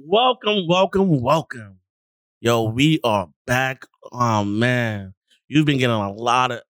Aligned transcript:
Welcome, 0.00 0.68
welcome, 0.68 1.20
welcome. 1.20 1.80
Yo, 2.40 2.70
we 2.70 3.00
are 3.02 3.28
back. 3.48 3.84
Oh 4.12 4.44
man, 4.44 5.12
you've 5.48 5.66
been 5.66 5.78
getting 5.78 5.96
a 5.96 6.12
lot 6.12 6.52
of 6.52 6.60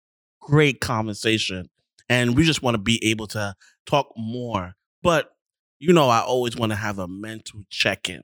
great 0.41 0.81
conversation, 0.81 1.69
and 2.09 2.35
we 2.35 2.45
just 2.45 2.63
want 2.63 2.77
to 2.77 2.79
be 2.79 3.05
able 3.05 3.27
to 3.29 3.55
talk 3.85 4.15
more. 4.17 4.73
But 5.03 5.31
you 5.79 5.93
know, 5.93 6.09
I 6.09 6.21
always 6.21 6.57
want 6.57 6.73
to 6.73 6.77
have 6.77 6.99
a 6.99 7.07
mental 7.07 7.65
check-in. 7.69 8.23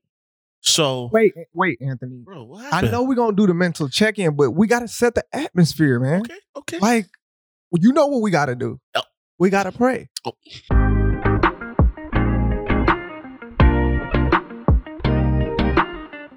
So, 0.63 1.11
Wait, 1.13 1.35
eh, 1.37 1.45
wait, 1.53 1.79
Anthony. 1.83 2.23
bro, 2.25 2.45
what 2.45 2.73
I 2.73 2.81
know 2.81 3.03
we're 3.03 3.15
gonna 3.15 3.37
do 3.37 3.47
the 3.47 3.53
mental 3.53 3.91
check-in, 3.91 4.35
but 4.35 4.53
we 4.53 4.67
gotta 4.67 4.89
set 4.89 5.15
the 5.15 5.25
atmosphere, 5.35 6.01
man. 6.01 6.21
Okay, 6.21 6.39
okay. 6.57 6.79
Like, 6.79 7.09
you 7.79 7.93
know 7.93 8.07
what 8.07 8.23
we 8.23 8.31
gotta 8.31 8.55
do. 8.55 8.81
Oh. 8.95 9.03
We 9.39 9.51
gotta 9.51 9.71
pray. 9.71 10.09
Oh. 10.25 11.04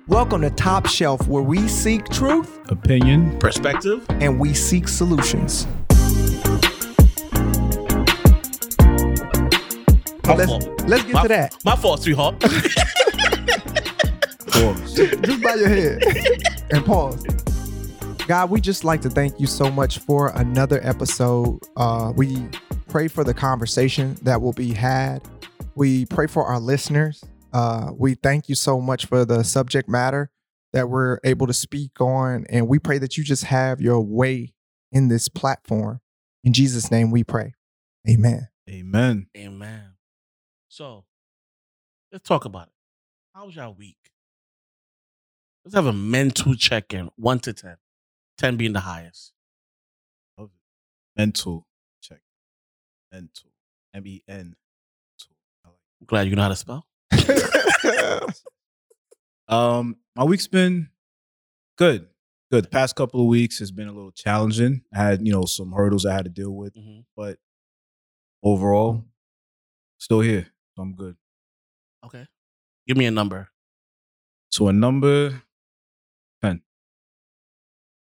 Welcome 0.07 0.41
to 0.41 0.49
Top 0.49 0.87
Shelf, 0.87 1.27
where 1.27 1.43
we 1.43 1.67
seek 1.67 2.05
truth 2.09 2.59
opinion. 2.69 3.37
Perspective. 3.39 4.05
and 4.09 4.39
we 4.39 4.53
seek 4.53 4.87
solutions. 4.87 5.67
My 10.25 10.35
Let's, 10.35 10.67
let's 10.87 11.03
get 11.03 11.13
My- 11.13 11.21
to 11.23 11.27
that. 11.29 11.55
My 11.65 11.75
fault, 11.75 12.03
sweetheart. 12.03 12.39
Pause. 14.47 14.93
just 14.95 15.41
bow 15.43 15.53
your 15.55 15.69
head 15.69 16.03
and 16.71 16.85
pause. 16.85 17.23
God, 18.27 18.49
we 18.49 18.59
just 18.59 18.83
like 18.83 19.01
to 19.01 19.09
thank 19.09 19.39
you 19.39 19.47
so 19.47 19.69
much 19.71 19.99
for 19.99 20.29
another 20.35 20.79
episode. 20.83 21.59
Uh, 21.77 22.11
we 22.15 22.45
pray 22.87 23.07
for 23.07 23.23
the 23.23 23.33
conversation 23.33 24.17
that 24.23 24.41
will 24.41 24.51
be 24.53 24.73
had. 24.73 25.21
We 25.75 26.05
pray 26.07 26.27
for 26.27 26.43
our 26.45 26.59
listeners. 26.59 27.23
Uh, 27.57 27.91
we 27.97 28.13
thank 28.13 28.47
you 28.47 28.53
so 28.53 28.79
much 28.79 29.07
for 29.07 29.25
the 29.25 29.41
subject 29.41 29.89
matter 29.89 30.29
that 30.73 30.89
we're 30.89 31.17
able 31.23 31.47
to 31.47 31.53
speak 31.53 31.99
on. 31.99 32.45
And 32.49 32.67
we 32.67 32.77
pray 32.77 32.99
that 32.99 33.17
you 33.17 33.23
just 33.23 33.45
have 33.45 33.81
your 33.81 33.99
way 33.99 34.53
in 34.91 35.07
this 35.07 35.27
platform. 35.27 35.99
In 36.43 36.53
Jesus' 36.53 36.91
name 36.91 37.09
we 37.09 37.23
pray. 37.23 37.55
Amen. 38.07 38.49
Amen. 38.69 39.25
Amen. 39.35 39.95
So, 40.69 41.05
let's 42.11 42.27
talk 42.27 42.45
about 42.45 42.67
it. 42.67 42.73
How 43.33 43.47
was 43.47 43.55
your 43.55 43.71
week? 43.71 43.97
Let's 45.65 45.73
have 45.73 45.87
a 45.87 45.93
mental 45.93 46.53
check-in, 46.53 47.09
one 47.15 47.39
to 47.39 47.53
ten. 47.53 47.77
Ten 48.37 48.55
being 48.55 48.73
the 48.73 48.81
highest. 48.81 49.33
Mental 51.17 51.65
check. 52.01 52.21
Mental. 53.11 53.49
M 53.95 54.05
E 54.05 54.21
N. 54.27 54.55
I'm 55.65 55.71
glad 56.05 56.27
you 56.27 56.35
know 56.35 56.43
how 56.43 56.49
to 56.49 56.55
spell. 56.55 56.85
Um, 59.49 59.95
my 60.13 60.25
week's 60.25 60.47
been 60.47 60.89
good. 61.77 62.07
Good. 62.51 62.65
The 62.65 62.69
past 62.69 62.97
couple 62.97 63.21
of 63.21 63.27
weeks 63.27 63.59
has 63.59 63.71
been 63.71 63.87
a 63.87 63.93
little 63.93 64.11
challenging. 64.11 64.81
I 64.93 64.97
had, 64.97 65.25
you 65.25 65.31
know, 65.31 65.45
some 65.45 65.71
hurdles 65.71 66.05
I 66.05 66.13
had 66.13 66.25
to 66.25 66.29
deal 66.29 66.51
with, 66.51 66.73
Mhm. 66.75 67.05
but 67.15 67.39
overall, 68.43 69.05
still 69.99 70.19
here. 70.19 70.47
So 70.75 70.81
I'm 70.81 70.95
good. 70.95 71.15
Okay. 72.05 72.27
Give 72.87 72.97
me 72.97 73.05
a 73.05 73.11
number. 73.11 73.49
So 74.51 74.67
a 74.67 74.73
number 74.73 75.41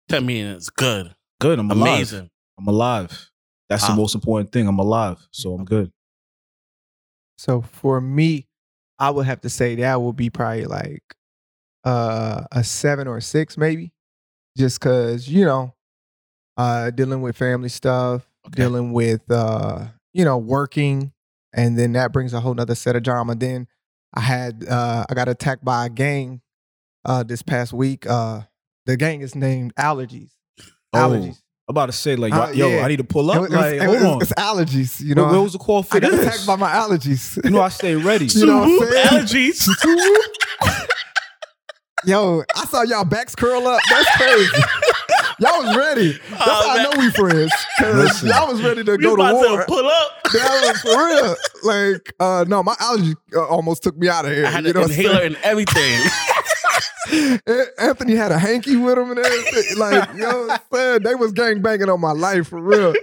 Ten 0.10 0.26
meaning 0.26 0.52
it's 0.52 0.70
good. 0.70 1.16
good. 1.40 1.58
I'm 1.58 1.72
alive. 1.72 1.88
Amazing. 1.96 2.30
I'm 2.60 2.68
alive. 2.68 3.32
That's 3.70 3.84
Wow. 3.84 3.90
the 3.90 3.96
most 3.96 4.14
important 4.14 4.52
thing. 4.52 4.68
I'm 4.68 4.78
alive. 4.80 5.26
So 5.32 5.54
I'm 5.54 5.64
good. 5.64 5.92
So 7.38 7.62
for 7.62 8.02
me, 8.02 8.48
I 9.02 9.10
would 9.10 9.26
have 9.26 9.42
to 9.42 9.50
say 9.50 9.76
that 9.76 10.02
would 10.02 10.16
be 10.16 10.30
probably 10.30 10.66
like 10.66 11.04
uh, 11.84 12.44
a 12.52 12.64
seven 12.64 13.08
or 13.08 13.18
a 13.18 13.22
six, 13.22 13.58
maybe, 13.58 13.92
just 14.58 14.80
because 14.80 15.28
you 15.28 15.44
know, 15.44 15.74
uh, 16.58 16.92
dealing 16.92 17.22
with 17.22 17.36
family 17.36 17.70
stuff, 17.70 18.28
Okay. 18.48 18.64
dealing 18.64 18.92
with 18.94 19.22
uh, 19.30 19.86
you 20.14 20.24
know, 20.26 20.38
working, 20.38 21.12
and 21.54 21.78
then 21.78 21.94
that 21.94 22.12
brings 22.14 22.34
a 22.34 22.40
whole 22.40 22.54
nother 22.54 22.76
set 22.76 22.96
of 22.96 23.04
drama. 23.04 23.36
Then 23.36 23.68
I 24.14 24.22
had 24.22 24.66
uh, 24.68 25.06
I 25.10 25.14
got 25.14 25.28
attacked 25.30 25.66
by 25.66 25.88
a 25.88 25.90
gang 25.90 26.42
uh, 27.04 27.24
this 27.24 27.42
past 27.42 27.74
week. 27.74 28.06
Uh, 28.08 28.42
the 28.86 28.98
gang 28.98 29.22
is 29.22 29.36
named 29.36 29.74
Allergies. 29.76 30.32
Allergies. 30.94 31.42
I'm 31.72 31.78
about 31.78 31.86
to 31.86 31.94
say, 31.94 32.18
like, 32.18 32.34
Uh, 32.34 32.52
yo, 32.54 32.68
yeah. 32.68 32.84
I 32.84 32.90
need 32.90 32.98
to 32.98 33.06
pull 33.06 33.32
up. 33.32 33.40
was- 33.44 33.50
like, 33.50 33.76
it 33.76 33.84
hold 33.84 33.94
was- 33.96 34.04
on. 34.04 34.22
It's 34.22 34.34
allergies. 34.34 35.00
You 35.00 35.16
know, 35.16 35.24
Where, 35.24 35.32
where 35.32 35.42
was 35.42 35.54
the 35.54 35.60
call 35.60 35.84
for 35.84 35.96
I 35.96 36.00
got 36.02 36.12
this? 36.12 36.20
attacked 36.28 36.46
by 36.46 36.58
my 36.58 36.70
allergies. 36.70 37.42
you 37.46 37.50
know, 37.50 37.62
I 37.62 37.70
stay 37.70 37.96
ready. 37.96 38.26
You 38.36 38.46
know 38.46 38.58
what 38.58 38.84
I'm 38.84 38.92
saying? 38.92 39.08
Allergies. 39.08 39.68
Yo, 42.04 42.44
I 42.58 42.66
saw 42.66 42.82
y'all 42.82 43.06
backs 43.06 43.36
curl 43.36 43.66
up. 43.68 43.80
That's 43.90 44.10
crazy. 44.18 44.64
y'all 45.40 45.64
was 45.64 45.78
ready. 45.78 46.12
That's 46.32 46.42
Oh, 46.46 46.68
how 46.68 46.78
I 46.78 46.84
know 46.84 46.92
we 47.00 47.10
friends. 47.12 47.52
'Cause 47.80 47.96
Listen. 47.96 48.30
y'all 48.30 48.52
was 48.52 48.62
ready 48.64 48.84
to 48.84 48.98
go 48.98 49.16
to 49.16 49.22
war. 49.34 49.60
to 49.60 49.66
pull 49.68 49.86
up. 49.86 50.24
That 50.34 50.74
was 50.74 50.82
for 50.82 50.98
real. 50.98 51.36
Like, 51.94 52.14
uh, 52.20 52.44
no, 52.48 52.64
my 52.64 52.76
allergy 52.80 53.14
uh, 53.36 53.46
almost 53.46 53.84
took 53.84 53.96
me 53.98 54.10
out 54.10 54.26
of 54.26 54.32
here. 54.32 54.46
I 54.48 54.50
had 54.50 54.64
you 54.66 54.72
an 54.72 54.76
know 54.78 54.82
I'm 54.84 54.90
inhaler 54.90 55.22
and 55.22 55.38
everything. 55.44 56.00
Anthony 57.80 58.16
had 58.16 58.32
a 58.32 58.38
hanky 58.40 58.76
with 58.76 58.98
him 58.98 59.12
and 59.12 59.20
everything. 59.20 59.78
Like, 59.78 60.14
you 60.14 60.20
know 60.20 60.42
what 60.48 60.52
I'm 60.52 60.60
saying? 60.78 61.04
They 61.04 61.16
was 61.16 61.32
gang 61.32 61.62
banging 61.62 61.90
on 61.90 62.00
my 62.00 62.12
life 62.12 62.48
for 62.50 62.62
real. 62.62 62.94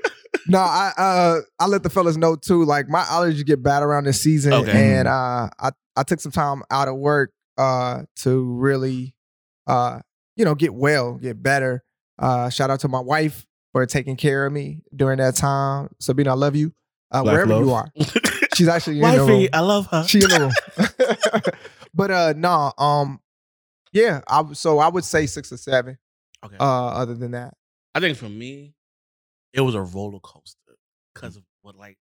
No, 0.47 0.59
I 0.59 0.93
uh 0.97 1.41
I 1.59 1.67
let 1.67 1.83
the 1.83 1.91
fellas 1.91 2.17
know 2.17 2.37
too. 2.37 2.65
Like 2.65 2.89
my 2.89 3.03
allergies 3.03 3.45
get 3.45 3.63
bad 3.63 3.83
around 3.83 4.05
this 4.05 4.21
season, 4.23 4.53
Okay. 4.53 4.71
and 4.99 5.09
uh 5.09 5.49
I 5.59 5.71
I 5.97 6.03
took 6.05 6.21
some 6.21 6.33
time 6.33 6.63
out 6.71 6.89
of 6.89 6.97
work 6.97 7.33
uh 7.57 8.03
to 8.17 8.45
really 8.55 9.15
uh 9.67 10.01
you 10.37 10.45
know 10.45 10.55
get 10.55 10.73
well, 10.75 11.15
get 11.15 11.43
better. 11.43 11.83
Uh, 12.19 12.49
shout 12.51 12.71
out 12.71 12.81
to 12.81 12.89
my 12.89 13.01
wife 13.01 13.47
for 13.73 13.85
taking 13.87 14.17
care 14.17 14.45
of 14.47 14.53
me 14.53 14.83
during 14.95 15.19
that 15.19 15.37
time. 15.37 15.89
Sabina, 16.01 16.31
I 16.31 16.35
love 16.35 16.57
you. 16.57 16.73
Uh, 17.11 17.23
wherever 17.23 17.59
you 17.59 17.73
are, 17.73 17.87
she's 18.55 18.69
actually 18.69 18.97
in 19.01 19.11
the 19.11 19.19
room. 19.19 19.29
Wifey, 19.29 19.53
I 19.53 19.61
love 19.61 19.87
her. 19.87 20.05
She 20.07 20.19
in 20.23 20.29
the 20.29 20.41
room. 20.41 21.53
but 21.95 22.11
uh 22.11 22.35
no, 22.37 22.73
um 22.79 23.21
yeah, 23.99 24.21
I 24.29 24.43
so 24.53 24.79
I 24.79 24.89
would 24.89 25.05
say 25.05 25.27
six 25.27 25.53
or 25.53 25.57
seven. 25.57 25.99
okay. 26.45 26.57
Uh 26.59 26.89
other 26.89 27.15
than 27.15 27.33
that. 27.33 27.55
I 27.95 28.01
think 28.01 28.17
for 28.17 28.29
me, 28.29 28.75
it 29.53 29.61
was 29.61 29.75
a 29.75 29.83
roller 29.83 30.21
coaster 30.21 30.77
because 31.15 31.37
of 31.37 31.43
what 31.63 31.77
like 31.77 31.99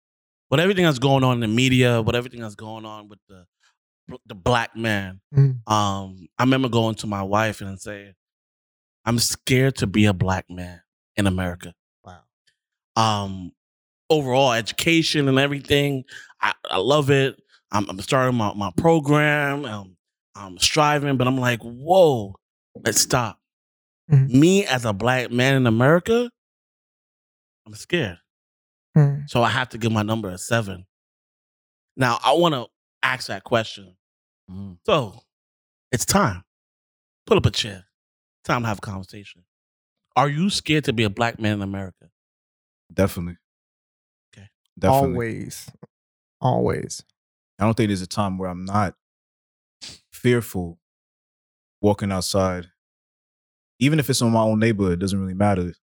what 0.50 0.60
everything 0.60 0.86
that's 0.86 1.00
going 1.00 1.24
on 1.24 1.36
in 1.36 1.40
the 1.40 1.48
media, 1.48 2.02
what 2.02 2.16
everything 2.16 2.42
that's 2.42 2.56
going 2.56 2.86
on 2.86 3.10
with 3.10 3.20
the 3.30 3.46
the 4.26 4.36
black 4.36 4.76
man. 4.76 5.22
Mm. 5.34 5.68
Um, 5.70 6.28
I 6.38 6.44
remember 6.44 6.70
going 6.70 6.96
to 6.96 7.08
my 7.08 7.24
wife 7.24 7.62
and 7.62 7.80
saying, 7.80 8.14
"I'm 9.06 9.20
scared 9.20 9.76
to 9.78 9.88
be 9.88 10.06
a 10.06 10.14
black 10.14 10.50
man 10.50 10.82
in 11.16 11.28
America." 11.28 11.74
Wow. 12.04 12.24
Um, 12.96 13.52
overall 14.10 14.54
education 14.54 15.28
and 15.28 15.40
everything, 15.40 16.04
I, 16.42 16.54
I 16.70 16.78
love 16.78 17.10
it. 17.10 17.42
I'm, 17.72 17.90
I'm 17.90 18.00
starting 18.02 18.38
my 18.38 18.54
my 18.54 18.72
program. 18.78 19.66
Um, 19.66 19.98
I'm 20.36 20.58
striving, 20.58 21.18
but 21.18 21.28
I'm 21.28 21.38
like, 21.38 21.62
whoa, 21.62 22.36
let's 22.84 23.00
stop. 23.02 23.40
Mhm. 24.12 24.30
Me 24.30 24.66
as 24.66 24.86
a 24.86 24.94
black 24.94 25.32
man 25.32 25.56
in 25.56 25.68
America, 25.68 26.30
I'm 27.66 27.74
scared. 27.76 28.20
Hmm. 28.96 29.22
So 29.28 29.42
I 29.42 29.50
have 29.50 29.70
to 29.70 29.78
give 29.78 29.92
my 29.92 30.04
number 30.04 30.30
a 30.30 30.38
seven. 30.38 30.86
Now 31.96 32.20
I 32.24 32.34
want 32.34 32.56
to 32.56 32.68
ask 33.02 33.28
that 33.28 33.44
question. 33.44 33.96
Mm. 34.50 34.78
So 34.86 35.22
it's 35.92 36.06
time. 36.06 36.44
Pull 37.26 37.38
up 37.38 37.46
a 37.46 37.52
chair. 37.52 37.86
Time 38.44 38.62
to 38.64 38.68
have 38.68 38.80
a 38.80 38.82
conversation. 38.82 39.44
Are 40.16 40.28
you 40.28 40.50
scared 40.50 40.84
to 40.86 40.94
be 40.94 41.04
a 41.04 41.10
black 41.10 41.40
man 41.40 41.54
in 41.54 41.62
America? 41.62 42.10
Definitely. 42.94 43.38
Okay. 44.36 44.50
Definitely. 44.78 45.10
Always. 45.14 45.70
Always. 46.42 47.04
I 47.60 47.66
don't 47.66 47.76
think 47.76 47.90
there's 47.90 48.02
a 48.02 48.08
time 48.08 48.38
where 48.38 48.50
I'm 48.50 48.66
not 48.66 48.96
fearful 50.24 50.80
walking 51.82 52.12
outside. 52.12 52.68
Even 53.80 54.00
if 54.00 54.10
it's 54.10 54.22
in 54.22 54.32
my 54.32 54.42
own 54.42 54.60
neighborhood, 54.60 54.94
it 54.94 55.00
doesn't 55.00 55.20
really 55.20 55.34
matter. 55.34 55.74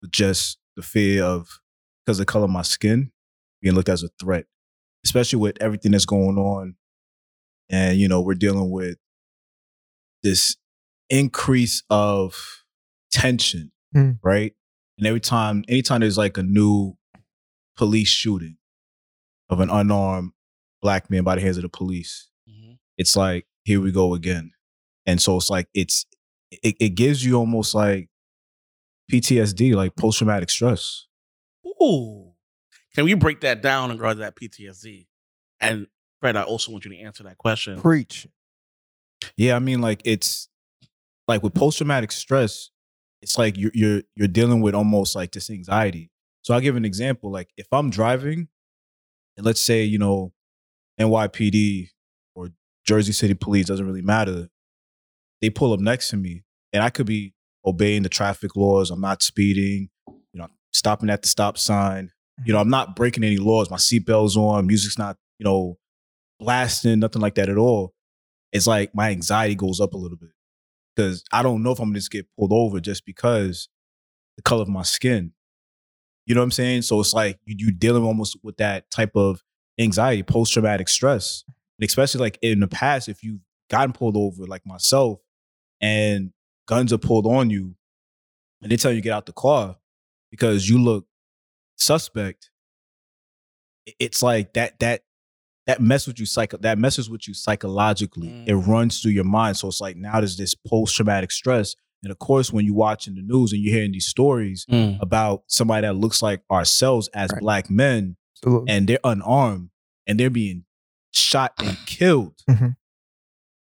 But 0.00 0.10
just 0.10 0.58
the 0.76 0.82
fear 0.82 1.22
of, 1.22 1.60
because 2.04 2.18
of 2.18 2.26
the 2.26 2.32
color 2.32 2.44
of 2.44 2.50
my 2.50 2.62
skin, 2.62 3.12
being 3.60 3.74
looked 3.74 3.90
as 3.90 4.02
a 4.02 4.08
threat, 4.20 4.46
especially 5.04 5.38
with 5.38 5.60
everything 5.60 5.92
that's 5.92 6.06
going 6.06 6.38
on. 6.38 6.76
And, 7.68 7.98
you 7.98 8.08
know, 8.08 8.20
we're 8.22 8.34
dealing 8.34 8.70
with 8.70 8.96
this 10.22 10.56
increase 11.10 11.82
of 11.90 12.64
tension, 13.12 13.70
Hmm. 13.92 14.12
right? 14.22 14.54
And 14.98 15.06
every 15.06 15.20
time, 15.20 15.64
anytime 15.68 16.00
there's 16.00 16.18
like 16.18 16.38
a 16.38 16.42
new 16.42 16.96
police 17.76 18.08
shooting 18.08 18.56
of 19.48 19.60
an 19.60 19.68
unarmed 19.70 20.32
black 20.82 21.10
man 21.10 21.24
by 21.24 21.34
the 21.34 21.40
hands 21.42 21.56
of 21.58 21.62
the 21.62 21.68
police, 21.68 22.28
it's 22.96 23.16
like 23.16 23.46
here 23.70 23.80
we 23.80 23.92
go 23.92 24.14
again 24.14 24.50
and 25.06 25.20
so 25.20 25.36
it's 25.36 25.50
like 25.50 25.68
it's 25.74 26.06
it, 26.50 26.74
it 26.80 26.88
gives 26.90 27.24
you 27.24 27.36
almost 27.36 27.74
like 27.74 28.08
ptsd 29.10 29.74
like 29.74 29.94
post-traumatic 29.96 30.50
stress 30.50 31.06
Ooh. 31.82 32.32
Can 32.94 33.04
we 33.04 33.14
break 33.14 33.40
that 33.40 33.62
down 33.62 33.90
in 33.90 33.96
regards 33.96 34.18
to 34.18 34.22
that 34.22 34.36
PTSD? 34.36 35.06
And 35.60 35.86
Fred, 36.20 36.36
I 36.36 36.42
also 36.42 36.72
want 36.72 36.84
you 36.84 36.90
to 36.90 36.98
answer 36.98 37.22
that 37.24 37.38
question. 37.38 37.80
Preach. 37.80 38.26
Yeah, 39.36 39.56
I 39.56 39.58
mean, 39.58 39.80
like 39.80 40.02
it's 40.04 40.48
like 41.28 41.42
with 41.42 41.54
post 41.54 41.78
traumatic 41.78 42.12
stress, 42.12 42.70
it's 43.22 43.38
like 43.38 43.56
you're 43.56 43.70
you're 43.74 44.02
you're 44.16 44.28
dealing 44.28 44.60
with 44.60 44.74
almost 44.74 45.14
like 45.14 45.32
this 45.32 45.50
anxiety. 45.50 46.10
So 46.42 46.54
I'll 46.54 46.60
give 46.60 46.76
an 46.76 46.84
example. 46.84 47.30
Like 47.30 47.50
if 47.56 47.66
I'm 47.70 47.90
driving, 47.90 48.48
and 49.36 49.46
let's 49.46 49.60
say 49.60 49.84
you 49.84 49.98
know 49.98 50.32
NYPD 50.98 51.84
or 51.84 51.90
Jersey 52.86 53.12
City 53.12 53.34
Police 53.34 53.66
doesn't 53.66 53.86
really 53.86 54.02
matter. 54.02 54.48
They 55.40 55.50
pull 55.50 55.72
up 55.72 55.80
next 55.80 56.10
to 56.10 56.16
me, 56.16 56.44
and 56.72 56.82
I 56.82 56.90
could 56.90 57.06
be 57.06 57.34
obeying 57.64 58.02
the 58.02 58.08
traffic 58.08 58.56
laws. 58.56 58.90
I'm 58.90 59.00
not 59.00 59.22
speeding. 59.22 59.88
You 60.08 60.40
know, 60.40 60.48
stopping 60.72 61.10
at 61.10 61.22
the 61.22 61.28
stop 61.28 61.58
sign. 61.58 62.10
You 62.44 62.52
know, 62.52 62.60
I'm 62.60 62.70
not 62.70 62.96
breaking 62.96 63.24
any 63.24 63.36
laws. 63.36 63.70
My 63.70 63.76
seatbelt's 63.76 64.36
on. 64.36 64.66
Music's 64.66 64.98
not 64.98 65.16
you 65.38 65.44
know 65.44 65.78
blasting. 66.38 67.00
Nothing 67.00 67.22
like 67.22 67.34
that 67.36 67.48
at 67.48 67.58
all. 67.58 67.94
It's 68.52 68.66
like 68.66 68.94
my 68.94 69.10
anxiety 69.10 69.54
goes 69.54 69.80
up 69.80 69.94
a 69.94 69.98
little 69.98 70.16
bit 70.18 70.30
because 70.94 71.22
I 71.32 71.42
don't 71.42 71.62
know 71.62 71.72
if 71.72 71.78
I'm 71.78 71.88
gonna 71.88 71.98
just 71.98 72.10
get 72.10 72.26
pulled 72.38 72.52
over 72.52 72.80
just 72.80 73.04
because 73.06 73.68
the 74.36 74.42
color 74.42 74.62
of 74.62 74.68
my 74.68 74.82
skin. 74.82 75.32
You 76.26 76.34
know 76.34 76.40
what 76.40 76.46
I'm 76.46 76.50
saying? 76.52 76.82
So 76.82 77.00
it's 77.00 77.12
like 77.14 77.38
you 77.44 77.56
you 77.58 77.72
dealing 77.72 78.04
almost 78.04 78.36
with 78.42 78.56
that 78.58 78.90
type 78.90 79.12
of 79.14 79.42
anxiety, 79.78 80.22
post 80.22 80.52
traumatic 80.52 80.88
stress, 80.88 81.44
and 81.80 81.88
especially 81.88 82.20
like 82.20 82.38
in 82.42 82.60
the 82.60 82.68
past, 82.68 83.08
if 83.08 83.22
you've 83.22 83.40
gotten 83.70 83.92
pulled 83.92 84.16
over, 84.16 84.44
like 84.46 84.66
myself, 84.66 85.20
and 85.80 86.32
guns 86.66 86.92
are 86.92 86.98
pulled 86.98 87.26
on 87.26 87.48
you, 87.50 87.74
and 88.62 88.70
they 88.70 88.76
tell 88.76 88.90
you 88.92 88.98
to 88.98 89.02
get 89.02 89.12
out 89.12 89.26
the 89.26 89.32
car 89.32 89.76
because 90.30 90.68
you 90.68 90.78
look 90.82 91.06
suspect. 91.76 92.50
It's 93.98 94.22
like 94.22 94.52
that 94.54 94.78
that 94.80 95.02
that 95.66 95.80
mess 95.80 96.06
with 96.06 96.18
you 96.20 96.26
psycho 96.26 96.56
that 96.58 96.78
messes 96.78 97.08
with 97.08 97.26
you 97.26 97.34
psychologically. 97.34 98.28
It 98.46 98.52
Mm. 98.52 98.66
runs 98.66 99.00
through 99.00 99.12
your 99.12 99.24
mind. 99.24 99.56
So 99.56 99.68
it's 99.68 99.80
like 99.80 99.96
now 99.96 100.18
there's 100.20 100.36
this 100.36 100.54
post 100.54 100.94
traumatic 100.96 101.30
stress. 101.30 101.74
And 102.02 102.10
of 102.10 102.18
course, 102.18 102.52
when 102.52 102.64
you're 102.64 102.74
watching 102.74 103.14
the 103.14 103.22
news 103.22 103.52
and 103.52 103.62
you're 103.62 103.74
hearing 103.74 103.92
these 103.92 104.06
stories 104.06 104.66
Mm. 104.70 104.98
about 105.00 105.44
somebody 105.48 105.86
that 105.86 105.94
looks 105.94 106.22
like 106.22 106.42
ourselves 106.50 107.08
as 107.14 107.30
Right. 107.32 107.40
black 107.40 107.70
men 107.70 108.16
Absolutely. 108.36 108.72
and 108.72 108.88
they're 108.88 108.98
unarmed 109.04 109.70
and 110.06 110.18
they're 110.18 110.30
being 110.30 110.64
shot 111.12 111.52
and 111.58 111.76
killed, 111.86 112.34
Mhm. 112.48 112.76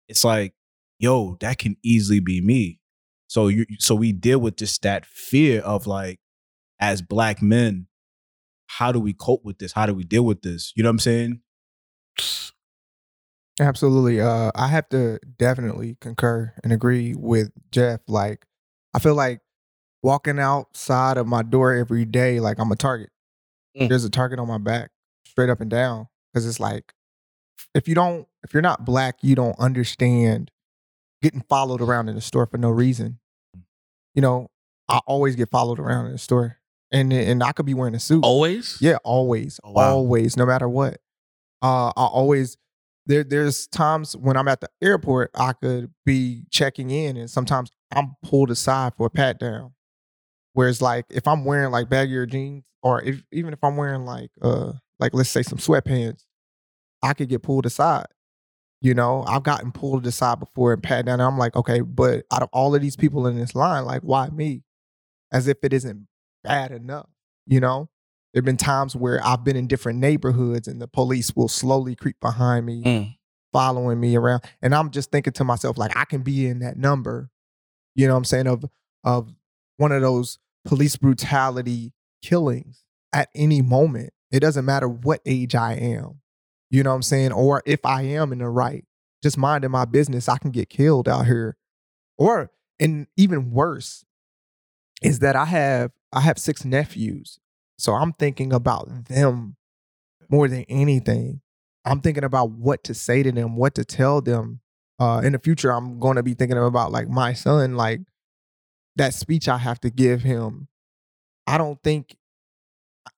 it's 0.08 0.25
like, 0.25 0.55
yo, 0.99 1.37
that 1.41 1.58
can 1.58 1.76
easily 1.82 2.20
be 2.20 2.41
me. 2.41 2.81
So 3.26 3.49
you 3.49 3.67
so 3.79 3.94
we 3.94 4.12
deal 4.12 4.38
with 4.38 4.56
just 4.56 4.82
that 4.82 5.06
fear 5.06 5.61
of 5.62 5.87
like, 5.87 6.20
as 6.81 7.02
black 7.02 7.43
men, 7.43 7.87
how 8.67 8.93
do 8.93 9.00
we 9.00 9.12
cope 9.12 9.44
with 9.44 9.58
this? 9.58 9.73
How 9.73 9.87
do 9.87 9.94
we 9.94 10.05
deal 10.05 10.25
with 10.25 10.43
this? 10.43 10.73
You 10.76 10.82
know 10.82 10.88
what 10.88 10.94
I'm 10.94 10.99
saying? 11.00 11.41
Absolutely. 13.61 14.20
Uh, 14.20 14.50
I 14.55 14.69
have 14.69 14.88
to 14.88 15.20
definitely 15.38 15.96
concur 16.00 16.52
and 16.64 16.73
agree 16.73 17.14
with 17.14 17.50
Jeff. 17.70 18.00
Like, 18.08 18.46
I 18.94 18.99
feel 18.99 19.14
like 19.14 19.41
walking 20.02 20.41
outside 20.41 21.17
of 21.17 21.26
my 21.26 21.43
door 21.43 21.73
every 21.73 22.05
day, 22.05 22.41
like 22.41 22.58
I'm 22.58 22.73
a 22.73 22.76
target. 22.76 23.11
Mm. 23.79 23.88
There's 23.88 24.05
a 24.05 24.11
target 24.11 24.38
on 24.41 24.49
my 24.49 24.58
back, 24.58 24.91
straight 25.25 25.50
up 25.50 25.61
and 25.61 25.70
down. 25.70 26.08
Because 26.32 26.46
it's 26.46 26.58
like, 26.58 26.94
if 27.75 27.89
you 27.89 27.95
don't, 27.95 28.27
if 28.43 28.53
you're 28.53 28.62
not 28.62 28.85
black, 28.85 29.17
you 29.23 29.35
don't 29.35 29.59
understand 29.59 30.51
getting 31.23 31.43
followed 31.49 31.81
around 31.81 32.09
in 32.09 32.15
the 32.15 32.21
store 32.21 32.47
for 32.47 32.59
no 32.59 32.71
reason. 32.71 33.19
You 34.15 34.23
know, 34.23 34.49
I 34.89 35.01
always 35.06 35.35
get 35.37 35.51
followed 35.51 35.79
around 35.81 36.06
in 36.06 36.12
the 36.12 36.19
store, 36.19 36.59
and 36.93 37.12
and 37.12 37.43
I 37.43 37.53
could 37.53 37.67
be 37.67 37.75
wearing 37.75 37.95
a 37.95 38.01
suit. 38.01 38.23
Always? 38.23 38.79
Yeah, 38.81 38.99
always, 39.05 39.59
Oh, 39.65 39.73
wow. 39.73 39.91
always, 39.95 40.37
no 40.37 40.47
matter 40.47 40.69
what. 40.69 40.99
Uh, 41.62 41.89
I 41.89 42.05
always 42.05 42.56
there. 43.06 43.25
There's 43.25 43.67
times 43.67 44.15
when 44.17 44.37
I'm 44.37 44.49
at 44.49 44.61
the 44.61 44.69
airport, 44.83 45.31
I 45.35 45.53
could 45.55 45.93
be 46.05 46.45
checking 46.51 46.91
in, 46.91 47.17
and 47.17 47.31
sometimes 47.31 47.71
I'm 47.95 48.15
pulled 48.23 48.51
aside 48.51 48.93
for 48.97 49.06
a 49.06 49.11
pat 49.11 49.39
down. 49.41 49.73
Whereas, 50.53 50.81
like, 50.83 51.06
if 51.11 51.27
I'm 51.27 51.45
wearing 51.45 51.73
like 51.73 51.89
baggier 51.89 52.29
jeans, 52.29 52.65
or 52.83 53.03
if 53.03 53.23
even 53.33 53.53
if 53.53 53.65
I'm 53.65 53.77
wearing 53.77 54.05
like 54.05 54.31
uh 54.43 54.73
like 55.01 55.15
let's 55.15 55.31
say 55.31 55.43
some 55.43 55.59
sweatpants, 55.59 56.25
I 57.05 57.15
could 57.15 57.29
get 57.29 57.43
pulled 57.43 57.67
aside. 57.67 58.06
You 58.81 58.95
know, 58.95 59.25
I've 59.27 59.43
gotten 59.45 59.73
pulled 59.73 60.06
aside 60.06 60.41
before 60.41 60.73
and 60.73 60.83
pat 60.83 61.06
down. 61.06 61.15
And 61.15 61.23
I'm 61.23 61.39
like, 61.39 61.55
okay, 61.56 61.81
but 61.81 62.25
out 62.33 62.43
of 62.43 62.49
all 62.53 62.75
of 62.75 62.83
these 62.83 62.97
people 62.97 63.27
in 63.27 63.37
this 63.39 63.55
line, 63.55 63.85
like, 63.85 64.03
why 64.03 64.29
me? 64.29 64.62
As 65.33 65.49
if 65.49 65.59
it 65.62 65.73
isn't 65.73 66.06
bad 66.43 66.71
enough. 66.73 67.09
You 67.47 67.61
know, 67.61 67.89
there 68.33 68.41
have 68.41 68.45
been 68.45 68.56
times 68.56 68.95
where 68.97 69.25
I've 69.25 69.45
been 69.45 69.56
in 69.56 69.67
different 69.69 69.99
neighborhoods 70.01 70.67
and 70.69 70.83
the 70.83 70.89
police 70.89 71.35
will 71.37 71.49
slowly 71.49 71.95
creep 71.95 72.19
behind 72.21 72.67
me, 72.67 72.83
Mm. 72.83 73.17
following 73.53 74.01
me 74.01 74.17
around. 74.17 74.43
And 74.61 74.75
I'm 74.75 74.91
just 74.91 75.11
thinking 75.11 75.33
to 75.35 75.45
myself, 75.45 75.79
like, 75.79 75.97
I 75.97 76.05
can 76.05 76.23
be 76.23 76.47
in 76.47 76.59
that 76.59 76.77
number, 76.77 77.31
you 77.95 78.06
know 78.06 78.15
what 78.15 78.19
I'm 78.19 78.25
saying, 78.25 78.47
of 78.49 78.65
of 79.03 79.35
one 79.77 79.93
of 79.93 80.01
those 80.03 80.39
police 80.65 80.97
brutality 80.97 81.93
killings 82.23 82.85
at 83.12 83.29
any 83.35 83.61
moment. 83.62 84.12
It 84.31 84.41
doesn't 84.41 84.65
matter 84.65 84.89
what 84.89 85.21
age 85.27 85.55
I 85.55 85.75
am, 85.75 86.21
you 86.75 86.82
know 86.82 86.91
what 86.91 86.97
I'm 86.97 87.03
saying? 87.03 87.32
Or 87.32 87.62
if 87.67 87.85
I 87.85 88.03
am 88.03 88.32
in 88.32 88.38
the 88.38 88.49
right, 88.49 88.85
just 89.23 89.38
minding 89.38 89.71
my 89.71 89.85
business, 89.85 90.29
I 90.29 90.38
can 90.38 90.50
get 90.50 90.69
killed 90.69 91.09
out 91.09 91.26
here. 91.26 91.56
Or 92.19 92.50
and 92.81 93.06
even 93.17 93.50
worse 93.50 94.05
is 95.03 95.21
that 95.21 95.37
I 95.37 95.44
have 95.47 95.93
I 96.12 96.21
have 96.21 96.38
six 96.38 96.65
nephews. 96.65 97.38
So 97.79 97.94
I'm 97.94 98.12
thinking 98.12 98.53
about 98.53 99.06
them 99.06 99.56
more 100.29 100.49
than 100.49 100.65
anything. 100.69 101.41
I'm 101.85 102.00
thinking 102.00 102.25
about 102.25 102.50
what 102.50 102.85
to 102.85 102.94
say 102.94 103.23
to 103.23 103.32
them, 103.32 103.56
what 103.56 103.75
to 103.75 103.85
tell 103.85 104.20
them. 104.20 104.61
Uh, 104.99 105.20
in 105.25 105.32
the 105.32 105.38
future, 105.41 105.73
I'm 105.73 105.99
going 105.99 106.17
to 106.17 106.23
be 106.23 106.35
thinking 106.35 106.56
about 106.56 106.93
like 106.93 107.09
my 107.09 107.32
son, 107.32 107.77
like 107.77 108.00
that 108.97 109.12
speech 109.12 109.49
I 109.49 109.59
have 109.59 109.81
to 109.81 109.91
give 109.91 110.23
him. 110.23 110.69
I 111.47 111.59
don't 111.59 111.82
think 111.82 112.17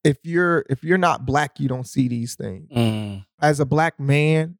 if 0.07 0.19
you're 0.23 0.65
if 0.71 0.85
you're 0.85 0.99
not 0.99 1.27
black, 1.27 1.59
you 1.59 1.69
don't 1.69 1.87
see 1.87 2.07
these 2.07 2.37
things. 2.37 2.71
Mm. 2.71 3.27
As 3.41 3.59
a 3.59 3.67
black 3.67 3.99
man, 3.99 4.57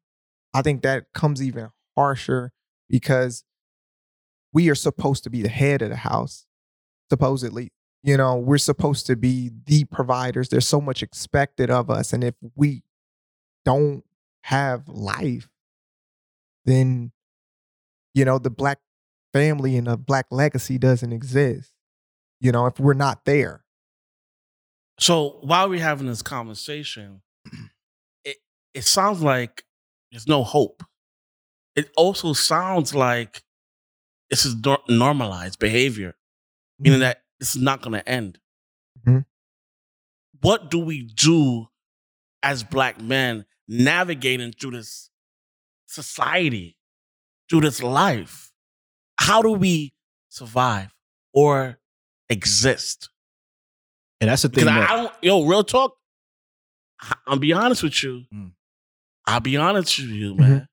I 0.53 0.61
think 0.61 0.81
that 0.81 1.05
comes 1.13 1.41
even 1.41 1.69
harsher 1.95 2.51
because 2.89 3.45
we 4.51 4.69
are 4.69 4.75
supposed 4.75 5.23
to 5.23 5.29
be 5.29 5.41
the 5.41 5.49
head 5.49 5.81
of 5.81 5.89
the 5.89 5.95
house, 5.95 6.45
supposedly. 7.09 7.71
You 8.03 8.17
know, 8.17 8.35
we're 8.35 8.57
supposed 8.57 9.05
to 9.07 9.15
be 9.15 9.49
the 9.65 9.85
providers. 9.85 10.49
There's 10.49 10.67
so 10.67 10.81
much 10.81 11.01
expected 11.01 11.69
of 11.69 11.89
us. 11.89 12.13
And 12.13 12.23
if 12.23 12.35
we 12.55 12.83
don't 13.65 14.03
have 14.43 14.87
life, 14.87 15.49
then, 16.65 17.11
you 18.13 18.23
know, 18.23 18.37
the 18.37 18.49
black 18.49 18.79
family 19.33 19.77
and 19.77 19.87
the 19.87 19.97
black 19.97 20.27
legacy 20.29 20.77
doesn't 20.77 21.11
exist. 21.11 21.71
You 22.39 22.51
know, 22.51 22.65
if 22.65 22.79
we're 22.79 22.93
not 22.93 23.25
there. 23.25 23.63
So 24.99 25.37
while 25.41 25.69
we're 25.69 25.81
having 25.83 26.07
this 26.07 26.21
conversation, 26.21 27.21
it 28.23 28.37
it 28.73 28.83
sounds 28.83 29.21
like 29.21 29.63
there's 30.11 30.27
no 30.27 30.43
hope. 30.43 30.83
It 31.75 31.91
also 31.95 32.33
sounds 32.33 32.95
like 32.95 33.43
this 34.29 34.45
is 34.45 34.55
nor- 34.63 34.83
normalized 34.89 35.59
behavior, 35.59 36.15
meaning 36.79 36.99
that 37.01 37.23
this 37.39 37.55
is 37.55 37.61
not 37.61 37.81
going 37.81 37.99
to 37.99 38.09
end. 38.09 38.39
Mhm. 39.07 39.25
What 40.41 40.69
do 40.69 40.79
we 40.79 41.03
do 41.03 41.67
as 42.43 42.63
black 42.63 43.01
men 43.01 43.45
navigating 43.67 44.51
through 44.53 44.71
this 44.71 45.09
society, 45.87 46.77
through 47.49 47.61
this 47.61 47.83
life? 47.83 48.51
How 49.19 49.41
do 49.41 49.51
we 49.53 49.93
survive 50.29 50.93
or 51.33 51.79
exist? 52.29 53.09
And 54.21 54.29
that's 54.29 54.41
the 54.41 54.49
thing. 54.49 54.65
That- 54.65 54.89
I 54.89 54.95
don't, 54.95 55.13
yo, 55.21 55.45
real 55.45 55.63
talk. 55.63 55.93
I'll 57.27 57.37
be 57.37 57.53
honest 57.53 57.83
with 57.83 58.01
you. 58.03 58.23
Mm. 58.33 58.51
I'll 59.27 59.39
be 59.39 59.57
honest 59.57 59.99
with 59.99 60.09
you, 60.09 60.35
man. 60.35 60.67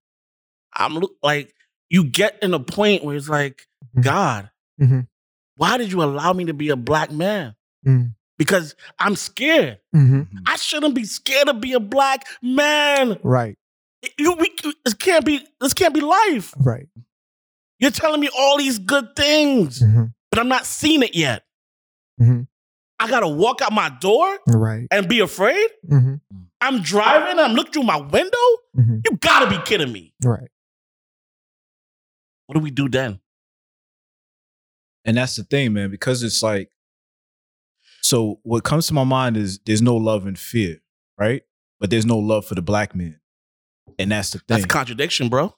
I'm 0.74 1.02
like 1.22 1.54
you 1.90 2.04
get 2.04 2.38
in 2.42 2.54
a 2.54 2.60
point 2.60 3.04
where 3.04 3.14
it's 3.14 3.28
like, 3.28 3.66
Mhm. 3.96 4.02
God, 4.02 4.50
Mhm. 4.80 5.06
why 5.56 5.76
did 5.76 5.92
you 5.92 6.02
allow 6.02 6.32
me 6.32 6.46
to 6.46 6.54
be 6.54 6.70
a 6.70 6.76
black 6.76 7.10
man? 7.12 7.54
Mm. 7.86 8.14
Because 8.38 8.74
I'm 8.98 9.14
scared. 9.16 9.78
hmm 9.92 10.22
I 10.46 10.56
shouldn't 10.56 10.94
be 10.94 11.04
scared 11.04 11.46
to 11.48 11.54
be 11.54 11.74
a 11.74 11.80
black 11.80 12.26
man. 12.42 13.18
Right, 13.22 13.56
You, 14.18 14.32
we, 14.34 14.50
this 14.84 14.94
can't 14.94 15.24
be. 15.24 15.46
This 15.60 15.74
can't 15.74 15.94
be 15.94 16.00
life. 16.00 16.54
right. 16.58 16.88
You're 17.78 17.90
telling 17.90 18.20
me 18.20 18.28
all 18.36 18.56
these 18.58 18.78
good 18.78 19.14
things, 19.14 19.80
hmm 19.80 20.04
but 20.30 20.40
I'm 20.40 20.48
not 20.48 20.64
seeing 20.66 21.02
it 21.02 21.14
yet. 21.14 21.44
I 22.98 23.08
gotta 23.08 23.28
walk 23.28 23.60
out 23.62 23.72
my 23.72 23.90
door 24.00 24.38
Right. 24.48 24.86
and 24.90 25.08
be 25.08 25.20
afraid. 25.20 25.68
hmm 25.88 26.14
I'm 26.60 26.80
driving. 26.80 27.38
I'm 27.38 27.52
looking 27.52 27.72
through 27.74 27.82
my 27.82 27.98
window. 28.00 28.38
hmm 28.74 28.98
You 29.04 29.16
gotta 29.20 29.50
be 29.50 29.58
kidding 29.64 29.92
me. 29.92 30.14
Right. 30.24 30.48
What 32.46 32.54
do 32.54 32.60
we 32.60 32.70
do 32.70 32.88
then? 32.88 33.20
And 35.04 35.16
that's 35.18 35.36
the 35.36 35.44
thing, 35.44 35.72
man, 35.74 35.90
because 35.90 36.22
it's 36.22 36.42
like, 36.42 36.70
so 38.00 38.40
what 38.42 38.64
comes 38.64 38.86
to 38.88 38.94
my 38.94 39.04
mind 39.04 39.36
is 39.36 39.58
there's 39.66 39.82
no 39.82 39.96
love 39.96 40.26
and 40.26 40.38
fear, 40.38 40.80
right? 41.18 41.42
But 41.80 41.90
there's 41.90 42.06
no 42.06 42.18
love 42.18 42.46
for 42.46 42.54
the 42.54 42.62
black 42.62 42.94
man. 42.94 43.20
And 43.98 44.10
that's 44.12 44.30
the 44.30 44.38
thing. 44.38 44.44
That's 44.48 44.64
a 44.64 44.68
contradiction, 44.68 45.28
bro. 45.28 45.54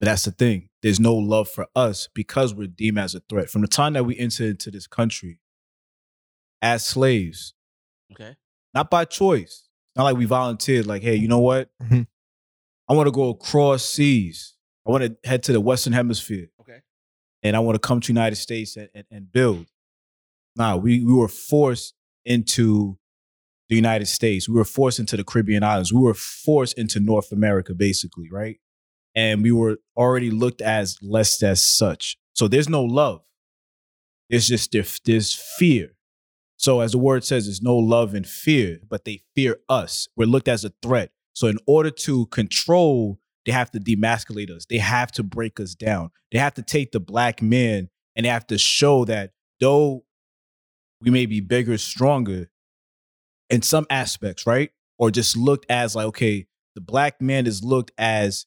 But 0.00 0.06
that's 0.06 0.24
the 0.24 0.30
thing. 0.32 0.68
There's 0.82 1.00
no 1.00 1.14
love 1.14 1.48
for 1.48 1.66
us 1.74 2.08
because 2.14 2.54
we're 2.54 2.66
deemed 2.66 2.98
as 2.98 3.14
a 3.14 3.20
threat. 3.28 3.48
From 3.48 3.62
the 3.62 3.68
time 3.68 3.92
that 3.94 4.04
we 4.04 4.18
entered 4.18 4.48
into 4.50 4.70
this 4.70 4.86
country 4.86 5.38
as 6.64 6.84
slaves, 6.86 7.52
Okay. 8.12 8.34
not 8.72 8.90
by 8.90 9.04
choice. 9.04 9.68
Not 9.96 10.04
like 10.04 10.16
we 10.16 10.24
volunteered, 10.24 10.86
like, 10.86 11.02
hey, 11.02 11.14
you 11.14 11.28
know 11.28 11.38
what? 11.40 11.70
Mhm. 11.80 12.06
I 12.88 12.94
want 12.94 13.06
to 13.06 13.12
go 13.12 13.28
across 13.28 13.84
seas. 13.84 14.56
I 14.86 14.90
want 14.90 15.04
to 15.04 15.28
head 15.28 15.42
to 15.44 15.52
the 15.52 15.60
Western 15.60 15.92
Hemisphere 15.92 16.48
Okay. 16.60 16.80
and 17.42 17.54
I 17.56 17.60
want 17.60 17.76
to 17.76 17.78
come 17.78 18.00
to 18.00 18.08
United 18.12 18.36
States 18.36 18.76
and, 18.76 18.88
and, 18.94 19.04
and 19.10 19.30
build. 19.32 19.66
Nah, 20.56 20.76
we, 20.76 21.02
we 21.04 21.12
were 21.12 21.28
forced 21.28 21.94
into 22.24 22.98
the 23.68 23.76
United 23.76 24.06
States. 24.06 24.48
We 24.48 24.54
were 24.56 24.64
forced 24.64 24.98
into 24.98 25.16
the 25.16 25.24
Caribbean 25.24 25.62
islands. 25.62 25.92
We 25.92 26.00
were 26.00 26.14
forced 26.14 26.76
into 26.78 26.98
North 27.00 27.30
America, 27.32 27.74
basically, 27.74 28.28
right? 28.30 28.58
And 29.14 29.42
we 29.42 29.52
were 29.52 29.78
already 29.96 30.30
looked 30.30 30.60
as 30.60 30.98
less 31.02 31.42
as 31.42 31.64
such. 31.64 32.16
So 32.34 32.48
there's 32.48 32.68
no 32.68 32.82
love. 32.84 33.22
There's 34.30 34.48
just 34.48 34.72
there's, 34.72 34.98
there's 35.04 35.34
fear. 35.58 35.94
So 36.56 36.80
as 36.80 36.92
the 36.92 36.98
word 36.98 37.24
says, 37.24 37.46
there's 37.46 37.62
no 37.62 37.76
love 37.76 38.14
and 38.14 38.26
fear, 38.26 38.78
but 38.88 39.04
they 39.04 39.22
fear 39.34 39.58
us. 39.68 40.08
We're 40.16 40.26
looked 40.26 40.48
as 40.48 40.64
a 40.64 40.72
threat. 40.82 41.10
So 41.32 41.48
in 41.48 41.58
order 41.66 41.90
to 41.90 42.26
control, 42.26 43.18
they 43.44 43.52
have 43.52 43.70
to 43.72 43.80
demasculate 43.80 44.50
us. 44.50 44.66
They 44.66 44.78
have 44.78 45.12
to 45.12 45.22
break 45.22 45.60
us 45.60 45.74
down. 45.74 46.10
They 46.32 46.38
have 46.38 46.54
to 46.54 46.62
take 46.62 46.92
the 46.92 47.00
black 47.00 47.42
men 47.42 47.90
and 48.16 48.24
they 48.24 48.30
have 48.30 48.46
to 48.48 48.58
show 48.58 49.04
that 49.06 49.32
though 49.60 50.04
we 51.00 51.10
may 51.10 51.26
be 51.26 51.40
bigger, 51.40 51.76
stronger 51.76 52.50
in 53.50 53.62
some 53.62 53.86
aspects, 53.90 54.46
right? 54.46 54.70
Or 54.98 55.10
just 55.10 55.36
looked 55.36 55.66
as 55.68 55.94
like, 55.94 56.06
okay, 56.06 56.46
the 56.74 56.80
black 56.80 57.20
man 57.20 57.46
is 57.46 57.62
looked 57.62 57.92
as 57.98 58.46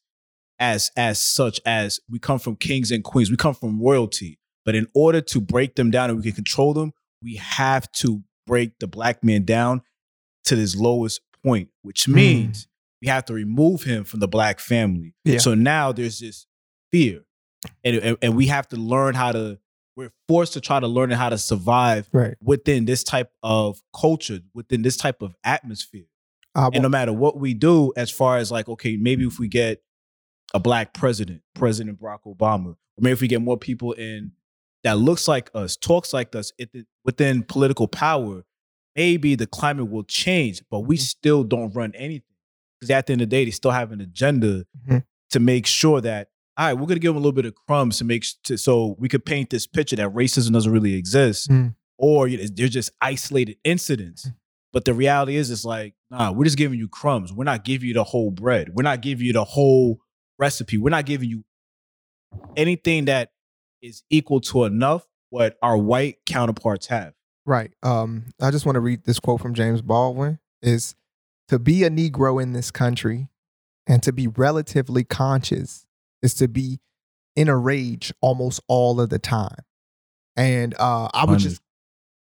as 0.58 0.90
as 0.96 1.22
such 1.22 1.60
as 1.64 2.00
we 2.10 2.18
come 2.18 2.38
from 2.38 2.56
kings 2.56 2.90
and 2.90 3.04
queens. 3.04 3.30
We 3.30 3.36
come 3.36 3.54
from 3.54 3.80
royalty. 3.80 4.38
But 4.64 4.74
in 4.74 4.88
order 4.94 5.20
to 5.20 5.40
break 5.40 5.76
them 5.76 5.90
down 5.90 6.10
and 6.10 6.18
we 6.18 6.24
can 6.24 6.32
control 6.32 6.74
them, 6.74 6.92
we 7.22 7.36
have 7.36 7.90
to 7.92 8.22
break 8.46 8.78
the 8.78 8.86
black 8.86 9.22
man 9.24 9.44
down 9.44 9.82
to 10.44 10.56
his 10.56 10.76
lowest 10.76 11.20
point, 11.44 11.68
which 11.82 12.04
Hmm. 12.04 12.14
means 12.14 12.68
we 13.02 13.08
have 13.08 13.24
to 13.26 13.34
remove 13.34 13.82
him 13.84 14.04
from 14.04 14.20
the 14.20 14.28
black 14.28 14.60
family. 14.60 15.14
Yeah. 15.24 15.38
So 15.38 15.54
now 15.54 15.92
there's 15.92 16.20
this 16.20 16.46
fear. 16.90 17.24
And, 17.84 17.96
and, 17.96 18.16
and 18.22 18.36
we 18.36 18.46
have 18.46 18.68
to 18.68 18.76
learn 18.76 19.14
how 19.14 19.32
to, 19.32 19.58
we're 19.96 20.12
forced 20.28 20.52
to 20.54 20.60
try 20.60 20.78
to 20.80 20.86
learn 20.86 21.10
how 21.10 21.28
to 21.28 21.38
survive 21.38 22.08
Right. 22.12 22.36
within 22.40 22.84
this 22.84 23.02
type 23.04 23.32
of 23.42 23.82
culture, 23.94 24.40
within 24.54 24.82
this 24.82 24.96
type 24.96 25.22
of 25.22 25.34
atmosphere. 25.44 26.04
I 26.54 26.68
And 26.72 26.82
no 26.82 26.88
matter 26.88 27.12
what 27.12 27.38
we 27.38 27.54
do, 27.54 27.92
as 27.96 28.10
far 28.10 28.38
as 28.38 28.50
like, 28.50 28.68
okay, 28.68 28.96
maybe 28.96 29.24
if 29.26 29.38
we 29.38 29.48
get 29.48 29.82
a 30.54 30.58
black 30.60 30.94
president, 30.94 31.42
President 31.54 32.00
Barack 32.00 32.20
Obama, 32.26 32.70
or 32.70 33.00
maybe 33.00 33.12
if 33.12 33.20
we 33.20 33.28
get 33.28 33.42
more 33.42 33.58
people 33.58 33.92
in 33.92 34.32
that 34.84 34.98
looks 34.98 35.26
like 35.28 35.50
us, 35.54 35.76
talks 35.76 36.12
like 36.12 36.34
us 36.34 36.52
it, 36.58 36.70
within 37.04 37.42
political 37.42 37.88
power, 37.88 38.44
maybe 38.96 39.34
the 39.34 39.46
climate 39.46 39.90
will 39.90 40.04
change, 40.04 40.62
but 40.70 40.80
we 40.80 40.96
still 40.96 41.44
don't 41.44 41.74
run 41.74 41.92
anything. 41.94 42.22
Because 42.80 42.90
at 42.90 43.06
the 43.06 43.12
end 43.12 43.22
of 43.22 43.28
the 43.28 43.36
day, 43.36 43.44
they 43.44 43.50
still 43.50 43.72
have 43.72 43.90
an 43.92 44.00
agenda 44.00 44.64
Mhm. 44.88 45.04
to 45.30 45.40
make 45.40 45.66
sure 45.66 46.00
that, 46.00 46.28
all 46.56 46.66
right, 46.66 46.74
we're 46.74 46.86
gonna 46.86 47.00
give 47.00 47.10
them 47.10 47.16
a 47.16 47.20
little 47.20 47.32
bit 47.32 47.44
of 47.46 47.54
crumbs 47.66 47.98
to 47.98 48.04
make 48.04 48.24
to, 48.44 48.56
so 48.56 48.94
we 48.98 49.08
could 49.08 49.24
paint 49.24 49.50
this 49.50 49.66
picture 49.66 49.96
that 49.96 50.10
racism 50.14 50.52
doesn't 50.52 50.70
really 50.72 50.94
exist, 50.94 51.48
Mm. 51.50 51.74
or 51.98 52.28
you 52.28 52.38
know, 52.38 52.44
they're 52.52 52.68
just 52.68 52.90
isolated 53.00 53.56
incidents. 53.64 54.30
But 54.72 54.84
the 54.84 54.94
reality 54.94 55.36
is, 55.36 55.50
it's 55.50 55.64
like, 55.64 55.94
nah, 56.10 56.30
we're 56.30 56.44
just 56.44 56.58
giving 56.58 56.78
you 56.78 56.88
crumbs. 56.88 57.32
We're 57.32 57.44
not 57.44 57.64
giving 57.64 57.88
you 57.88 57.94
the 57.94 58.04
whole 58.04 58.30
bread. 58.30 58.74
We're 58.74 58.82
not 58.82 59.00
giving 59.00 59.26
you 59.26 59.32
the 59.32 59.44
whole 59.44 60.00
recipe. 60.38 60.76
We're 60.78 60.90
not 60.90 61.06
giving 61.06 61.28
you 61.30 61.42
anything 62.56 63.06
that 63.06 63.30
is 63.82 64.02
equal 64.10 64.40
to 64.40 64.64
enough 64.64 65.06
what 65.30 65.56
our 65.62 65.76
white 65.76 66.18
counterparts 66.26 66.86
have. 66.86 67.14
Right. 67.46 67.72
Um, 67.82 68.26
I 68.40 68.50
just 68.50 68.66
want 68.66 68.76
to 68.76 68.80
read 68.80 69.04
this 69.04 69.20
quote 69.20 69.40
from 69.40 69.54
James 69.54 69.82
Baldwin 69.82 70.38
is 70.62 70.94
to 71.48 71.58
be 71.58 71.84
a 71.84 71.90
Negro 71.90 72.42
in 72.42 72.52
this 72.52 72.70
country 72.70 73.28
and 73.86 74.02
to 74.02 74.12
be 74.12 74.26
relatively 74.26 75.04
conscious 75.04 75.86
is 76.22 76.34
to 76.34 76.48
be 76.48 76.80
in 77.36 77.48
a 77.48 77.56
rage 77.56 78.12
almost 78.20 78.60
all 78.68 79.00
of 79.00 79.08
the 79.08 79.18
time. 79.18 79.64
And 80.36 80.74
uh, 80.78 81.08
I 81.12 81.24
was 81.24 81.42
just 81.42 81.62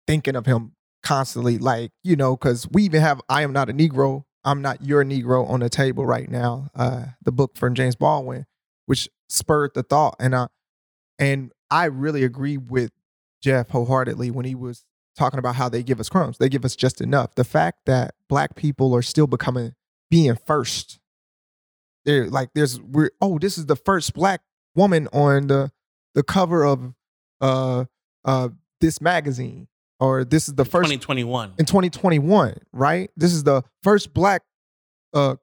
thinking 0.07 0.35
of 0.35 0.45
him 0.45 0.73
constantly, 1.03 1.57
like, 1.57 1.91
you 2.03 2.15
know, 2.15 2.35
because 2.35 2.67
we 2.71 2.83
even 2.83 3.01
have 3.01 3.21
I 3.29 3.43
Am 3.43 3.53
Not 3.53 3.69
a 3.69 3.73
Negro, 3.73 4.23
I'm 4.43 4.61
Not 4.61 4.83
Your 4.83 5.03
Negro 5.03 5.47
on 5.49 5.59
the 5.59 5.69
table 5.69 6.05
right 6.05 6.29
now, 6.29 6.69
uh, 6.75 7.05
the 7.23 7.31
book 7.31 7.57
from 7.57 7.75
James 7.75 7.95
Baldwin, 7.95 8.45
which 8.85 9.09
spurred 9.27 9.71
the 9.75 9.83
thought. 9.83 10.15
And 10.19 10.35
I, 10.35 10.47
and 11.19 11.51
I 11.69 11.85
really 11.85 12.23
agree 12.23 12.57
with 12.57 12.91
Jeff 13.43 13.69
wholeheartedly 13.69 14.31
when 14.31 14.45
he 14.45 14.55
was 14.55 14.85
talking 15.15 15.37
about 15.37 15.55
how 15.55 15.69
they 15.69 15.83
give 15.83 15.99
us 15.99 16.09
crumbs. 16.09 16.37
They 16.37 16.49
give 16.49 16.65
us 16.65 16.75
just 16.75 17.01
enough. 17.01 17.35
The 17.35 17.43
fact 17.43 17.85
that 17.85 18.15
black 18.27 18.55
people 18.55 18.95
are 18.95 19.01
still 19.01 19.27
becoming 19.27 19.75
being 20.09 20.37
first. 20.47 20.99
They're 22.05 22.29
like 22.29 22.49
there's 22.55 22.81
we're 22.81 23.11
oh, 23.21 23.37
this 23.37 23.57
is 23.57 23.67
the 23.67 23.75
first 23.75 24.13
black 24.13 24.41
woman 24.75 25.07
on 25.13 25.47
the 25.47 25.71
the 26.15 26.23
cover 26.23 26.65
of 26.65 26.93
uh 27.41 27.85
uh 28.25 28.49
this 28.81 29.01
magazine. 29.01 29.67
Or 29.99 30.23
this 30.23 30.47
is 30.47 30.55
the 30.55 30.63
first 30.63 30.89
2021. 30.89 31.55
in 31.59 31.65
2021, 31.65 32.55
right? 32.71 33.11
This 33.17 33.33
is 33.33 33.43
the 33.43 33.63
first 33.83 34.13
black 34.13 34.43
uh, 35.13 35.35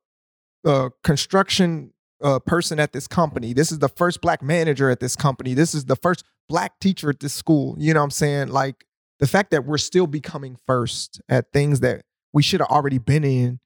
uh, 0.64 0.88
construction 1.04 1.92
uh, 2.22 2.38
person 2.40 2.80
at 2.80 2.92
this 2.92 3.06
company. 3.06 3.52
This 3.52 3.72
is 3.72 3.78
the 3.78 3.88
first 3.88 4.20
black 4.20 4.42
manager 4.42 4.90
at 4.90 5.00
this 5.00 5.16
company. 5.16 5.54
This 5.54 5.74
is 5.74 5.84
the 5.84 5.96
first 5.96 6.24
black 6.48 6.78
teacher 6.80 7.10
at 7.10 7.20
this 7.20 7.34
school. 7.34 7.76
You 7.78 7.94
know 7.94 8.00
what 8.00 8.04
I'm 8.04 8.10
saying? 8.10 8.48
Like 8.48 8.84
the 9.18 9.26
fact 9.26 9.50
that 9.50 9.64
we're 9.64 9.78
still 9.78 10.06
becoming 10.06 10.56
first 10.66 11.20
at 11.28 11.52
things 11.52 11.80
that 11.80 12.02
we 12.32 12.42
should 12.42 12.60
have 12.60 12.70
already 12.70 12.98
been 12.98 13.24
in 13.24 13.60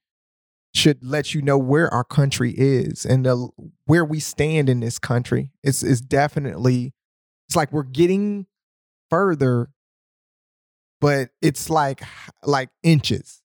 should 0.72 1.04
let 1.04 1.34
you 1.34 1.42
know 1.42 1.58
where 1.58 1.92
our 1.92 2.04
country 2.04 2.54
is 2.56 3.04
and 3.04 3.26
the, 3.26 3.48
where 3.86 4.04
we 4.04 4.20
stand 4.20 4.68
in 4.68 4.80
this 4.80 4.98
country. 4.98 5.50
It's, 5.64 5.82
it's 5.82 6.00
definitely, 6.00 6.92
it's 7.48 7.56
like 7.56 7.72
we're 7.72 7.82
getting 7.82 8.46
further 9.10 9.70
but 11.00 11.30
it's 11.40 11.70
like 11.70 12.02
like 12.44 12.68
inches 12.82 13.39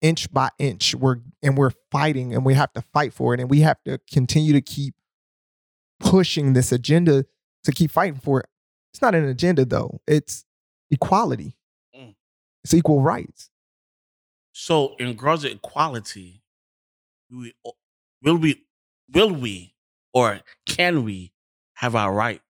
inch 0.00 0.32
by 0.32 0.48
inch 0.58 0.94
we're 0.94 1.16
and 1.42 1.58
we're 1.58 1.72
fighting 1.90 2.32
and 2.34 2.44
we 2.44 2.54
have 2.54 2.72
to 2.72 2.80
fight 2.80 3.12
for 3.12 3.34
it 3.34 3.40
and 3.40 3.50
we 3.50 3.60
have 3.60 3.82
to 3.84 3.98
continue 4.12 4.52
to 4.52 4.60
keep 4.60 4.94
pushing 6.00 6.52
this 6.52 6.70
agenda 6.72 7.24
to 7.64 7.72
keep 7.72 7.90
fighting 7.90 8.20
for 8.20 8.40
it 8.40 8.46
it's 8.92 9.02
not 9.02 9.14
an 9.14 9.24
agenda 9.24 9.64
though 9.64 10.00
it's 10.06 10.44
equality 10.90 11.54
Mm. 11.96 12.14
it's 12.62 12.74
equal 12.74 13.00
rights 13.02 13.50
So, 14.52 14.94
in 14.98 15.06
regards 15.08 15.42
to 15.42 15.50
equality, 15.52 16.42
we, 17.30 17.54
will 18.22 18.36
we, 18.36 18.64
will 19.12 19.30
we, 19.32 19.74
or 20.12 20.40
can 20.66 21.04
we 21.04 21.32
have 21.74 21.94
our 21.94 22.12
right 22.12 22.40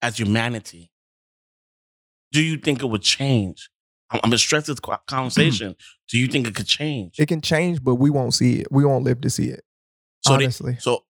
as 0.00 0.18
humanity? 0.18 0.92
Do 2.30 2.40
you 2.42 2.56
think 2.58 2.82
it 2.82 2.86
would 2.86 3.02
change? 3.02 3.70
I'm, 4.10 4.36
stress 4.38 4.66
this 4.66 4.78
conversation. 5.06 5.74
Do 6.08 6.18
you 6.18 6.26
think 6.28 6.46
it 6.46 6.54
could 6.54 6.66
change? 6.66 7.18
it 7.18 7.26
can 7.26 7.40
change 7.40 7.82
but 7.82 7.96
we 7.96 8.10
won't 8.10 8.34
see 8.34 8.60
it 8.60 8.68
we 8.70 8.84
won't 8.84 9.04
live 9.04 9.20
to 9.22 9.30
see 9.30 9.48
it 9.48 9.64
so, 10.24 10.36
they, 10.36 10.44
honestly 10.44 10.76
so, 10.78 11.04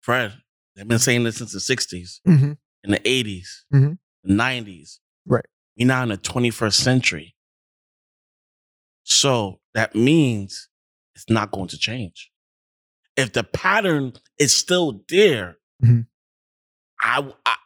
Fred, 0.00 0.32
they've 0.74 0.88
been 0.88 0.98
saying 0.98 1.24
this 1.24 1.36
since 1.36 1.52
the 1.52 1.58
'60s, 1.60 2.20
Mhm. 2.26 2.56
in 2.84 2.90
the 2.90 3.00
'80s, 3.08 3.64
Mhm. 3.72 3.98
the 4.24 4.32
'90s. 4.34 4.98
Right. 5.26 5.44
We're 5.76 5.86
now 5.86 6.02
in 6.02 6.08
the 6.08 6.16
21st 6.16 6.78
century. 6.82 7.34
So 9.04 9.60
that 9.74 9.94
means 9.94 10.68
it's 11.14 11.28
not 11.30 11.50
going 11.50 11.68
to 11.68 11.78
change. 11.78 12.30
If 13.16 13.32
the 13.32 13.44
pattern 13.44 14.12
is 14.38 14.54
still 14.54 15.04
there, 15.08 15.56
Mhm. 15.82 16.06
I, 17.00 17.32
I 17.46 17.56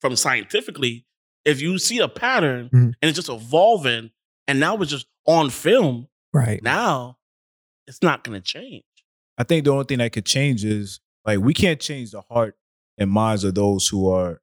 from 0.00 0.16
scientifically, 0.16 1.06
if 1.44 1.60
you 1.60 1.78
see 1.78 1.98
a 1.98 2.08
pattern 2.08 2.70
Mhm. 2.72 2.92
and 3.00 3.08
it's 3.08 3.16
just 3.16 3.28
evolving, 3.28 4.10
and 4.50 4.60
now 4.60 4.76
it's 4.78 4.90
just 4.90 5.06
on 5.26 5.50
film, 5.50 6.08
right 6.32 6.62
now 6.62 7.16
it's 7.86 8.02
not 8.02 8.24
going 8.24 8.40
to 8.40 8.44
change. 8.44 8.84
I 9.38 9.44
think 9.44 9.64
the 9.64 9.70
only 9.72 9.84
thing 9.84 9.98
that 9.98 10.12
could 10.12 10.26
change 10.26 10.64
is 10.64 11.00
like 11.24 11.38
we 11.40 11.54
can't 11.54 11.80
change 11.80 12.10
the 12.12 12.20
heart 12.30 12.56
and 12.98 13.10
minds 13.10 13.44
of 13.44 13.54
those 13.54 13.88
who 13.88 14.10
are 14.10 14.40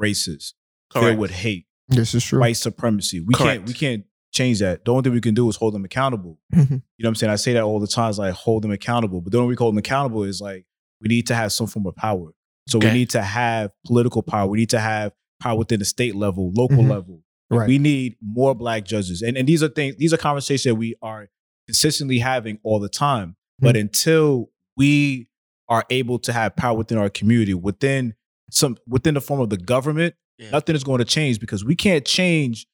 racist, 0.00 0.54
filled 0.92 1.18
with 1.18 1.30
hate, 1.30 1.66
this 1.88 2.14
is 2.14 2.24
true 2.24 2.40
white 2.40 2.56
supremacy. 2.56 3.20
We 3.20 3.34
Correct. 3.34 3.58
can't 3.58 3.66
we 3.68 3.74
can't 3.74 4.04
change 4.32 4.60
that. 4.60 4.84
The 4.84 4.90
only 4.90 5.02
thing 5.02 5.12
we 5.12 5.20
can 5.20 5.34
do 5.34 5.48
is 5.48 5.56
hold 5.56 5.74
them 5.74 5.84
accountable. 5.84 6.38
Mhm. 6.54 6.70
You 6.70 6.76
know 6.76 6.80
what 7.00 7.08
I'm 7.08 7.14
saying? 7.16 7.30
I 7.32 7.36
say 7.36 7.52
that 7.52 7.62
all 7.62 7.78
the 7.80 7.86
time, 7.86 8.08
it's 8.10 8.18
like 8.18 8.32
hold 8.34 8.62
them 8.62 8.70
accountable. 8.70 9.20
But 9.20 9.32
the 9.32 9.38
only 9.38 9.48
way 9.48 9.50
we 9.52 9.56
can 9.56 9.64
hold 9.64 9.74
them 9.74 9.78
accountable 9.78 10.24
is 10.24 10.40
like 10.40 10.64
we 11.00 11.08
need 11.08 11.26
to 11.28 11.34
have 11.34 11.52
some 11.52 11.66
form 11.66 11.86
of 11.86 11.94
power. 11.96 12.32
So 12.68 12.78
Okay. 12.78 12.88
we 12.88 12.94
need 12.94 13.10
to 13.10 13.22
have 13.22 13.72
political 13.86 14.22
power. 14.22 14.46
We 14.48 14.58
need 14.58 14.70
to 14.70 14.80
have 14.80 15.12
power 15.40 15.58
within 15.58 15.80
the 15.80 15.84
state 15.84 16.14
level, 16.14 16.50
local 16.54 16.78
Mhm. 16.84 16.90
level. 16.90 17.20
Right 17.58 17.68
We 17.68 17.78
need 17.78 18.16
more 18.22 18.54
black 18.54 18.84
judges. 18.84 19.22
And 19.22 19.36
and 19.36 19.48
these 19.48 19.62
are 19.62 19.68
things, 19.68 19.96
these 19.96 20.12
are 20.12 20.16
conversations 20.18 20.64
that 20.70 20.74
we 20.76 20.94
are 21.02 21.28
consistently 21.66 22.18
having 22.18 22.58
all 22.62 22.80
the 22.80 22.88
time. 22.88 23.36
But 23.60 23.74
Mhm. 23.76 23.80
until 23.80 24.50
we 24.76 25.28
are 25.68 25.84
able 25.90 26.18
to 26.20 26.32
have 26.32 26.56
power 26.56 26.76
within 26.76 26.98
our 26.98 27.08
community, 27.10 27.54
within 27.54 28.14
some 28.50 28.76
within 28.86 29.14
the 29.14 29.20
form 29.20 29.40
of 29.40 29.50
the 29.50 29.56
government, 29.56 30.14
Yeah. 30.38 30.50
nothing 30.50 30.74
is 30.74 30.84
going 30.84 30.98
to 30.98 31.04
change 31.04 31.38
because 31.40 31.64
we 31.64 31.74
can't 31.76 32.04
change 32.04 32.66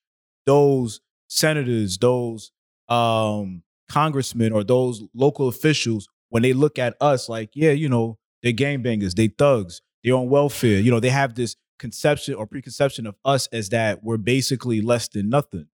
those 0.47 1.01
senators, 1.29 1.99
those 1.99 2.51
um 2.89 3.63
congressmen 3.91 4.53
or 4.53 4.65
those 4.65 5.03
local 5.15 5.49
officials 5.49 6.09
when 6.31 6.43
they 6.43 6.53
look 6.53 6.79
at 6.79 6.95
us 7.01 7.29
like, 7.29 7.51
yeah, 7.55 7.71
you 7.73 7.89
know, 7.89 8.19
they're 8.43 8.53
gangbangers, 8.53 9.15
they 9.15 9.29
thugs, 9.29 9.81
they're 10.05 10.15
on 10.15 10.29
welfare. 10.29 10.79
You 10.81 10.91
know, 10.91 11.01
they 11.01 11.11
have 11.11 11.35
this 11.35 11.57
conception 11.79 12.35
or 12.35 12.47
preconception 12.47 13.07
of 13.07 13.15
us 13.25 13.47
as 13.53 13.69
that 13.71 14.03
we're 14.05 14.17
basically 14.17 14.81
less 14.81 15.09
than 15.09 15.29
nothing. 15.29 15.67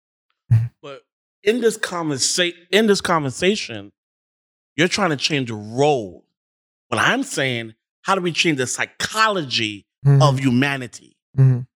But 0.82 1.02
in 1.44 1.60
this 1.60 1.76
conversation, 1.76 2.58
in 2.70 2.86
this 2.86 3.00
conversation, 3.00 3.92
you're 4.76 4.88
trying 4.88 5.10
to 5.10 5.16
change 5.16 5.48
the 5.48 5.54
role. 5.54 6.24
What 6.88 6.98
I'm 7.00 7.22
saying, 7.22 7.74
how 8.02 8.14
do 8.14 8.20
we 8.20 8.32
change 8.32 8.58
the 8.58 8.66
psychology 8.66 9.86
Mhm. 10.04 10.22
of 10.22 10.38
humanity? 10.40 11.16
Mhm. 11.38 11.66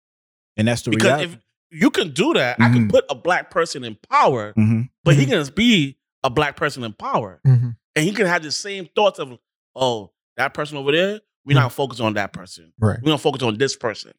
And 0.56 0.68
that's 0.68 0.82
the 0.82 0.90
Because 0.90 1.06
reality. 1.06 1.32
if 1.34 1.80
you 1.82 1.90
can 1.90 2.12
do 2.12 2.34
that, 2.34 2.56
I 2.60 2.70
can 2.72 2.86
Mhm. 2.88 2.90
put 2.90 3.04
a 3.10 3.14
black 3.14 3.50
person 3.50 3.84
in 3.84 3.96
power, 4.10 4.52
Mhm. 4.56 4.88
but 5.04 5.14
he 5.14 5.24
Mhm. 5.26 5.46
can 5.46 5.54
be 5.54 5.98
a 6.24 6.30
black 6.30 6.56
person 6.56 6.82
in 6.82 6.92
power, 6.92 7.40
and 7.44 7.76
he 7.94 8.12
can 8.12 8.26
have 8.26 8.42
the 8.42 8.50
same 8.52 8.88
thoughts 8.94 9.18
of, 9.18 9.38
oh, 9.74 10.12
that 10.36 10.52
person 10.54 10.76
over 10.76 10.90
there. 10.92 11.20
We're 11.46 11.54
not 11.54 11.72
focused 11.72 12.00
on 12.00 12.14
that 12.14 12.32
person. 12.32 12.72
Right. 12.78 12.98
We're 13.00 13.06
gonna 13.06 13.18
focus 13.18 13.42
on 13.42 13.56
this 13.56 13.76
person. 13.76 14.12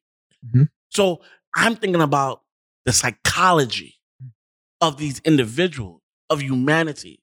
Mhm. 0.45 0.69
So 0.89 1.21
I'm 1.55 1.75
thinking 1.75 2.01
about 2.01 2.41
the 2.85 2.93
psychology 2.93 3.95
of 4.81 4.97
these 4.97 5.19
individuals, 5.19 6.01
of 6.29 6.41
humanity. 6.41 7.21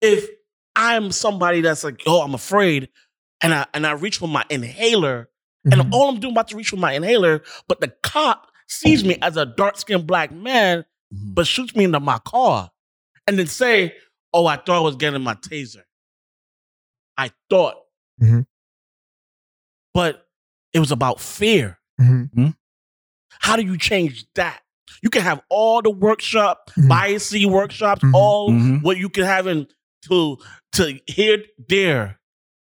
If 0.00 0.28
I'm 0.76 1.10
somebody 1.10 1.60
that's 1.62 1.82
like, 1.82 2.00
oh, 2.06 2.22
I'm 2.22 2.34
afraid, 2.34 2.88
and 3.42 3.52
I 3.52 3.66
and 3.74 3.86
I 3.86 3.92
reach 3.92 4.18
for 4.18 4.28
my 4.28 4.44
inhaler, 4.50 5.28
Mhm. 5.66 5.80
and 5.82 5.94
all 5.94 6.08
I'm 6.08 6.20
doing 6.20 6.32
about 6.32 6.48
to 6.48 6.56
reach 6.56 6.68
for 6.68 6.76
my 6.76 6.92
inhaler, 6.92 7.42
but 7.66 7.80
the 7.80 7.88
cop 8.04 8.52
sees 8.68 9.02
me 9.04 9.16
as 9.22 9.36
a 9.36 9.46
dark-skinned 9.46 10.06
black 10.06 10.30
man, 10.30 10.84
Mhm. 11.12 11.34
but 11.34 11.46
shoots 11.46 11.74
me 11.74 11.84
into 11.84 11.98
my 12.00 12.18
car, 12.18 12.70
and 13.26 13.36
then 13.38 13.46
say, 13.48 13.96
"Oh, 14.32 14.46
I 14.46 14.56
thought 14.56 14.76
I 14.76 14.80
was 14.80 14.94
getting 14.96 15.22
my 15.22 15.34
taser. 15.34 15.82
I 17.16 17.32
thought, 17.50 17.76
Mhm. 18.22 18.46
But 19.94 20.26
it 20.72 20.78
was 20.80 20.92
about 20.92 21.20
fear. 21.20 21.78
Mhm. 22.00 22.54
How 23.40 23.56
do 23.56 23.62
you 23.62 23.78
change 23.78 24.26
that? 24.34 24.60
You 25.02 25.10
can 25.10 25.22
have 25.22 25.40
all 25.48 25.82
the 25.82 25.90
workshop, 25.90 26.70
Mhm. 26.76 26.88
biasy 26.88 27.46
workshops, 27.46 28.02
Mhm. 28.02 28.14
all 28.14 28.50
Mhm. 28.50 28.82
what 28.82 28.96
you 28.98 29.08
can 29.08 29.24
have 29.24 29.46
in 29.46 29.66
to 30.08 30.38
to 30.72 30.98
here 31.06 31.42
there, 31.68 32.20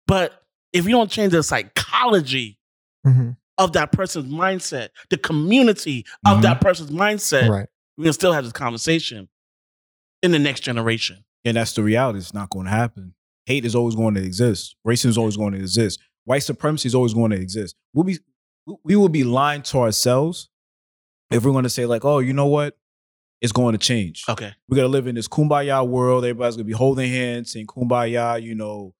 but 0.07 0.43
if 0.73 0.85
you 0.85 0.91
don't 0.91 1.11
change 1.11 1.31
the 1.31 1.43
psychology 1.43 2.57
Mhm. 3.05 3.37
of 3.57 3.73
that 3.73 3.91
person's 3.91 4.31
mindset, 4.31 4.89
the 5.09 5.17
community 5.17 6.05
of 6.25 6.39
Mhm. 6.39 6.41
that 6.43 6.61
person's 6.61 6.89
mindset, 6.91 7.47
Right. 7.47 7.67
we 7.97 8.03
can 8.05 8.13
still 8.13 8.33
have 8.33 8.43
this 8.43 8.53
conversation 8.53 9.29
in 10.23 10.31
the 10.31 10.39
next 10.39 10.61
generation. 10.61 11.23
And 11.45 11.57
that's 11.57 11.73
the 11.73 11.83
reality. 11.83 12.19
It's 12.19 12.33
not 12.33 12.49
going 12.49 12.65
to 12.65 12.71
happen. 12.71 13.13
Hate 13.45 13.65
is 13.65 13.75
always 13.75 13.95
going 13.95 14.13
to 14.15 14.23
exist. 14.23 14.75
Racism 14.85 15.07
is 15.07 15.17
always 15.17 15.37
going 15.37 15.53
to 15.53 15.59
exist. 15.59 15.99
White 16.25 16.43
supremacy 16.43 16.87
is 16.87 16.95
always 16.95 17.13
going 17.13 17.31
to 17.31 17.37
exist. 17.37 17.75
We'll 17.93 18.03
be, 18.03 18.19
we 18.83 18.95
will 18.95 19.09
be 19.09 19.23
lying 19.23 19.61
to 19.63 19.79
ourselves 19.79 20.49
if 21.31 21.43
we're 21.45 21.51
going 21.51 21.63
to 21.63 21.69
say 21.69 21.85
like, 21.85 22.05
oh, 22.05 22.19
you 22.19 22.33
know 22.33 22.45
what? 22.47 22.77
It's 23.41 23.51
going 23.51 23.71
to 23.73 23.79
change. 23.79 24.23
Okay. 24.29 24.53
We're 24.69 24.75
going 24.75 24.85
to 24.85 24.91
live 24.91 25.07
in 25.07 25.15
this 25.15 25.27
kumbaya 25.27 25.87
world. 25.87 26.23
Everybody's 26.23 26.55
going 26.57 26.65
to 26.65 26.71
be 26.71 26.77
holding 26.77 27.09
hands, 27.11 27.51
saying 27.53 27.65
kumbaya, 27.65 28.41
you 28.41 28.53
know, 28.53 28.93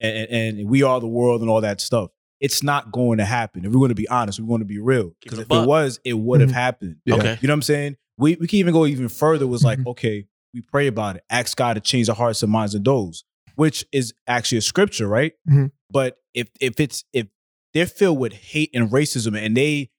and, 0.00 0.28
and, 0.28 0.58
and 0.58 0.68
we 0.68 0.82
are 0.82 0.98
the 0.98 1.06
world 1.06 1.42
and 1.42 1.48
all 1.50 1.60
that 1.60 1.80
stuff. 1.80 2.10
It's 2.40 2.62
not 2.64 2.90
going 2.90 3.18
to 3.18 3.24
happen. 3.24 3.64
If 3.64 3.70
we're 3.72 3.78
going 3.78 3.90
to 3.90 3.94
be 3.94 4.08
honest, 4.08 4.40
we're 4.40 4.48
going 4.48 4.58
to 4.60 4.64
be 4.66 4.80
real. 4.80 5.12
Because 5.22 5.38
if 5.38 5.46
buck. 5.48 5.64
it 5.64 5.68
was, 5.68 6.00
it 6.04 6.14
would 6.14 6.40
have 6.40 6.50
Mhm. 6.50 6.54
happened. 6.54 6.96
Yeah. 7.04 7.14
Okay. 7.14 7.38
You 7.40 7.46
know 7.46 7.52
what 7.52 7.58
I'm 7.58 7.62
saying? 7.62 7.96
We 8.18 8.34
we 8.34 8.48
can 8.48 8.58
even 8.58 8.72
go 8.72 8.84
even 8.86 9.08
further. 9.08 9.46
Was 9.46 9.62
like, 9.64 9.78
Mhm. 9.78 9.86
okay, 9.92 10.26
we 10.52 10.60
pray 10.60 10.88
about 10.88 11.16
it. 11.16 11.24
Ask 11.30 11.56
God 11.56 11.74
to 11.74 11.80
change 11.80 12.08
the 12.08 12.14
hearts 12.14 12.42
and 12.42 12.50
minds 12.50 12.74
of 12.74 12.82
those, 12.84 13.24
which 13.54 13.84
is 13.92 14.12
actually 14.26 14.58
a 14.58 14.62
scripture, 14.62 15.06
right? 15.06 15.32
Mhm. 15.48 15.70
But 15.94 16.18
if 16.34 16.48
if 16.60 16.78
it's 16.80 17.04
if 17.14 17.28
they're 17.72 17.86
filled 17.86 18.18
with 18.18 18.32
hate 18.34 18.70
and 18.74 18.90
racism 18.90 19.38
and 19.38 19.56
they 19.56 19.90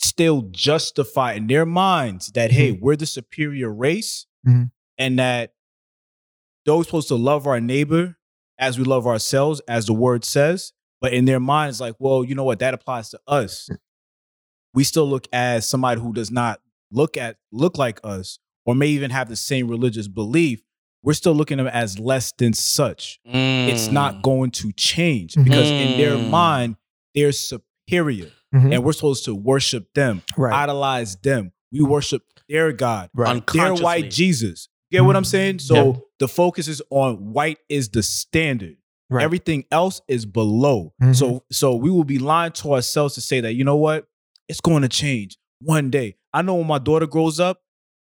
still 0.00 0.42
justify 0.50 1.32
in 1.32 1.46
their 1.46 1.64
minds 1.64 2.32
that 2.32 2.50
hey, 2.52 2.72
we're 2.72 2.96
the 2.96 3.06
superior 3.06 3.72
race 3.72 4.26
Mhm. 4.46 4.70
and 4.98 5.18
that 5.18 5.54
those 6.66 6.86
supposed 6.86 7.08
to 7.08 7.14
love 7.14 7.46
our 7.46 7.60
neighbor 7.60 8.16
as 8.58 8.78
we 8.78 8.84
love 8.84 9.06
ourselves, 9.06 9.60
as 9.68 9.86
the 9.86 9.94
word 9.94 10.24
says. 10.24 10.72
But 11.00 11.14
in 11.14 11.24
their 11.24 11.40
minds, 11.40 11.80
like, 11.80 11.94
well, 12.00 12.24
you 12.24 12.34
know 12.34 12.44
what? 12.44 12.58
That 12.58 12.74
applies 12.74 13.08
to 13.10 13.20
us. 13.28 13.68
We 14.74 14.84
still 14.84 15.08
look 15.08 15.26
as 15.32 15.68
somebody 15.68 16.00
who 16.00 16.12
does 16.12 16.30
not 16.30 16.60
look 16.90 17.16
at 17.16 17.36
look 17.52 17.78
like 17.78 18.00
us, 18.04 18.38
or 18.66 18.74
may 18.74 18.88
even 18.88 19.10
have 19.12 19.28
the 19.28 19.36
same 19.36 19.68
religious 19.68 20.08
belief. 20.08 20.60
We're 21.08 21.14
still 21.14 21.32
looking 21.34 21.58
at 21.58 21.62
them 21.64 21.72
as 21.72 21.98
less 21.98 22.32
than 22.32 22.52
such. 22.52 23.18
It's 23.24 23.88
not 23.90 24.20
going 24.20 24.50
to 24.50 24.70
change 24.72 25.36
because 25.36 25.70
in 25.70 25.96
their 25.96 26.18
Mm. 26.18 26.28
mind, 26.28 26.76
they're 27.14 27.32
superior, 27.32 28.30
Mhm. 28.54 28.74
and 28.74 28.84
we're 28.84 28.92
supposed 28.92 29.24
to 29.24 29.34
worship 29.34 29.94
them, 29.94 30.20
Right. 30.36 30.52
idolize 30.52 31.16
them. 31.16 31.52
We 31.72 31.80
worship 31.80 32.24
their 32.46 32.72
God, 32.72 33.08
Right. 33.14 33.24
their 33.28 33.34
unconsciously. 33.36 33.82
white 33.84 34.10
Jesus. 34.10 34.68
Get 34.92 35.02
what 35.02 35.16
I'm 35.16 35.24
saying? 35.24 35.60
So 35.60 35.74
Yeah. 35.74 35.92
the 36.18 36.28
focus 36.28 36.68
is 36.68 36.82
on 36.90 37.32
white 37.32 37.56
is 37.70 37.88
the 37.88 38.02
standard. 38.02 38.76
Right. 39.08 39.24
Everything 39.24 39.64
else 39.72 40.02
is 40.08 40.26
below. 40.26 40.92
Mhm. 41.02 41.16
So 41.16 41.42
so 41.50 41.74
we 41.74 41.88
will 41.90 42.04
be 42.04 42.18
lying 42.18 42.52
to 42.52 42.74
ourselves 42.74 43.14
to 43.14 43.22
say 43.22 43.40
that 43.40 43.54
you 43.54 43.64
know 43.64 43.76
what? 43.76 44.06
It's 44.46 44.60
going 44.60 44.82
to 44.82 44.90
change 44.90 45.38
one 45.62 45.88
day. 45.88 46.16
I 46.34 46.42
know 46.42 46.56
when 46.56 46.66
my 46.66 46.78
daughter 46.78 47.06
grows 47.06 47.40
up, 47.40 47.62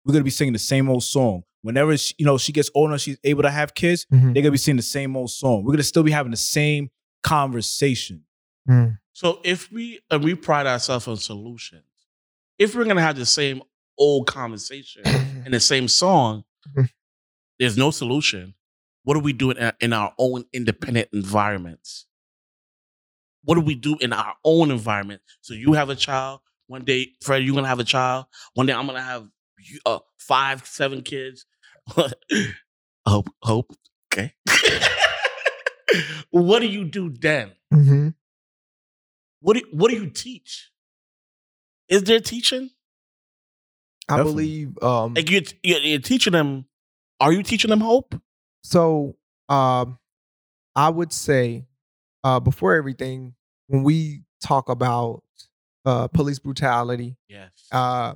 we're 0.04 0.12
gonna 0.12 0.24
be 0.24 0.30
singing 0.30 0.52
the 0.52 0.58
same 0.58 0.90
old 0.90 1.04
song. 1.04 1.44
Whenever 1.62 1.96
she, 1.96 2.14
you 2.18 2.26
know 2.26 2.38
she 2.38 2.52
gets 2.52 2.70
older, 2.74 2.98
she's 2.98 3.18
able 3.24 3.42
to 3.42 3.50
have 3.50 3.74
kids. 3.74 4.06
Mhm. 4.12 4.34
They're 4.34 4.42
gonna 4.42 4.50
be 4.52 4.58
singing 4.58 4.76
the 4.76 4.82
same 4.82 5.16
old 5.16 5.30
song. 5.30 5.64
We're 5.64 5.72
gonna 5.72 5.82
still 5.84 6.02
be 6.02 6.10
having 6.10 6.30
the 6.32 6.36
same 6.36 6.90
conversation. 7.22 8.24
Mhm. 8.68 8.98
So 9.12 9.40
if 9.44 9.70
we 9.70 10.00
and 10.10 10.22
we 10.24 10.34
pride 10.34 10.66
ourselves 10.66 11.06
on 11.08 11.16
solutions, 11.16 11.84
if 12.58 12.74
we're 12.74 12.84
gonna 12.84 13.00
have 13.02 13.16
the 13.16 13.26
same 13.26 13.62
old 13.98 14.26
conversation 14.26 15.02
and 15.44 15.54
the 15.54 15.60
same 15.60 15.86
song, 15.88 16.44
Mhm. 16.76 16.88
there's 17.58 17.76
no 17.76 17.90
solution. 17.90 18.54
What 19.04 19.14
do 19.14 19.20
we 19.20 19.32
do 19.32 19.50
in 19.50 19.58
our, 19.58 19.72
in 19.80 19.92
our 19.92 20.14
own 20.18 20.44
independent 20.52 21.08
environments? 21.12 22.06
What 23.44 23.56
do 23.56 23.60
we 23.60 23.74
do 23.74 23.96
in 24.00 24.12
our 24.12 24.34
own 24.44 24.70
environment? 24.70 25.22
So 25.40 25.54
you 25.54 25.72
have 25.72 25.90
a 25.90 25.96
child 25.96 26.40
one 26.68 26.84
day, 26.84 27.12
Fred. 27.20 27.42
You're 27.44 27.54
gonna 27.54 27.66
have 27.68 27.80
a 27.80 27.84
child 27.84 28.26
one 28.54 28.66
day. 28.66 28.72
I'm 28.72 28.86
gonna 28.86 29.02
have 29.02 29.22
you- 29.22 29.30
uh, 29.86 29.98
five, 30.18 30.66
seven 30.66 31.02
kids. 31.02 31.46
hope, 33.06 33.30
hope. 33.42 33.72
Okay. 34.12 34.34
what 36.30 36.60
do 36.60 36.66
you 36.66 36.84
do 36.84 37.10
then? 37.10 37.52
Mhm. 37.72 38.14
What 39.40 39.56
do 39.56 39.62
what 39.72 39.90
do 39.90 39.96
you 39.96 40.08
teach? 40.10 40.70
Is 41.88 42.04
there 42.04 42.20
teaching? 42.20 42.70
I 44.08 44.16
Definitely. 44.16 44.32
believe 44.32 44.82
um 44.82 45.14
Like 45.14 45.30
you're, 45.30 45.42
you're, 45.62 45.78
you're 45.80 45.98
teaching 46.00 46.32
them. 46.32 46.66
Are 47.20 47.32
you 47.32 47.42
teaching 47.42 47.70
them 47.70 47.80
hope? 47.80 48.14
so 48.64 49.16
um 49.48 49.98
I 50.76 50.88
would 50.88 51.12
say 51.12 51.66
uh 52.22 52.38
before 52.40 52.74
everything 52.74 53.34
when 53.66 53.82
we 53.82 54.22
talk 54.42 54.68
about 54.68 55.22
uh 55.84 56.06
police 56.08 56.38
brutality 56.38 57.16
Yes. 57.28 57.50
uh 57.72 58.14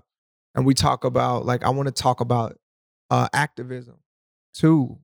and 0.56 0.66
we 0.66 0.74
talk 0.74 1.04
about 1.04 1.46
like 1.46 1.62
I 1.64 1.70
want 1.70 1.86
to 1.86 1.92
talk 2.02 2.20
about 2.20 2.58
uh 3.10 3.28
activism 3.32 3.98
too 4.54 4.98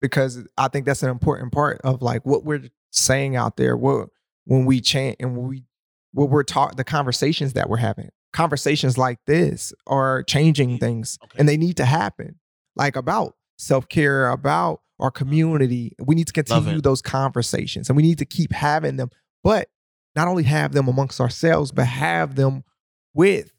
because 0.00 0.42
I 0.56 0.68
think 0.68 0.86
that's 0.86 1.02
an 1.02 1.10
important 1.10 1.52
part 1.52 1.80
of 1.84 2.00
like 2.02 2.24
what 2.24 2.44
we're 2.44 2.70
saying 2.92 3.36
out 3.36 3.56
there 3.56 3.76
what 3.76 4.08
when 4.44 4.64
we 4.64 4.80
chant 4.80 5.16
and 5.20 5.36
when 5.36 5.48
we 5.48 5.64
what 6.12 6.30
we're 6.30 6.44
talk 6.44 6.76
the 6.76 6.84
conversations 6.84 7.52
that 7.54 7.68
we're 7.68 7.76
having. 7.76 8.08
Conversations 8.32 8.96
like 8.98 9.18
this 9.26 9.72
are 9.86 10.22
changing 10.22 10.78
things 10.78 11.18
Okay. 11.24 11.36
and 11.38 11.48
they 11.48 11.56
need 11.56 11.76
to 11.78 11.84
happen 11.84 12.38
like 12.76 12.94
about 12.96 13.34
self-care 13.58 14.28
about 14.30 14.80
our 15.00 15.10
community. 15.10 15.94
We 15.98 16.14
need 16.14 16.26
to 16.28 16.32
continue 16.32 16.80
those 16.80 17.02
conversations 17.02 17.88
and 17.88 17.96
we 17.96 18.02
need 18.02 18.18
to 18.18 18.24
keep 18.26 18.52
having 18.52 18.96
them 18.96 19.10
but 19.42 19.68
not 20.14 20.28
only 20.28 20.44
have 20.44 20.72
them 20.72 20.88
amongst 20.88 21.20
ourselves 21.20 21.72
but 21.72 21.86
have 21.86 22.34
them 22.36 22.64
with 23.14 23.52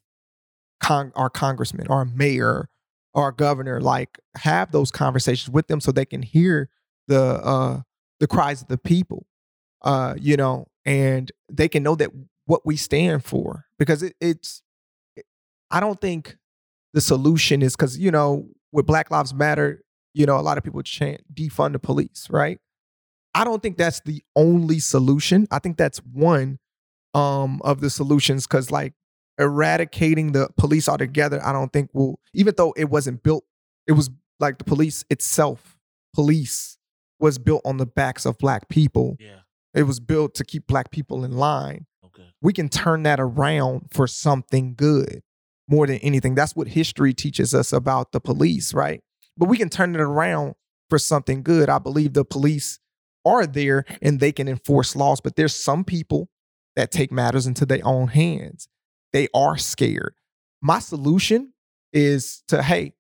con- 0.80 1.12
our 1.16 1.30
congressman, 1.30 1.88
our 1.88 2.06
mayor, 2.06 2.70
our 3.16 3.32
governor, 3.32 3.82
like 3.82 4.20
have 4.38 4.72
those 4.72 4.92
conversations 4.92 5.50
with 5.52 5.68
them 5.68 5.80
so 5.80 5.92
they 5.92 6.06
can 6.06 6.22
hear 6.22 6.70
the 7.08 7.22
uh 7.22 7.82
the 8.20 8.28
cries 8.28 8.62
of 8.62 8.68
the 8.68 8.78
people. 8.78 9.26
Uh, 9.84 10.16
you 10.20 10.36
know, 10.36 10.66
and 10.86 11.32
they 11.52 11.68
can 11.70 11.84
know 11.84 11.96
that 11.96 12.10
what 12.46 12.66
we 12.66 12.76
stand 12.76 13.24
for 13.24 13.66
because 13.78 14.02
it, 14.02 14.16
it's 14.20 14.64
I 15.70 15.80
don't 15.80 16.00
think 16.02 16.38
the 16.94 17.02
solution 17.02 17.62
is 17.62 17.76
because 17.76 17.98
you 17.98 18.12
know 18.12 18.48
with 18.72 18.86
Black 18.86 19.12
Lives 19.12 19.34
Matter, 19.34 19.84
you 20.14 20.26
know, 20.26 20.38
a 20.38 20.42
lot 20.42 20.58
of 20.58 20.64
people 20.64 20.82
chant 20.82 21.22
defund 21.34 21.74
the 21.74 21.80
police, 21.80 22.28
right? 22.30 22.60
I 23.34 23.44
don't 23.44 23.62
think 23.62 23.78
that's 23.78 24.00
the 24.02 24.24
only 24.36 24.80
solution. 24.80 25.48
I 25.52 25.60
think 25.60 25.78
that's 25.78 26.00
one 26.00 26.60
um 27.14 27.62
of 27.64 27.82
the 27.82 27.90
solutions 27.90 28.48
because 28.48 28.72
like 28.72 28.94
eradicating 29.40 30.32
the 30.32 30.50
police 30.58 30.90
altogether, 30.90 31.44
I 31.44 31.52
don't 31.52 31.72
think 31.72 31.90
will 31.94 32.20
even 32.34 32.54
though 32.58 32.74
it 32.78 32.90
wasn't 32.90 33.24
built, 33.24 33.44
it 33.88 33.94
was 33.94 34.10
like 34.40 34.58
the 34.58 34.64
police 34.64 35.06
itself, 35.10 35.78
police 36.14 36.78
was 37.20 37.38
built 37.38 37.62
on 37.66 37.78
the 37.78 37.86
backs 37.86 38.26
of 38.26 38.38
black 38.38 38.70
people. 38.70 39.18
Yeah. 39.20 39.40
It 39.74 39.84
was 39.84 40.00
built 40.00 40.36
to 40.36 40.44
keep 40.44 40.68
black 40.68 40.92
people 40.92 41.24
in 41.24 41.32
line. 41.32 41.86
Okay. 42.06 42.28
We 42.42 42.54
can 42.54 42.70
turn 42.70 43.04
that 43.04 43.20
around 43.20 43.88
for 43.92 44.08
something 44.08 44.74
good 44.76 45.22
more 45.68 45.88
than 45.88 45.98
anything. 45.98 46.36
That's 46.36 46.56
what 46.56 46.68
history 46.70 47.14
teaches 47.14 47.54
us 47.54 47.74
about 47.74 48.12
the 48.12 48.20
police, 48.20 48.74
right? 48.74 49.02
But 49.38 49.50
we 49.50 49.58
can 49.58 49.70
turn 49.70 49.94
it 49.94 50.02
around 50.02 50.56
for 50.90 50.98
something 50.98 51.44
good. 51.44 51.70
I 51.70 51.80
believe 51.80 52.14
the 52.14 52.26
police 52.26 52.80
are 53.26 53.46
there 53.46 53.84
and 54.02 54.20
they 54.20 54.32
can 54.32 54.48
enforce 54.48 54.96
laws, 54.96 55.22
but 55.22 55.36
there's 55.36 55.56
some 55.56 55.84
people 55.84 56.30
that 56.76 56.92
take 56.92 57.12
matters 57.12 57.46
into 57.46 57.66
their 57.66 57.82
own 57.84 58.08
hands. 58.08 58.68
They 59.14 59.28
are 59.34 59.58
scared. 59.58 60.16
My 60.62 60.80
solution 60.80 61.54
is 61.94 62.44
to, 62.48 62.62
hey, 62.62 62.94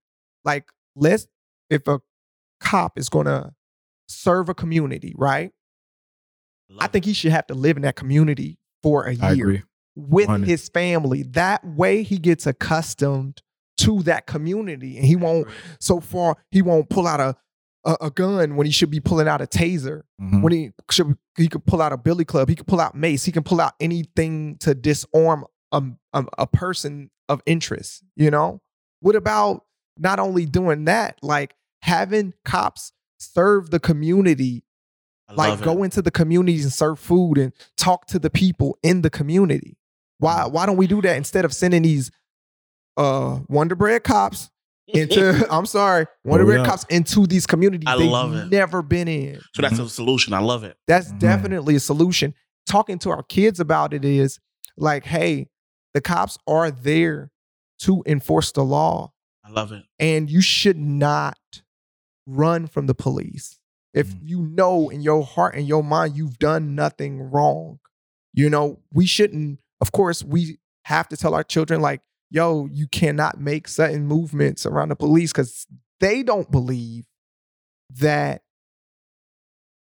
like, 0.45 0.69
let's, 0.95 1.27
if 1.69 1.87
a 1.87 1.99
cop 2.59 2.97
is 2.97 3.09
going 3.09 3.25
to 3.25 3.53
serve 4.07 4.49
a 4.49 4.53
community, 4.53 5.13
right? 5.17 5.51
Love 6.69 6.83
I 6.83 6.87
think 6.87 7.05
he 7.05 7.13
should 7.13 7.31
have 7.31 7.47
to 7.47 7.53
live 7.53 7.77
in 7.77 7.83
that 7.83 7.95
community 7.95 8.59
for 8.83 9.05
a 9.05 9.13
year 9.13 9.63
with 9.95 10.27
100. 10.27 10.47
his 10.47 10.69
family. 10.69 11.23
That 11.23 11.65
way 11.65 12.03
he 12.03 12.17
gets 12.17 12.45
accustomed 12.45 13.41
to 13.79 14.01
that 14.03 14.27
community 14.27 14.97
and 14.97 15.05
he 15.05 15.15
won't 15.15 15.47
so 15.79 15.99
far 15.99 16.35
he 16.49 16.61
won't 16.61 16.89
pull 16.89 17.07
out 17.07 17.19
a 17.19 17.35
a, 17.85 17.97
a 18.01 18.11
gun 18.11 18.55
when 18.55 18.65
he 18.65 18.71
should 18.71 18.89
be 18.89 18.99
pulling 18.99 19.27
out 19.27 19.39
a 19.39 19.45
taser. 19.45 20.01
Mhm. 20.21 20.41
When 20.41 20.51
he 20.51 20.71
should 20.91 21.15
he 21.37 21.47
could 21.47 21.65
pull 21.65 21.81
out 21.81 21.93
a 21.93 21.97
billy 21.97 22.25
club, 22.25 22.49
he 22.49 22.55
could 22.55 22.67
pull 22.67 22.81
out 22.81 22.95
mace, 22.95 23.23
he 23.23 23.31
can 23.31 23.43
pull 23.43 23.61
out 23.61 23.73
anything 23.79 24.57
to 24.57 24.75
disarm 24.75 25.45
a, 25.71 25.83
a, 26.13 26.25
a 26.39 26.47
person 26.47 27.09
of 27.29 27.41
interest, 27.45 28.03
you 28.15 28.31
know? 28.31 28.61
What 29.01 29.15
about 29.15 29.63
not 29.97 30.19
only 30.19 30.45
doing 30.45 30.85
that, 30.85 31.17
like 31.21 31.55
having 31.81 32.33
cops 32.45 32.91
serve 33.19 33.69
the 33.71 33.79
community 33.79 34.63
I 35.29 35.33
like 35.33 35.61
go 35.61 35.83
into 35.83 36.01
the 36.01 36.11
communities 36.11 36.63
and 36.63 36.71
serve 36.73 36.99
food 36.99 37.37
and 37.37 37.51
talk 37.75 38.05
to 38.07 38.19
the 38.19 38.29
people 38.29 38.77
in 38.81 39.01
the 39.01 39.09
community. 39.09 39.77
Why 40.19 40.43
Mm. 40.45 40.51
why 40.51 40.65
don't 40.65 40.77
we 40.77 40.87
do 40.87 41.01
that 41.01 41.17
instead 41.17 41.43
of 41.45 41.53
sending 41.53 41.81
these 41.81 42.11
uh 42.95 43.39
Wonder 43.49 43.75
Bread 43.75 44.03
cops 44.03 44.49
into 44.87 45.45
I'm 45.51 45.65
sorry, 45.65 46.05
Wonder 46.23 46.43
Oh, 46.43 46.47
Bread 46.47 46.59
yeah. 46.61 46.65
cops 46.65 46.85
into 46.89 47.27
these 47.27 47.45
communities 47.45 47.87
I 47.87 47.97
they've 47.97 48.09
love 48.09 48.33
it. 48.35 48.51
never 48.51 48.81
been 48.81 49.07
in. 49.07 49.39
so 49.53 49.61
that's 49.61 49.79
a 49.79 49.89
solution. 49.89 50.33
I 50.33 50.39
love 50.39 50.63
it. 50.63 50.77
That's 50.87 51.11
Mhm. 51.11 51.19
definitely 51.19 51.75
a 51.75 51.79
solution. 51.79 52.33
Talking 52.65 52.97
to 52.99 53.09
our 53.09 53.23
kids 53.23 53.59
about 53.59 53.93
it 53.93 54.05
is 54.05 54.39
like, 54.77 55.05
hey, 55.05 55.47
the 55.97 56.01
cops 56.01 56.37
are 56.45 56.69
there 56.69 57.31
to 57.79 58.03
enforce 58.05 58.51
the 58.51 58.63
law 58.63 59.11
I 59.43 59.49
love 59.49 59.71
it. 59.71 59.83
and 59.99 60.29
you 60.29 60.41
should 60.41 60.77
not 60.77 61.39
run 62.27 62.67
from 62.67 62.85
the 62.85 62.93
police. 62.93 63.59
If 63.95 64.07
Mm. 64.13 64.19
you 64.29 64.41
know 64.43 64.89
in 64.89 65.01
your 65.01 65.23
heart 65.23 65.55
and 65.55 65.67
your 65.67 65.83
mind 65.83 66.15
you've 66.15 66.37
done 66.37 66.75
nothing 66.75 67.19
wrong, 67.31 67.79
you 68.33 68.47
know, 68.49 68.79
we 68.93 69.07
shouldn't, 69.07 69.59
of 69.81 69.91
course, 69.91 70.23
we 70.23 70.59
have 70.85 71.07
to 71.09 71.17
tell 71.17 71.33
our 71.33 71.43
children, 71.43 71.81
like, 71.81 72.01
yo, 72.29 72.67
you 72.67 72.87
cannot 72.87 73.39
make 73.39 73.67
certain 73.67 74.05
movements 74.05 74.65
around 74.67 74.89
the 74.89 74.95
police 74.95 75.31
because 75.31 75.65
they 75.99 76.21
don't 76.21 76.51
believe 76.51 77.05
that 77.89 78.43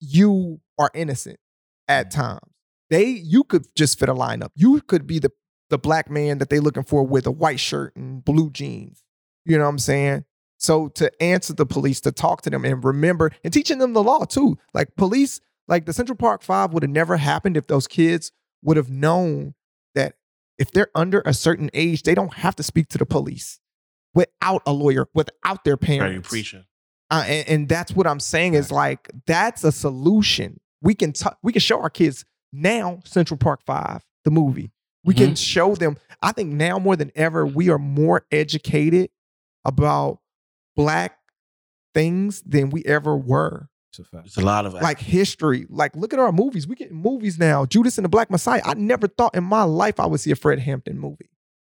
you 0.01 0.59
are 0.77 0.91
innocent 0.93 1.39
at 1.87 2.11
times. 2.11 2.41
They 2.89 3.05
you 3.05 3.43
could 3.43 3.65
just 3.75 3.97
fit 3.99 4.09
a 4.09 4.13
lineup. 4.13 4.49
You 4.55 4.81
could 4.81 5.07
be 5.07 5.19
the 5.19 5.31
the 5.73 5.79
black 5.79 6.07
man 6.07 6.38
that 6.38 6.51
they're 6.51 6.62
looking 6.62 6.83
for 6.83 7.03
with 7.03 7.25
a 7.25 7.31
white 7.31 7.59
shirt 7.59 7.95
and 7.95 8.23
blue 8.23 8.51
jeans. 8.51 9.03
You 9.43 9.57
know 9.57 9.63
what 9.63 9.71
I'm 9.71 9.79
saying? 9.79 10.23
So 10.59 10.89
to 10.89 11.12
answer 11.21 11.51
the 11.51 11.65
police, 11.65 11.99
to 12.01 12.12
talk 12.12 12.43
to 12.43 12.51
them 12.51 12.63
and 12.63 12.83
remember 12.86 13.31
and 13.43 13.51
teaching 13.51 13.79
them 13.79 13.93
the 13.93 14.03
law 14.03 14.23
too. 14.25 14.59
Like 14.75 14.95
police, 14.97 15.41
like 15.67 15.88
the 15.88 15.91
Central 15.91 16.15
Park 16.15 16.43
Five 16.43 16.73
would 16.73 16.83
have 16.83 16.91
never 16.91 17.17
happened 17.17 17.57
if 17.57 17.65
those 17.65 17.88
kids 17.88 18.31
would 18.62 18.77
have 18.77 18.91
known 18.91 19.55
that 19.95 20.13
if 20.59 20.69
they're 20.71 20.91
under 20.93 21.23
a 21.25 21.33
certain 21.33 21.71
age, 21.73 22.03
they 22.03 22.13
don't 22.13 22.36
have 22.36 22.55
to 22.57 22.63
speak 22.63 22.88
to 22.89 22.99
the 22.99 23.05
police 23.07 23.59
without 24.13 24.62
a 24.67 24.73
lawyer, 24.73 25.07
without 25.15 25.63
their 25.63 25.75
parents. 25.75 26.29
preaching. 26.29 26.65
Uh, 27.09 27.23
and, 27.27 27.49
and 27.49 27.69
that's 27.69 27.93
what 27.93 28.05
I'm 28.05 28.19
saying 28.19 28.53
is 28.53 28.71
like 28.71 29.09
that's 29.25 29.63
a 29.63 29.71
solution. 29.71 30.59
We 30.83 30.93
can 30.93 31.13
t- 31.13 31.25
we 31.41 31.51
can 31.51 31.62
show 31.62 31.81
our 31.81 31.89
kids 31.89 32.25
now 32.51 32.99
Central 33.05 33.39
Park 33.39 33.62
Five, 33.65 34.05
the 34.23 34.29
movie. 34.29 34.69
We 35.05 35.13
can 35.13 35.35
show 35.35 35.75
them. 35.75 35.97
I 36.21 36.31
think 36.31 36.53
now 36.53 36.79
more 36.79 36.95
than 36.95 37.11
ever, 37.15 37.45
we 37.45 37.69
are 37.69 37.77
more 37.77 38.25
educated 38.31 39.09
about 39.65 40.19
black 40.75 41.17
things 41.93 42.41
than 42.43 42.69
we 42.69 42.83
ever 42.85 43.15
were. 43.17 43.69
It's 43.91 43.99
a 43.99 44.03
fact. 44.05 44.27
It's 44.27 44.37
a 44.37 44.41
lot 44.41 44.65
of 44.65 44.73
Like 44.73 44.99
history. 44.99 45.67
Like 45.69 45.95
look 45.95 46.13
at 46.13 46.19
our 46.19 46.31
movies. 46.31 46.67
We 46.67 46.75
get 46.75 46.91
movies 46.91 47.37
now. 47.37 47.65
Judas 47.65 47.97
and 47.97 48.05
the 48.05 48.09
Black 48.09 48.31
Messiah. 48.31 48.61
I 48.65 48.73
never 48.73 49.07
thought 49.07 49.35
in 49.35 49.43
my 49.43 49.63
life 49.63 49.99
I 49.99 50.07
would 50.07 50.19
see 50.19 50.31
a 50.31 50.35
Fred 50.35 50.59
Hampton 50.59 50.97
movie. 50.97 51.29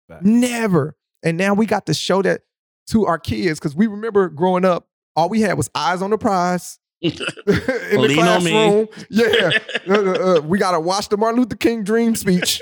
Fact. 0.08 0.24
Never. 0.24 0.96
And 1.24 1.38
now 1.38 1.54
we 1.54 1.66
got 1.66 1.86
to 1.88 1.94
show 1.94 2.22
that 2.22 2.42
to 2.88 3.06
our 3.06 3.18
kids 3.18 3.60
because 3.60 3.76
we 3.76 3.88
remember 3.88 4.30
growing 4.30 4.66
up, 4.66 4.88
all 5.16 5.30
we 5.30 5.42
had 5.42 5.58
was 5.58 5.72
eyes 5.74 6.02
on 6.02 6.12
the 6.12 6.18
prize 6.18 6.78
in 7.02 7.14
the 7.16 7.98
Lean 7.98 8.18
classroom. 8.18 8.88
Yeah. 9.10 9.52
Uh, 9.86 9.94
uh, 9.96 10.38
uh, 10.38 10.42
we 10.42 10.58
got 10.60 10.72
to 10.72 10.80
watch 10.80 11.10
the 11.10 11.18
Martin 11.18 11.42
Luther 11.42 11.58
King 11.58 11.84
dream 11.84 12.16
speech 12.16 12.62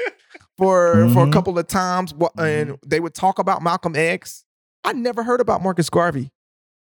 for 0.57 1.09
for 1.13 1.23
a 1.23 1.27
Mhm. 1.27 1.33
couple 1.33 1.57
of 1.57 1.67
times, 1.67 2.13
Wha- 2.13 2.29
and 2.37 2.77
they 2.85 2.99
would 2.99 3.13
talk 3.13 3.39
about 3.39 3.61
Malcolm 3.61 3.95
X. 3.95 4.43
I 4.83 4.93
never 4.93 5.23
heard 5.23 5.41
about 5.41 5.61
Marcus 5.61 5.89
Garvey 5.89 6.31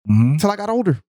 until 0.06 0.50
I 0.50 0.56
got 0.56 0.70
older. 0.70 1.02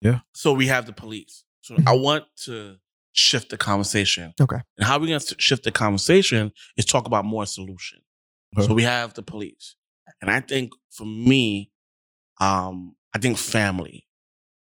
Yeah. 0.00 0.20
So 0.34 0.52
we 0.52 0.66
have 0.66 0.86
the 0.86 0.92
police. 0.92 1.44
So 1.62 1.76
I 1.86 1.92
want 1.94 2.24
to 2.44 2.76
shift 3.12 3.50
the 3.50 3.56
conversation. 3.56 4.34
Okay. 4.40 4.58
And 4.76 4.86
how 4.86 4.98
we're 4.98 5.06
going 5.06 5.20
to 5.20 5.36
shift 5.38 5.62
the 5.64 5.70
conversation 5.70 6.52
is 6.76 6.84
talk 6.84 7.06
about 7.06 7.24
more 7.24 7.46
solution. 7.46 8.00
Okay. 8.56 8.66
So 8.66 8.74
we 8.74 8.82
have 8.82 9.14
the 9.14 9.22
police. 9.22 9.76
And 10.20 10.30
I 10.30 10.40
think 10.40 10.72
for 10.90 11.04
me, 11.06 11.70
um, 12.40 12.96
I 13.14 13.18
think 13.18 13.38
family. 13.38 14.06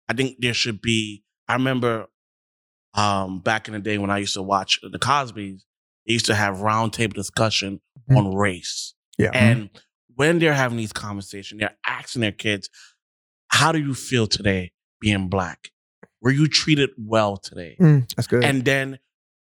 I 0.10 0.14
think 0.14 0.38
there 0.40 0.54
should 0.54 0.82
be, 0.82 1.24
I 1.48 1.54
remember 1.54 2.08
um, 2.96 3.40
back 3.40 3.68
in 3.68 3.74
the 3.76 3.80
day 3.80 3.98
when 3.98 4.10
I 4.10 4.18
used 4.18 4.34
to 4.34 4.42
watch 4.42 4.80
the 4.82 5.00
Cosby's, 5.00 5.66
they 6.10 6.14
used 6.14 6.26
to 6.26 6.36
have 6.36 6.56
roundtable 6.58 7.14
discussion 7.14 7.80
Mhm. 8.10 8.18
on 8.18 8.36
race. 8.36 8.96
Yeah. 9.20 9.30
And 9.34 9.70
when 10.16 10.40
they're 10.40 10.56
having 10.56 10.78
these 10.78 10.92
conversations, 10.92 11.60
they're 11.60 11.78
asking 11.86 12.22
their 12.24 12.32
kids, 12.34 12.70
how 13.50 13.72
do 13.72 13.80
you 13.80 13.94
feel 13.94 14.26
today 14.28 14.72
being 15.00 15.30
black? 15.30 15.72
Were 16.22 16.32
you 16.32 16.48
treated 16.48 16.90
well 16.98 17.38
today? 17.38 17.78
Mm, 17.80 18.14
that's 18.16 18.28
good. 18.28 18.44
And 18.44 18.66
then 18.66 19.00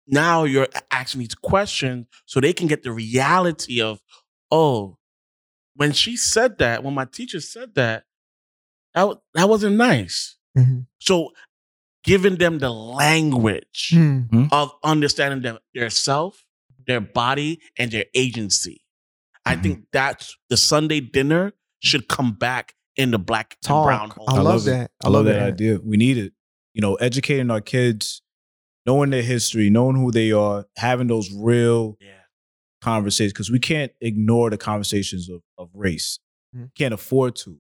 now 0.08 0.44
you're 0.44 0.68
asking 0.92 1.20
these 1.20 1.36
questions 1.36 2.06
so 2.26 2.40
they 2.42 2.54
can 2.54 2.68
get 2.68 2.84
the 2.84 2.92
reality 2.92 3.82
of, 3.82 4.02
oh, 4.52 4.98
when 5.76 5.94
she 5.94 6.18
said 6.18 6.58
that, 6.58 6.84
when 6.84 6.94
my 6.94 7.06
teacher 7.06 7.40
said 7.40 7.76
that, 7.76 8.04
that, 8.94 9.08
wa- 9.08 9.18
that 9.36 9.48
wasn't 9.50 9.78
nice. 9.78 10.38
Mhm. 10.58 10.88
So 11.00 11.32
giving 12.04 12.36
them 12.38 12.60
the 12.60 12.70
language 12.72 13.92
Mm, 13.94 14.50
of 14.52 14.72
understanding 14.84 15.42
them, 15.42 15.60
their 15.74 15.90
self, 15.90 16.46
their 16.88 17.02
body, 17.02 17.60
and 17.78 17.92
their 17.92 18.06
agency. 18.16 18.82
I 19.46 19.56
Mhm. 19.56 19.64
think 19.64 19.86
that's 19.92 20.36
the 20.50 20.58
Sunday 20.58 21.00
dinner 21.00 21.54
should 21.80 22.08
come 22.08 22.34
back 22.34 22.74
in 22.96 23.12
the 23.12 23.20
black 23.20 23.54
and 23.62 23.68
Talk. 23.68 23.86
brown 23.86 24.12
I 24.12 24.14
home. 24.36 24.44
love 24.44 24.46
love 24.46 24.64
that. 24.66 24.92
I 25.04 25.10
love 25.10 25.26
that 25.26 25.42
idea. 25.42 25.80
We 25.84 25.98
need 25.98 26.18
it. 26.18 26.34
You 26.74 26.82
know, 26.82 26.96
educating 26.96 27.52
our 27.52 27.62
kids, 27.62 28.22
knowing 28.86 29.10
their 29.10 29.22
history, 29.22 29.70
knowing 29.70 29.96
who 29.96 30.12
they 30.12 30.32
are, 30.32 30.66
having 30.78 31.08
those 31.08 31.32
real 31.32 31.98
Yeah. 32.02 32.22
conversations 32.82 33.34
because 33.34 33.52
we 33.52 33.60
can't 33.60 33.92
ignore 34.02 34.50
the 34.50 34.58
conversations 34.58 35.30
of, 35.30 35.42
of 35.58 35.70
race. 35.74 36.20
Mhm. 36.56 36.70
Can't 36.76 36.94
afford 36.94 37.36
to. 37.38 37.60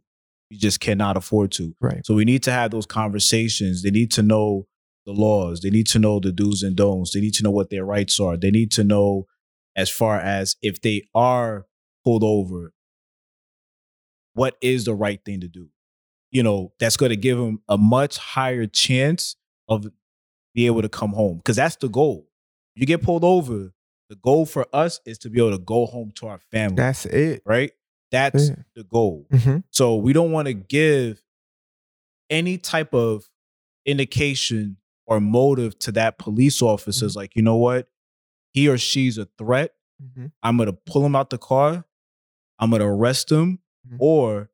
We 0.49 0.57
just 0.57 0.79
cannot 0.79 1.17
afford 1.17 1.51
to. 1.53 1.75
Right. 1.81 2.05
So 2.05 2.15
we 2.15 2.23
need 2.25 2.43
to 2.43 2.51
have 2.51 2.71
those 2.71 2.85
conversations. 2.85 3.83
They 3.83 3.91
need 3.91 4.11
to 4.13 4.23
know 4.23 4.67
the 5.07 5.13
laws. 5.13 5.61
They 5.61 5.69
need 5.71 5.87
to 5.87 5.99
know 5.99 6.19
the 6.19 6.31
do's 6.33 6.61
and 6.61 6.75
don'ts. 6.75 7.13
They 7.13 7.21
need 7.21 7.33
to 7.35 7.43
know 7.43 7.49
what 7.49 7.69
their 7.71 7.85
rights 7.85 8.19
are. 8.19 8.35
They 8.37 8.51
need 8.51 8.71
to 8.73 8.83
know 8.83 9.25
as 9.75 9.89
far 9.89 10.19
as 10.19 10.57
if 10.61 10.81
they 10.81 11.03
are 11.15 11.65
pulled 12.03 12.23
over, 12.23 12.73
what 14.33 14.55
is 14.61 14.83
the 14.85 14.93
right 14.93 15.19
thing 15.25 15.39
to 15.41 15.47
do? 15.47 15.69
You 16.29 16.43
know, 16.43 16.73
that's 16.79 16.97
going 16.97 17.11
to 17.11 17.15
give 17.15 17.37
them 17.37 17.61
a 17.69 17.77
much 17.77 18.17
higher 18.17 18.67
chance 18.67 19.37
of 19.69 19.87
be 20.53 20.65
able 20.65 20.81
to 20.81 20.89
come 20.89 21.13
home 21.13 21.37
because 21.37 21.55
that's 21.55 21.77
the 21.77 21.87
goal. 21.87 22.27
You 22.75 22.85
get 22.85 23.01
pulled 23.01 23.23
over, 23.23 23.71
the 24.09 24.15
goal 24.17 24.45
for 24.45 24.67
us 24.73 24.99
is 25.05 25.17
to 25.19 25.29
be 25.29 25.39
able 25.39 25.51
to 25.57 25.63
go 25.63 25.85
home 25.85 26.11
to 26.15 26.27
our 26.27 26.39
family, 26.51 26.75
That's 26.75 27.05
it. 27.05 27.41
right? 27.45 27.71
That's 28.11 28.49
Yeah. 28.49 28.55
the 28.75 28.83
goal. 28.83 29.25
Mhm. 29.31 29.63
So 29.71 29.95
we 29.95 30.11
don't 30.13 30.31
want 30.31 30.47
to 30.47 30.53
give 30.53 31.21
any 32.29 32.57
type 32.57 32.93
of 32.93 33.29
indication 33.85 34.76
or 35.07 35.19
motive 35.19 35.77
to 35.79 35.91
that 35.93 36.17
police 36.19 36.61
officer 36.61 37.05
is 37.05 37.15
like, 37.15 37.35
you 37.35 37.41
know 37.41 37.55
what? 37.55 37.87
He 38.53 38.67
or 38.67 38.77
she's 38.77 39.17
a 39.17 39.25
threat. 39.37 39.73
Mhm. 40.03 40.31
I'm 40.43 40.57
gonna 40.57 40.73
pull 40.73 41.05
him 41.05 41.15
out 41.15 41.29
the 41.29 41.37
car. 41.37 41.85
I'm 42.59 42.69
gonna 42.71 42.85
arrest 42.93 43.31
him 43.31 43.59
Mhm. 43.87 43.97
or 43.99 44.51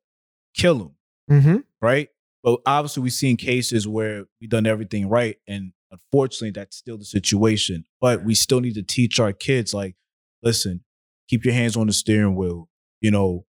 kill 0.54 0.80
him. 0.80 0.90
Mhm. 1.30 1.64
right? 1.80 2.08
But 2.42 2.60
obviously, 2.66 3.02
we've 3.02 3.12
seen 3.12 3.36
cases 3.38 3.88
where 3.88 4.26
we've 4.40 4.50
done 4.50 4.66
everything 4.66 5.08
right, 5.08 5.38
and 5.48 5.72
unfortunately, 5.90 6.50
that's 6.50 6.76
still 6.76 6.98
the 6.98 7.04
situation. 7.04 7.84
But 8.00 8.24
we 8.24 8.34
still 8.34 8.60
need 8.60 8.74
to 8.74 8.82
teach 8.82 9.18
our 9.18 9.32
kids, 9.32 9.72
like, 9.74 9.96
listen, 10.42 10.84
keep 11.28 11.44
your 11.44 11.54
hands 11.54 11.76
on 11.76 11.86
the 11.86 11.92
steering 11.94 12.36
wheel. 12.36 12.68
You 13.00 13.10
know, 13.10 13.46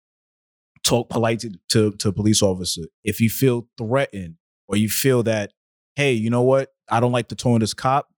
talk 0.85 1.09
polite 1.11 1.41
to 1.41 1.51
to, 1.71 1.93
to 1.93 2.09
a 2.09 2.13
police 2.13 2.43
officer. 2.43 2.83
If 3.03 3.21
you 3.21 3.29
feel 3.31 3.69
threatened 3.79 4.37
or 4.69 4.77
you 4.77 4.89
feel 4.89 5.23
that, 5.25 5.53
hey, 5.97 6.13
you 6.13 6.31
know 6.31 6.43
what, 6.43 6.74
I 6.91 7.01
don't 7.01 7.13
like 7.13 7.29
the 7.29 7.35
tone 7.35 7.55
of 7.57 7.61
this 7.61 7.75
cop, 7.75 8.09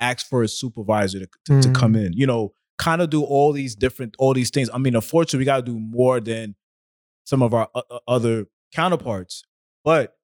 ask 0.00 0.28
for 0.28 0.42
a 0.42 0.48
supervisor 0.48 1.20
to, 1.20 1.26
to, 1.46 1.62
to 1.62 1.68
Mm. 1.68 1.74
come 1.74 1.94
in. 1.96 2.12
You 2.14 2.26
know, 2.26 2.52
kind 2.78 3.00
of 3.02 3.10
do 3.10 3.22
all 3.22 3.52
these 3.52 3.74
different 3.74 4.16
all 4.18 4.34
these 4.34 4.50
things. 4.50 4.68
I 4.72 4.78
mean, 4.78 4.94
unfortunately, 4.94 5.40
we 5.40 5.44
got 5.44 5.64
to 5.64 5.72
do 5.72 5.78
more 5.78 6.20
than 6.20 6.54
some 7.24 7.42
of 7.42 7.54
our 7.54 7.68
o- 7.74 7.82
o- 7.90 8.00
other 8.08 8.46
counterparts, 8.74 9.44
but 9.84 10.16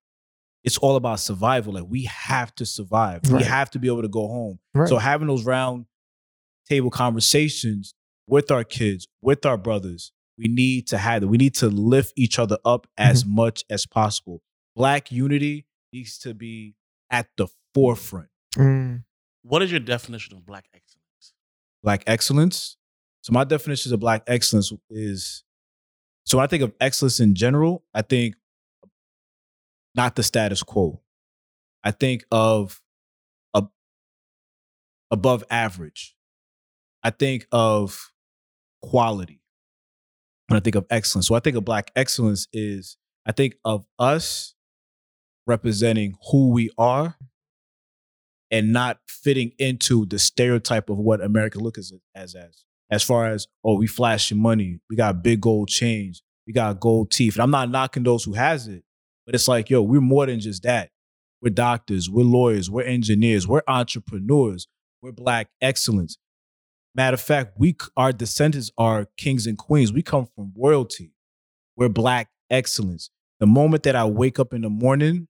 it's 0.64 0.76
all 0.78 0.96
about 0.96 1.20
survival. 1.20 1.72
Like 1.74 1.86
we 1.88 2.04
have 2.04 2.54
to 2.56 2.66
survive. 2.66 3.20
We 3.30 3.42
have 3.44 3.70
to 3.70 3.78
be 3.78 3.86
able 3.88 4.02
to 4.02 4.08
go 4.08 4.26
home. 4.26 4.58
Right. 4.74 4.88
So 4.88 4.98
having 4.98 5.28
those 5.28 5.44
round 5.46 5.86
table 6.68 6.90
conversations 6.90 7.94
with 8.26 8.50
our 8.50 8.64
kids, 8.64 9.06
with 9.22 9.44
our 9.46 9.56
brothers, 9.56 10.12
we 10.38 10.48
need 10.48 10.86
to 10.88 10.98
have 10.98 11.22
it. 11.22 11.26
We 11.26 11.38
need 11.38 11.54
to 11.56 11.68
lift 11.68 12.12
each 12.16 12.38
other 12.38 12.58
up 12.64 12.86
as 12.98 13.24
Mm-hmm. 13.24 13.34
much 13.36 13.64
as 13.70 13.86
possible. 13.86 14.42
Black 14.76 15.10
unity 15.10 15.66
needs 15.92 16.18
to 16.18 16.34
be 16.34 16.74
at 17.10 17.28
the 17.36 17.46
forefront. 17.74 18.28
Mm. 18.56 19.04
What 19.42 19.62
is 19.62 19.70
your 19.70 19.80
definition 19.80 20.36
of 20.36 20.44
black 20.44 20.66
excellence? 20.74 21.34
Black 21.82 22.02
excellence. 22.06 22.76
So 23.22 23.32
my 23.32 23.44
definition 23.44 23.92
of 23.92 24.00
black 24.00 24.22
excellence 24.26 24.72
is 24.90 25.44
so 26.24 26.38
when 26.38 26.44
I 26.44 26.46
think 26.46 26.62
of 26.62 26.72
excellence 26.80 27.20
in 27.20 27.34
general, 27.34 27.84
I 27.94 28.02
think 28.02 28.36
not 29.94 30.16
the 30.16 30.22
status 30.22 30.62
quo. 30.62 31.00
I 31.82 31.90
think 31.90 32.24
of 32.30 32.80
a, 33.54 33.64
above 35.10 35.44
average. 35.50 36.14
I 37.02 37.10
think 37.10 37.46
of 37.50 38.12
quality 38.82 39.40
when 40.48 40.56
I 40.56 40.60
think 40.60 40.76
of 40.76 40.86
excellence. 40.90 41.26
So 41.26 41.34
I 41.34 41.40
think 41.40 41.56
of 41.56 41.64
black 41.64 41.90
excellence 41.96 42.46
is 42.52 42.96
I 43.26 43.32
think 43.32 43.56
of 43.64 43.86
us 43.98 44.54
representing 45.46 46.14
who 46.30 46.50
we 46.50 46.70
are 46.78 47.16
and 48.50 48.72
not 48.72 48.98
fitting 49.08 49.52
into 49.58 50.06
the 50.06 50.18
stereotype 50.18 50.90
of 50.90 50.98
what 50.98 51.22
America 51.22 51.58
looks 51.58 51.78
as 52.14 52.34
as 52.34 52.64
as 52.90 53.04
far 53.04 53.28
as 53.28 53.46
oh 53.64 53.76
we 53.76 53.86
flashing 53.86 54.40
money, 54.40 54.80
we 54.88 54.96
got 54.96 55.22
big 55.22 55.40
gold 55.40 55.68
chains, 55.68 56.22
we 56.46 56.52
got 56.52 56.80
gold 56.80 57.10
teeth. 57.10 57.34
And 57.34 57.42
I'm 57.42 57.50
not 57.50 57.70
knocking 57.70 58.02
those 58.02 58.24
who 58.24 58.32
has 58.32 58.66
it, 58.66 58.82
but 59.26 59.34
it's 59.34 59.48
like 59.48 59.70
yo, 59.70 59.82
we're 59.82 60.00
more 60.00 60.26
than 60.26 60.40
just 60.40 60.62
that. 60.64 60.90
We're 61.42 61.50
doctors, 61.50 62.10
we're 62.10 62.24
lawyers, 62.24 62.70
we're 62.70 62.82
engineers, 62.82 63.46
we're 63.46 63.62
entrepreneurs, 63.66 64.68
we're 65.00 65.12
black 65.12 65.48
excellence. 65.60 66.18
Matter 66.94 67.14
of 67.14 67.20
fact, 67.20 67.54
we 67.56 67.76
our 67.96 68.12
descendants 68.12 68.70
are 68.76 69.06
kings 69.16 69.46
and 69.46 69.56
queens. 69.56 69.92
We 69.92 70.02
come 70.02 70.26
from 70.34 70.52
royalty. 70.56 71.12
We're 71.76 71.88
black 71.88 72.28
excellence. 72.50 73.10
The 73.38 73.46
moment 73.46 73.84
that 73.84 73.96
I 73.96 74.04
wake 74.04 74.38
up 74.38 74.52
in 74.52 74.62
the 74.62 74.68
morning, 74.68 75.28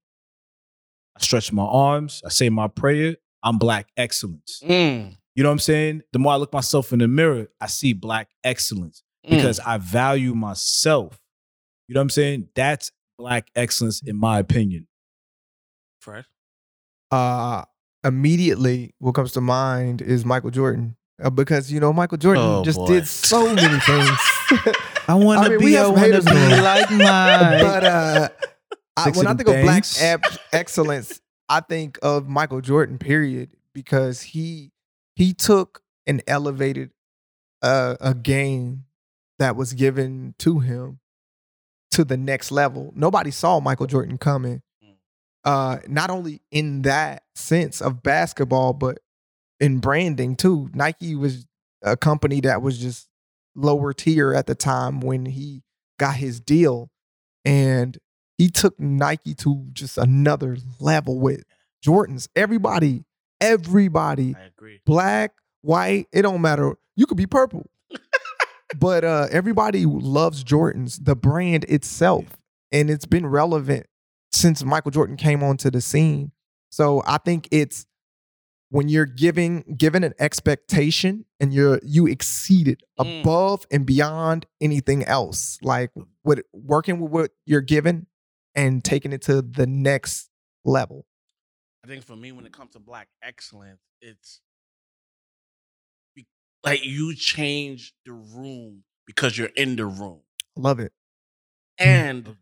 I 1.16 1.20
stretch 1.23 1.53
my 1.53 1.64
arms, 1.64 2.23
I 2.25 2.29
say 2.31 2.49
my 2.49 2.68
prayer, 2.68 3.16
I'm 3.42 3.59
black 3.59 3.88
excellence. 3.96 4.61
Mm, 4.64 5.16
You 5.35 5.42
know 5.42 5.49
what 5.49 5.55
I'm 5.55 5.59
saying? 5.59 6.03
The 6.12 6.18
more 6.18 6.33
I 6.33 6.37
look 6.37 6.53
myself 6.53 6.92
in 6.92 6.99
the 7.01 7.09
mirror, 7.09 7.49
I 7.61 7.66
see 7.66 7.92
black 7.92 8.29
excellence 8.44 9.03
mm. 9.27 9.31
because 9.31 9.59
I 9.61 9.79
value 9.79 10.35
myself. 10.35 11.18
You 11.88 11.94
know 11.94 12.01
what 12.01 12.05
I'm 12.05 12.11
saying? 12.11 12.49
That's 12.55 12.90
black 13.18 13.49
excellence 13.57 14.01
in 14.07 14.16
my 14.16 14.38
opinion. 14.38 14.87
Fred. 16.01 16.25
uh 17.11 17.64
immediately 18.05 18.94
what 18.99 19.12
comes 19.12 19.33
to 19.33 19.40
mind 19.40 20.01
is 20.01 20.25
Michael 20.25 20.51
Jordan. 20.51 20.96
Uh, 21.23 21.29
because 21.29 21.70
you 21.70 21.81
know 21.81 21.92
Michael 21.92 22.16
Jordan 22.16 22.42
Oh, 22.42 22.64
just 22.64 22.79
boy. 22.79 22.87
did 22.87 23.07
so 23.07 23.55
many 23.55 23.79
things. 23.81 24.11
I 25.09 25.14
want 25.14 25.40
I 25.40 25.49
mean, 25.51 25.59
we 25.64 25.73
have 25.75 25.87
some 25.88 25.96
haters, 25.96 26.25
man. 26.25 26.62
like 26.64 26.88
but 26.88 27.85
uh 27.85 28.29
I, 29.07 29.11
when 29.11 29.27
I 29.27 29.35
think 29.35 29.49
them 29.49 29.59
of 29.59 29.65
black 29.65 29.85
ab- 30.01 30.25
excellence, 30.53 31.21
I 31.49 31.61
think 31.61 31.99
of 32.03 32.29
Michael 32.29 32.61
Jordan 32.61 32.99
period 32.99 33.51
because 33.75 34.23
he 34.23 34.73
he 35.17 35.33
took 35.33 35.83
and 36.07 36.23
elevated 36.27 36.91
a, 37.63 37.97
a 38.01 38.15
game 38.15 38.85
that 39.39 39.57
was 39.57 39.73
given 39.73 40.35
to 40.39 40.61
him 40.61 41.01
to 41.91 42.05
the 42.05 42.17
next 42.17 42.53
level. 42.53 42.93
Nobody 42.95 43.31
saw 43.31 43.61
Michael 43.61 43.87
Jordan 43.87 44.19
coming. 44.19 44.63
Mm. 44.85 44.95
Uh, 45.45 45.79
not 45.89 46.11
only 46.11 46.41
in 46.51 46.83
that 46.83 47.25
sense 47.35 47.81
of 47.81 48.03
basketball, 48.03 48.73
but 48.73 48.99
in 49.59 49.79
branding 49.79 50.37
too. 50.37 50.71
Nike 50.73 51.15
was 51.15 51.47
a 51.83 51.97
company 51.97 52.41
that 52.41 52.63
was 52.63 52.79
just 52.79 53.09
lower 53.55 53.93
tier 53.93 54.33
at 54.35 54.47
the 54.47 54.55
time 54.55 55.01
when 55.01 55.27
he 55.27 55.63
got 55.99 56.17
his 56.17 56.41
deal. 56.41 56.91
And 57.45 57.99
he 58.40 58.48
took 58.48 58.79
Nike 58.81 59.35
to 59.35 59.66
just 59.74 59.98
another 59.98 60.57
level 60.81 61.20
with 61.20 61.44
Jordans. 61.87 62.26
Everybody, 62.35 63.05
everybody, 63.40 64.35
I 64.35 64.46
agree. 64.46 64.81
black, 64.87 65.33
white, 65.61 66.07
it 66.12 66.22
don't 66.22 66.40
matter. 66.40 66.74
You 66.96 67.05
could 67.07 67.18
be 67.18 67.26
purple. 67.26 67.68
but 68.79 69.05
uh 69.05 69.26
everybody 69.31 69.85
loves 69.85 70.42
Jordans, 70.44 71.05
the 71.05 71.14
brand 71.16 71.64
itself. 71.64 72.24
And 72.72 72.88
it's 72.88 73.07
been 73.07 73.26
relevant 73.26 73.87
since 74.33 74.62
Michael 74.64 74.92
Jordan 74.92 75.16
came 75.16 75.42
onto 75.42 75.70
the 75.70 75.81
scene. 75.81 76.33
So 76.70 77.03
I 77.05 77.18
think 77.18 77.48
it's 77.50 77.85
when 78.70 78.88
you're 78.88 79.07
giving 79.07 79.74
given 79.76 80.05
an 80.05 80.14
expectation 80.20 81.24
and 81.40 81.53
you're 81.53 81.81
you 81.83 82.07
exceed 82.07 82.68
it 82.68 82.81
Mm. 82.98 83.22
above 83.22 83.66
and 83.72 83.85
beyond 83.85 84.46
anything 84.61 85.05
else. 85.05 85.59
Like 85.62 85.90
what 86.22 86.38
working 86.53 87.00
with 87.00 87.11
what 87.11 87.31
you're 87.46 87.61
given 87.76 88.07
and 88.55 88.83
taking 88.85 89.13
it 89.13 89.23
to 89.23 89.43
the 89.43 89.67
next 89.67 90.29
level. 90.65 91.07
I 91.85 91.89
think 91.89 92.05
for 92.05 92.17
me, 92.17 92.33
when 92.33 92.45
it 92.47 92.53
comes 92.53 92.73
to 92.73 92.79
black 92.79 93.09
excellence, 93.23 93.81
it's 94.03 94.41
like 96.65 96.85
you 96.85 97.15
change 97.15 97.95
the 98.05 98.13
room 98.13 98.85
because 99.07 99.37
you're 99.39 99.49
in 99.57 99.77
the 99.77 99.87
room, 99.87 100.21
Love 100.57 100.79
it. 100.79 100.93
and 101.79 102.37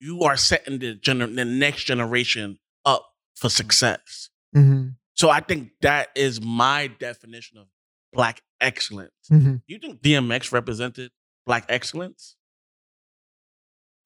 you 0.00 0.22
are 0.22 0.36
setting 0.36 0.78
the 0.78 0.94
gener- 0.96 1.34
the 1.34 1.44
next 1.44 1.84
generation 1.84 2.58
up 2.84 3.06
for 3.36 3.48
success. 3.48 4.30
hmm 4.54 4.88
So 5.14 5.28
I 5.30 5.40
think 5.40 5.70
that 5.82 6.08
is 6.14 6.40
my 6.40 6.86
definition 6.86 7.58
of 7.58 7.66
black 8.12 8.42
excellence. 8.60 9.12
hmm 9.28 9.56
You 9.66 9.78
think 9.78 10.02
DMX 10.02 10.52
represented 10.52 11.10
black 11.46 11.64
excellence? 11.68 12.36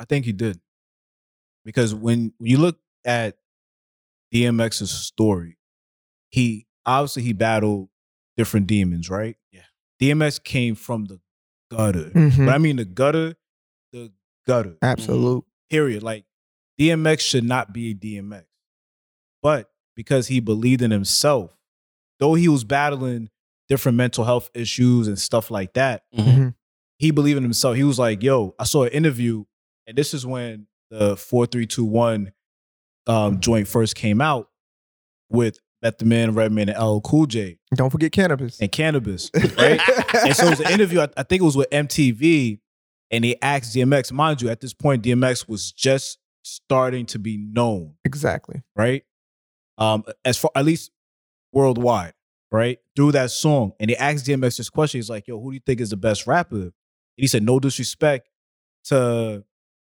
I 0.01 0.05
think 0.05 0.25
he 0.25 0.33
did. 0.33 0.61
Because 1.65 1.95
when, 1.95 2.33
when 2.39 2.51
you 2.51 2.59
look 2.59 2.79
at 3.05 3.37
DMX's 4.35 4.91
story, 4.91 5.59
he 6.31 6.67
obviously 6.85 7.23
he 7.23 7.33
battled 7.33 7.89
different 8.37 8.67
demons, 8.67 9.09
right? 9.11 9.37
Yeah. 9.53 9.63
DMX 10.01 10.43
came 10.43 10.75
from 10.75 11.07
the 11.07 11.21
gutter. 11.71 12.11
Mhm. 12.11 12.47
But 12.47 12.55
I 12.55 12.59
mean 12.59 12.77
the 12.77 12.85
gutter, 12.85 13.35
the 13.93 14.13
gutter. 14.47 14.77
Absolute. 14.83 15.45
Period. 15.71 16.03
Like 16.03 16.25
DMX 16.81 17.21
should 17.21 17.45
not 17.45 17.73
be 17.73 17.91
a 17.91 17.95
DMX. 17.95 18.45
But 19.43 19.71
because 19.97 20.27
he 20.29 20.41
believed 20.41 20.83
in 20.83 20.91
himself, 20.91 21.51
though 22.21 22.35
he 22.35 22.49
was 22.49 22.65
battling 22.65 23.31
different 23.69 23.97
mental 23.97 24.25
health 24.25 24.51
issues 24.55 25.09
and 25.09 25.19
stuff 25.19 25.51
like 25.51 25.75
that, 25.75 26.05
Mhm. 26.17 26.55
he 26.99 27.11
believed 27.11 27.39
in 27.39 27.43
himself. 27.43 27.77
He 27.77 27.83
was 27.85 27.99
like, 27.99 28.23
yo, 28.23 28.55
I 28.59 28.65
saw 28.65 28.85
an 28.85 28.93
interview, 28.93 29.45
and 29.87 29.97
this 29.97 30.15
is 30.15 30.27
when 30.27 30.67
the 30.91 31.17
4321 31.17 32.33
um, 33.07 33.41
joint 33.41 33.69
first 33.69 33.95
came 33.95 34.21
out 34.21 34.49
with 35.31 35.59
Method 35.83 36.07
Man, 36.07 36.35
Redman, 36.35 36.69
and 36.69 36.79
LL 36.79 37.01
Cool 37.01 37.27
J 37.27 37.59
Don't 37.75 37.91
forget 37.91 38.13
Canibus. 38.13 38.61
and 38.61 38.71
Canibus, 38.73 39.31
right? 39.59 39.81
and 40.25 40.35
so 40.35 40.47
it 40.47 40.51
was 40.51 40.61
an 40.61 40.73
interview, 40.73 41.01
I, 41.01 41.09
I 41.17 41.23
think 41.23 41.43
it 41.43 41.45
was 41.45 41.57
with 41.57 41.71
MTV, 41.71 42.61
and 43.11 43.25
they 43.25 43.37
asked 43.43 43.75
DMX, 43.75 44.13
mind 44.13 44.43
you, 44.43 44.49
at 44.49 44.61
this 44.61 44.73
point, 44.75 45.05
DMX 45.05 45.49
was 45.49 45.73
just 45.73 46.19
starting 46.43 47.07
to 47.07 47.19
be 47.19 47.37
known, 47.37 47.95
exactly. 48.05 48.63
right? 48.75 49.05
Um, 49.79 50.05
as 50.25 50.39
far 50.39 50.51
at 50.55 50.65
least 50.65 50.91
worldwide, 51.53 52.15
right? 52.51 52.79
Through 52.95 53.13
that 53.13 53.31
song. 53.31 53.73
And 53.79 53.91
they 53.91 53.97
asked 53.97 54.27
DMX 54.27 54.57
this 54.57 54.71
question. 54.71 54.99
He's 54.99 55.11
like, 55.11 55.27
yo, 55.29 55.41
who 55.41 55.51
do 55.51 55.55
you 55.55 55.61
think 55.65 55.81
is 55.81 55.91
the 55.91 55.97
best 55.97 56.27
rapper? 56.27 56.57
And 56.57 56.73
he 57.17 57.27
said, 57.27 57.43
no 57.43 57.59
disrespect 57.61 58.29
to, 58.85 59.45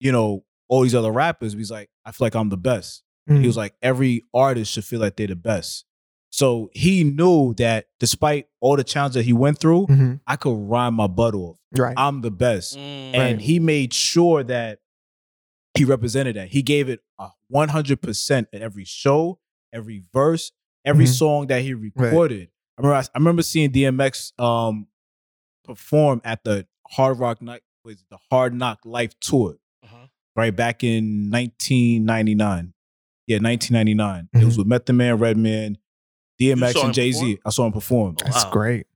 you 0.04 0.12
know, 0.12 0.44
all 0.68 0.82
these 0.84 0.94
other 0.96 1.12
rappers. 1.12 1.54
He's 1.54 1.72
like, 1.72 1.90
I 2.06 2.12
feel 2.12 2.26
like 2.26 2.36
I'm 2.36 2.50
the 2.50 2.58
best. 2.58 3.04
Mm. 3.30 3.40
He 3.42 3.48
was 3.48 3.56
like, 3.58 3.74
every 3.82 4.22
artist 4.34 4.74
should 4.74 4.84
feel 4.86 5.00
like 5.00 5.16
they're 5.16 5.28
the 5.28 5.36
best. 5.36 5.86
So 6.30 6.70
he 6.74 7.04
knew 7.04 7.54
that 7.56 7.86
despite 8.00 8.48
all 8.60 8.76
the 8.76 8.84
challenges 8.84 9.16
that 9.16 9.24
he 9.24 9.34
went 9.34 9.60
through, 9.60 9.86
Mhm. 9.88 10.20
I 10.28 10.36
could 10.36 10.56
rhyme 10.58 10.96
my 10.96 11.08
butt 11.08 11.36
off. 11.36 11.58
right. 11.78 11.94
I'm 11.98 12.22
the 12.22 12.30
best. 12.32 12.76
Mm. 12.78 13.16
And 13.16 13.42
he 13.42 13.60
made 13.60 13.94
sure 13.94 14.44
that 14.44 14.80
he 15.76 15.86
represented 15.86 16.36
that. 16.36 16.50
He 16.50 16.62
gave 16.62 16.88
it 16.90 17.00
a 17.20 17.30
100% 17.52 18.48
at 18.54 18.62
every 18.62 18.84
show, 18.86 19.40
every 19.72 20.04
verse, 20.14 20.52
every 20.86 21.06
Mhm. 21.06 21.14
song 21.18 21.48
that 21.48 21.62
he 21.64 21.74
recorded. 21.74 22.50
I 22.78 22.82
remember 22.82 22.96
I, 22.96 23.18
remember 23.18 23.42
seeing 23.42 23.72
DMX 23.72 24.34
um 24.40 24.88
perform 25.64 26.22
at 26.24 26.44
the 26.44 26.68
Hard 26.92 27.18
Rock 27.20 27.42
Night 27.42 27.62
was 27.86 28.04
the 28.10 28.18
Hard 28.30 28.54
Knock 28.54 28.80
Life 28.86 29.20
tour. 29.20 29.58
Right 30.36 30.56
back 30.56 30.84
in 30.84 31.30
1999. 31.32 32.74
Yeah, 33.28 33.38
1999. 33.40 34.30
It 34.34 34.46
was 34.46 34.56
Mhm. 34.56 34.58
with 34.60 34.68
Method 34.68 34.94
Man, 34.94 35.18
Redman, 35.18 35.78
DMX, 36.40 36.84
and 36.84 36.94
Jay 36.94 37.12
Z. 37.12 37.40
I 37.46 37.50
saw 37.52 37.66
him 37.66 37.72
perform. 37.72 38.16
Oh, 38.22 38.24
That's 38.26 38.44
wow. 38.46 38.52
great. 38.52 38.88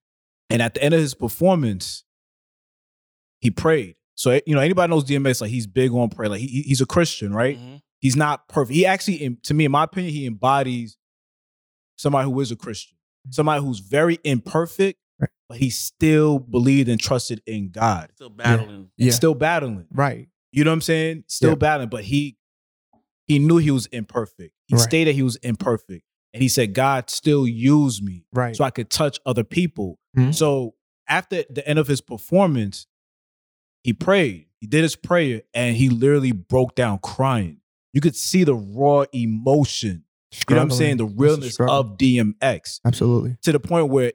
And 0.50 0.62
at 0.62 0.73
the 0.73 0.84
end 0.84 0.93
of 0.93 1.00
his 1.00 1.13
performance, 1.13 2.04
he 3.39 3.52
prayed. 3.52 3.95
So 4.15 4.39
you 4.45 4.56
know, 4.56 4.62
anybody 4.62 4.89
knows 4.89 5.04
DMX, 5.06 5.41
like 5.41 5.52
he's 5.52 5.67
big 5.67 5.91
on 5.93 6.10
prayer. 6.10 6.30
Like 6.30 6.41
he, 6.41 6.63
he's 6.63 6.82
a 6.82 6.86
Christian, 6.86 7.34
right? 7.34 7.58
Mhm. 7.58 7.82
He's 8.00 8.15
not 8.15 8.47
perfect. 8.47 8.76
He 8.76 8.86
actually, 8.86 9.23
in- 9.23 9.38
to 9.43 9.54
me, 9.54 9.65
in 9.65 9.71
my 9.71 9.84
opinion, 9.84 10.13
he 10.13 10.26
embodies 10.26 10.97
somebody 11.97 12.30
who 12.30 12.39
is 12.39 12.52
a 12.52 12.56
Christian, 12.56 12.97
somebody 13.30 13.63
who's 13.63 13.80
very 13.80 14.19
imperfect, 14.23 15.00
but 15.50 15.58
he 15.58 15.69
still 15.69 16.39
believed 16.39 16.89
and 16.89 17.00
trusted 17.00 17.41
in 17.45 17.69
God. 17.69 18.10
Still 18.15 18.30
battling. 18.30 18.89
Yeah. 18.97 19.12
Still 19.12 19.34
battling. 19.36 19.88
Right. 19.91 20.28
You 20.51 20.63
know 20.63 20.71
what 20.71 20.75
I'm 20.75 20.81
saying? 20.81 21.23
Still 21.27 21.51
Yeah. 21.51 21.55
battling, 21.55 21.89
but 21.89 22.03
he 22.03 22.38
he 23.27 23.39
knew 23.39 23.57
he 23.57 23.71
was 23.71 23.88
imperfect. 23.88 24.53
He 24.67 24.75
Right. 24.75 24.81
stated 24.81 25.13
he 25.13 25.21
was 25.23 25.36
imperfect, 25.38 26.05
and 26.33 26.41
he 26.41 26.47
said, 26.47 26.73
"God 26.73 27.10
still 27.10 27.45
used 27.45 28.01
me 28.01 28.23
Right. 28.33 28.55
so 28.55 28.63
I 28.63 28.69
could 28.69 28.89
touch 28.89 29.19
other 29.25 29.43
people." 29.43 29.99
Mhm. 30.17 30.33
So 30.33 30.75
after 31.10 31.43
the 31.49 31.67
end 31.67 31.77
of 31.77 31.88
his 31.88 31.99
performance, 31.99 32.88
he 33.83 33.91
prayed. 33.91 34.45
He 34.62 34.67
did 34.67 34.83
his 34.83 34.95
prayer, 34.95 35.41
and 35.53 35.75
he 35.75 35.89
literally 35.89 36.31
broke 36.31 36.73
down 36.75 36.99
crying. 36.99 37.60
You 37.93 37.99
could 37.99 38.15
see 38.15 38.43
the 38.45 38.55
raw 38.55 39.03
emotion. 39.13 40.05
You 40.49 40.55
know 40.55 40.62
what 40.62 40.63
I'm 40.63 40.71
saying? 40.71 40.97
The 40.97 41.03
Struggling. 41.05 41.19
Realness 41.27 41.60
of 41.60 41.97
DMX 41.97 42.79
Absolutely. 42.86 43.36
to 43.43 43.51
the 43.51 43.60
point 43.60 43.89
where 43.89 44.13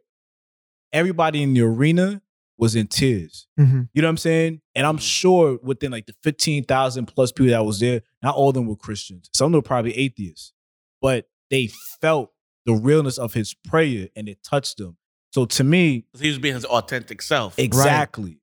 everybody 0.93 1.43
in 1.43 1.53
the 1.55 1.61
arena 1.63 2.23
was 2.59 2.75
in 2.77 2.87
tears. 2.87 3.47
Mhm. 3.59 3.89
You 3.93 4.03
know 4.03 4.09
what 4.09 4.11
I'm 4.11 4.17
saying? 4.19 4.61
And 4.75 4.87
I'm 4.87 4.99
sure 4.99 5.59
within 5.63 5.91
like 5.91 6.07
the 6.07 6.15
15,000 6.23 7.07
plus 7.07 7.33
people 7.33 7.51
that 7.51 7.65
was 7.65 7.81
there, 7.81 8.03
not 8.23 8.35
all 8.37 8.51
of 8.51 8.55
them 8.55 8.67
were 8.67 8.77
Christians. 8.77 9.29
Some 9.33 9.47
of 9.47 9.53
them 9.53 9.59
were 9.59 9.63
probably 9.63 9.97
atheists, 9.97 10.53
but 11.01 11.29
they 11.51 11.69
felt 12.01 12.31
the 12.67 12.75
realness 12.75 13.19
of 13.19 13.35
his 13.35 13.55
prayer 13.55 14.09
and 14.15 14.29
it 14.29 14.39
touched 14.45 14.77
them. 14.77 14.97
So 15.33 15.47
to 15.47 15.65
me, 15.65 16.05
He 16.19 16.29
was 16.29 16.39
being 16.39 16.55
his 16.55 16.65
authentic 16.67 17.23
self. 17.23 17.59
exactly. 17.59 18.39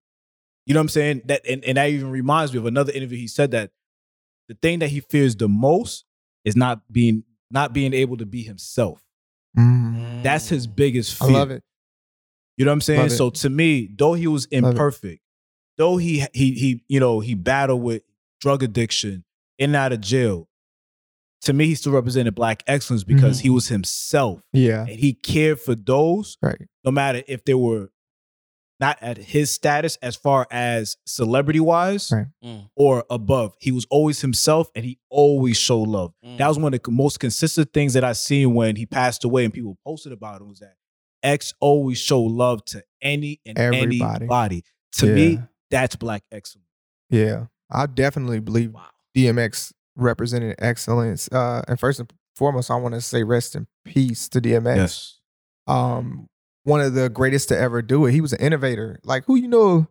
You 0.66 0.74
know 0.74 0.80
what 0.80 0.86
I'm 0.86 0.90
saying? 0.90 1.22
That 1.26 1.42
and, 1.48 1.64
and 1.64 1.78
that 1.78 1.90
even 1.90 2.10
reminds 2.12 2.52
me 2.52 2.60
of 2.60 2.66
another 2.66 2.92
interview. 2.92 3.18
He 3.18 3.28
said 3.28 3.52
that 3.52 3.72
the 4.48 4.56
thing 4.56 4.80
that 4.80 4.90
he 4.90 5.00
fears 5.00 5.36
the 5.36 5.48
most 5.48 6.06
is 6.44 6.56
not 6.56 6.82
being 6.92 7.24
not 7.52 7.74
being 7.74 7.94
able 7.94 8.18
to 8.18 8.26
be 8.26 8.44
himself. 8.44 9.02
Mm. 9.58 10.22
That's 10.24 10.48
his 10.50 10.68
biggest 10.68 11.22
I 11.22 11.26
fear. 11.28 11.34
love 11.36 11.52
it. 11.52 11.64
You 12.60 12.66
know 12.66 12.72
what 12.72 12.76
I'm 12.76 12.82
saying? 12.82 13.10
So 13.10 13.30
to 13.32 13.50
me, 13.50 13.90
though 13.98 14.14
he 14.14 14.28
was 14.28 14.46
imperfect, 14.52 15.22
though 15.78 15.98
he 15.98 16.26
he 16.34 16.52
he 16.54 16.84
you 16.90 17.00
know 17.00 17.20
he 17.22 17.34
battled 17.34 17.82
with 17.82 18.04
drug 18.42 18.62
addiction 18.64 19.24
in 19.58 19.72
and 19.72 19.76
out 19.78 19.94
of 19.94 20.02
jail, 20.02 20.48
to 21.44 21.54
me 21.54 21.68
he 21.68 21.76
still 21.76 21.94
represented 21.94 22.36
black 22.36 22.62
excellence 22.68 23.04
because 23.06 23.40
Mhm. 23.40 23.42
he 23.44 23.50
was 23.50 23.68
himself 23.70 24.42
Yeah. 24.54 24.82
and 24.82 25.00
he 25.00 25.14
cared 25.14 25.60
for 25.62 25.74
those 25.74 26.38
Right. 26.42 26.62
no 26.84 26.92
matter 26.92 27.24
if 27.28 27.44
they 27.46 27.54
were 27.54 27.90
not 28.82 28.98
at 29.02 29.18
his 29.18 29.52
status 29.52 29.98
as 30.02 30.16
far 30.16 30.48
as 30.52 30.96
celebrity 31.06 31.60
wise 31.60 32.12
Right. 32.14 32.28
Mm, 32.44 32.70
or 32.78 33.04
above. 33.10 33.54
He 33.60 33.72
was 33.74 33.86
always 33.90 34.22
himself 34.22 34.70
and 34.74 34.86
he 34.86 35.00
always 35.10 35.58
showed 35.58 35.88
love. 35.90 36.14
mm. 36.26 36.38
That 36.38 36.48
was 36.48 36.58
one 36.58 36.74
of 36.74 36.82
the 36.82 36.92
most 36.92 37.20
consistent 37.20 37.74
things 37.74 37.94
that 37.94 38.06
I 38.06 38.14
seen 38.14 38.54
when 38.54 38.78
he 38.78 38.86
passed 38.86 39.26
away 39.26 39.44
and 39.44 39.54
people 39.54 39.78
posted 39.86 40.14
about 40.14 40.42
him 40.42 40.48
was 40.50 40.60
that 40.60 40.76
X 41.24 41.54
always 41.60 41.98
show 41.98 42.22
love 42.22 42.64
to 42.66 42.84
any 43.02 43.40
and 43.46 43.58
Everybody. 43.58 44.02
anybody. 44.22 44.64
To 44.98 45.08
Yeah. 45.08 45.14
me, 45.14 45.40
that's 45.72 45.96
black 45.96 46.24
excellence. 46.32 46.68
Yeah. 47.10 47.46
I 47.72 47.86
definitely 47.86 48.40
believe 48.40 48.74
wow. 48.74 48.86
DMX 49.16 49.72
represented 49.96 50.56
excellence. 50.60 51.28
Uh, 51.32 51.62
and 51.68 51.80
first 51.80 52.00
and 52.00 52.12
foremost, 52.36 52.72
I 52.72 52.76
want 52.76 52.96
to 52.96 53.02
say 53.02 53.24
rest 53.24 53.56
in 53.56 53.68
peace 53.86 54.28
to 54.30 54.42
DMX. 54.42 55.16
Um, 55.68 56.28
one 56.64 56.82
of 56.82 56.94
the 56.94 57.10
greatest 57.10 57.50
to 57.50 57.58
ever 57.58 57.82
do 57.82 58.06
it. 58.06 58.12
He 58.12 58.22
was 58.22 58.34
an 58.34 58.40
innovator. 58.40 59.00
Like 59.04 59.26
who 59.26 59.36
you 59.36 59.48
know, 59.48 59.88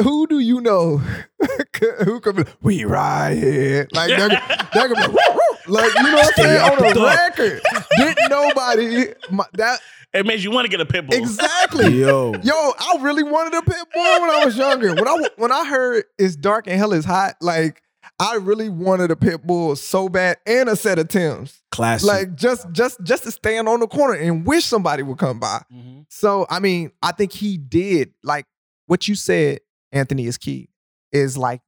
who 0.00 0.26
do 0.26 0.38
you 0.38 0.60
know 0.60 0.98
who 2.04 2.20
could 2.20 2.36
be 2.36 2.44
we 2.62 2.84
ride? 2.84 3.88
Like 3.92 4.08
they're, 4.10 4.28
they're 4.72 4.88
gonna 4.88 5.08
be 5.08 5.14
like, 5.70 5.94
"Woo, 5.94 6.02
woo." 6.02 6.06
like 6.06 6.06
you 6.06 6.10
know 6.10 6.16
what 6.16 6.26
I'm 6.26 6.44
saying? 6.44 6.72
On 6.72 6.90
a 6.90 6.94
the- 6.94 7.04
record. 7.04 7.62
Didn't 7.96 8.30
nobody 8.30 9.06
my, 9.30 9.44
that 9.54 9.80
It 10.12 10.26
made 10.26 10.40
you 10.40 10.50
want 10.50 10.64
to 10.64 10.70
get 10.70 10.80
a 10.80 10.86
pit 10.86 11.06
bull. 11.08 11.18
exactly. 11.18 11.88
Yo. 12.00 12.32
Yo, 12.42 12.52
I 12.54 12.98
really 13.00 13.22
wanted 13.22 13.54
a 13.56 13.62
pit 13.62 13.86
bull 13.94 14.20
when 14.20 14.30
I 14.30 14.44
was 14.44 14.56
younger. 14.56 14.94
When 14.94 15.06
I 15.08 15.28
when 15.36 15.52
I 15.52 15.64
heard 15.64 16.04
it's 16.18 16.36
dark 16.36 16.66
and 16.66 16.76
hell 16.78 16.92
is 16.92 17.04
hot, 17.04 17.36
like 17.40 17.82
I 18.18 18.34
really 18.36 18.68
wanted 18.68 19.10
a 19.10 19.16
pit 19.16 19.46
bull 19.46 19.76
so 19.76 20.08
bad 20.08 20.36
and 20.46 20.68
a 20.68 20.76
set 20.76 20.98
of 20.98 21.08
Tims. 21.08 21.62
Classic. 21.70 22.06
Like 22.08 22.34
just 22.34 22.70
just 22.72 23.02
just 23.02 23.22
to 23.24 23.30
stand 23.30 23.68
on 23.68 23.80
the 23.80 23.86
corner 23.86 24.14
and 24.14 24.44
wish 24.46 24.64
somebody 24.64 25.02
would 25.02 25.18
come 25.18 25.38
by. 25.38 25.62
Mhm. 25.72 26.04
So 26.10 26.46
I 26.50 26.58
mean, 26.58 26.90
I 27.02 27.12
think 27.12 27.32
he 27.32 27.56
did 27.56 28.12
like 28.24 28.46
what 28.86 29.06
you 29.08 29.14
said, 29.14 29.60
Anthony, 29.92 30.26
is 30.26 30.36
key. 30.38 30.68
Is 31.12 31.38
like 31.38 31.60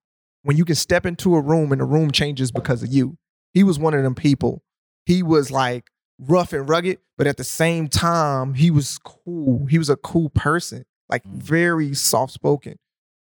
when 0.42 0.56
you 0.56 0.64
can 0.64 0.74
step 0.74 1.06
into 1.06 1.36
a 1.36 1.40
room 1.40 1.70
and 1.72 1.80
the 1.80 1.84
room 1.84 2.10
changes 2.10 2.50
because 2.50 2.82
of 2.82 2.92
you. 2.92 3.16
He 3.54 3.62
was 3.62 3.78
one 3.78 3.94
of 3.94 4.02
them 4.02 4.14
people. 4.14 4.62
He 5.06 5.22
was 5.22 5.50
like 5.50 5.90
rough 6.18 6.52
and 6.52 6.68
rugged, 6.68 6.98
but 7.18 7.26
at 7.26 7.36
the 7.36 7.44
same 7.44 7.88
time, 7.88 8.54
he 8.54 8.70
was 8.70 8.98
cool. 8.98 9.66
He 9.66 9.78
was 9.78 9.90
a 9.90 9.96
cool 9.96 10.30
person, 10.30 10.84
like 11.08 11.24
Mm. 11.24 11.42
very 11.42 11.94
soft 11.94 12.32
spoken. 12.32 12.78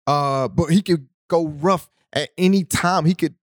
Uh, 0.07 0.49
but 0.49 0.67
he 0.71 0.83
could 0.83 1.09
go 1.29 1.47
rough 1.49 1.89
at 2.13 2.31
any 2.39 2.65
time. 2.65 3.05
He 3.05 3.15
could. 3.15 3.35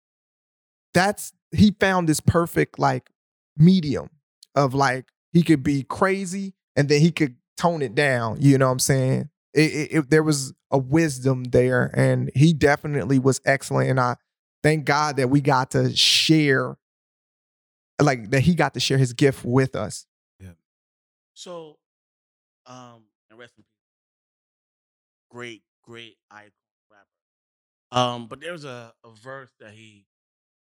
That's 0.93 1.34
he 1.52 1.76
found 1.80 2.08
this 2.10 2.19
perfect 2.19 2.80
like 2.80 3.10
medium 3.58 4.10
of 4.56 4.74
like 4.74 5.06
he 5.32 5.43
could 5.43 5.63
be 5.63 5.84
crazy 5.84 6.54
and 6.76 6.89
then 6.89 7.02
he 7.02 7.12
could 7.12 7.36
tone 7.58 7.82
it 7.82 7.96
down. 7.96 8.38
You 8.41 8.58
know 8.58 8.67
what 8.67 8.72
I'm 8.74 8.80
saying? 8.80 9.30
It, 9.54 9.72
it, 9.74 9.91
it- 9.98 10.10
there 10.10 10.24
was 10.24 10.54
a 10.72 10.78
wisdom 10.78 11.43
there, 11.46 11.91
and 11.96 12.32
he 12.36 12.52
definitely 12.54 13.19
was 13.19 13.39
excellent. 13.46 13.89
And 13.91 14.00
I 14.00 14.15
thank 14.63 14.86
God 14.86 15.17
that 15.17 15.30
we 15.30 15.41
got 15.41 15.71
to 15.71 15.95
share, 15.95 16.76
like 18.02 18.32
that 18.32 18.41
he 18.41 18.56
got 18.56 18.73
to 18.73 18.80
share 18.80 18.97
his 18.97 19.13
gift 19.13 19.43
with 19.45 19.76
us. 19.76 20.06
Yeah. 20.39 20.52
So, 21.34 21.78
um, 22.65 23.04
and 23.30 23.38
rest 23.38 23.54
in 23.58 23.63
peace. 23.63 23.69
Great, 25.30 25.63
great 25.84 26.17
icon 26.32 26.52
rapper. 26.89 27.99
Um, 27.99 28.28
but 28.28 28.39
there's 28.39 28.65
a, 28.65 28.93
a 29.04 29.10
verse 29.21 29.49
that 29.60 29.71
he 29.73 30.06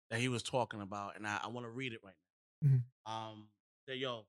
that 0.09 0.19
he 0.19 0.27
was 0.27 0.43
talking 0.43 0.81
about, 0.81 1.15
and 1.15 1.25
I, 1.27 1.39
I 1.43 1.47
want 1.47 1.65
to 1.65 1.69
read 1.69 1.93
it 1.93 1.99
right 2.03 2.13
now. 2.63 2.69
Mhm. 2.69 2.81
Um, 3.05 3.47
say, 3.87 3.95
yo, 3.95 4.25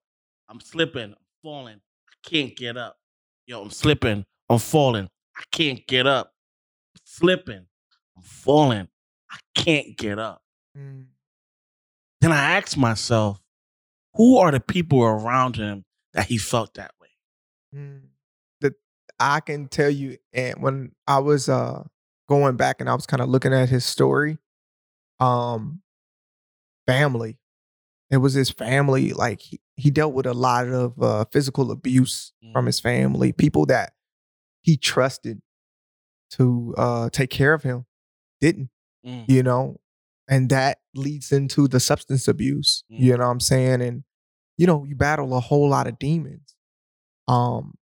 I'm 0.49 0.61
slipping, 0.61 1.11
I'm 1.13 1.17
falling, 1.43 1.81
I 2.09 2.29
can't 2.29 2.57
get 2.57 2.77
up. 2.77 2.97
Yo, 3.47 3.61
I'm 3.61 3.71
slipping, 3.71 4.25
I'm 4.49 4.59
falling, 4.59 5.09
I 5.37 5.43
can't 5.51 5.85
get 5.87 6.07
up. 6.07 6.33
Slipping, 7.05 7.67
I'm 8.17 8.23
falling, 8.23 8.89
I 9.33 9.39
can't 9.55 9.97
get 9.97 10.19
up. 10.19 10.43
Then 10.75 12.31
I 12.33 12.57
asked 12.59 12.77
myself, 12.77 13.41
who 14.15 14.37
are 14.39 14.51
the 14.53 14.61
people 14.61 15.03
around 15.03 15.57
him 15.57 15.85
that 16.13 16.27
he 16.27 16.39
felt 16.39 16.75
that 16.75 16.93
way? 17.01 17.09
Mm. 17.75 18.01
The 18.61 18.75
I 19.19 19.41
can 19.41 19.69
tell 19.69 19.91
you, 19.91 20.19
and 20.33 20.63
when 20.63 20.93
I 21.07 21.19
was 21.19 21.49
uh 21.49 21.85
going 22.29 22.57
back 22.57 22.81
and 22.81 22.89
I 22.89 22.95
was 22.95 23.07
kind 23.07 23.21
of 23.23 23.29
looking 23.29 23.53
at 23.53 23.69
his 23.69 23.85
story, 23.85 24.39
um, 25.21 25.83
family. 26.87 27.39
It 28.11 28.19
was 28.19 28.35
his 28.35 28.51
family. 28.51 29.13
Like 29.13 29.41
he, 29.41 29.61
he 29.77 29.91
dealt 29.91 30.13
with 30.15 30.27
a 30.27 30.35
lot 30.35 30.69
of 30.69 31.01
uh, 31.03 31.25
physical 31.33 31.71
abuse 31.71 32.33
from 32.53 32.65
Mhm. 32.65 32.67
his 32.67 32.81
family, 32.81 33.33
people 33.33 33.65
that 33.67 33.95
he 34.63 34.77
trusted 34.77 35.41
to 36.33 36.75
uh 36.77 37.11
take 37.11 37.31
care 37.31 37.53
of 37.55 37.63
him 37.63 37.85
didn't, 38.41 38.71
Mm. 39.07 39.25
you 39.29 39.43
know, 39.43 39.81
and 40.29 40.49
that 40.51 40.79
leads 40.95 41.33
into 41.33 41.67
the 41.69 41.81
substance 41.81 42.29
abuse. 42.29 42.85
Mm. 42.93 43.01
You 43.01 43.13
know 43.17 43.25
what 43.25 43.31
I'm 43.33 43.41
saying? 43.41 43.83
And 43.83 44.05
you 44.59 44.67
know, 44.67 44.85
you 44.85 44.95
battle 44.95 45.35
a 45.37 45.41
whole 45.41 45.69
lot 45.69 45.87
of 45.89 45.99
demons. 45.99 46.55
Um, 47.27 47.75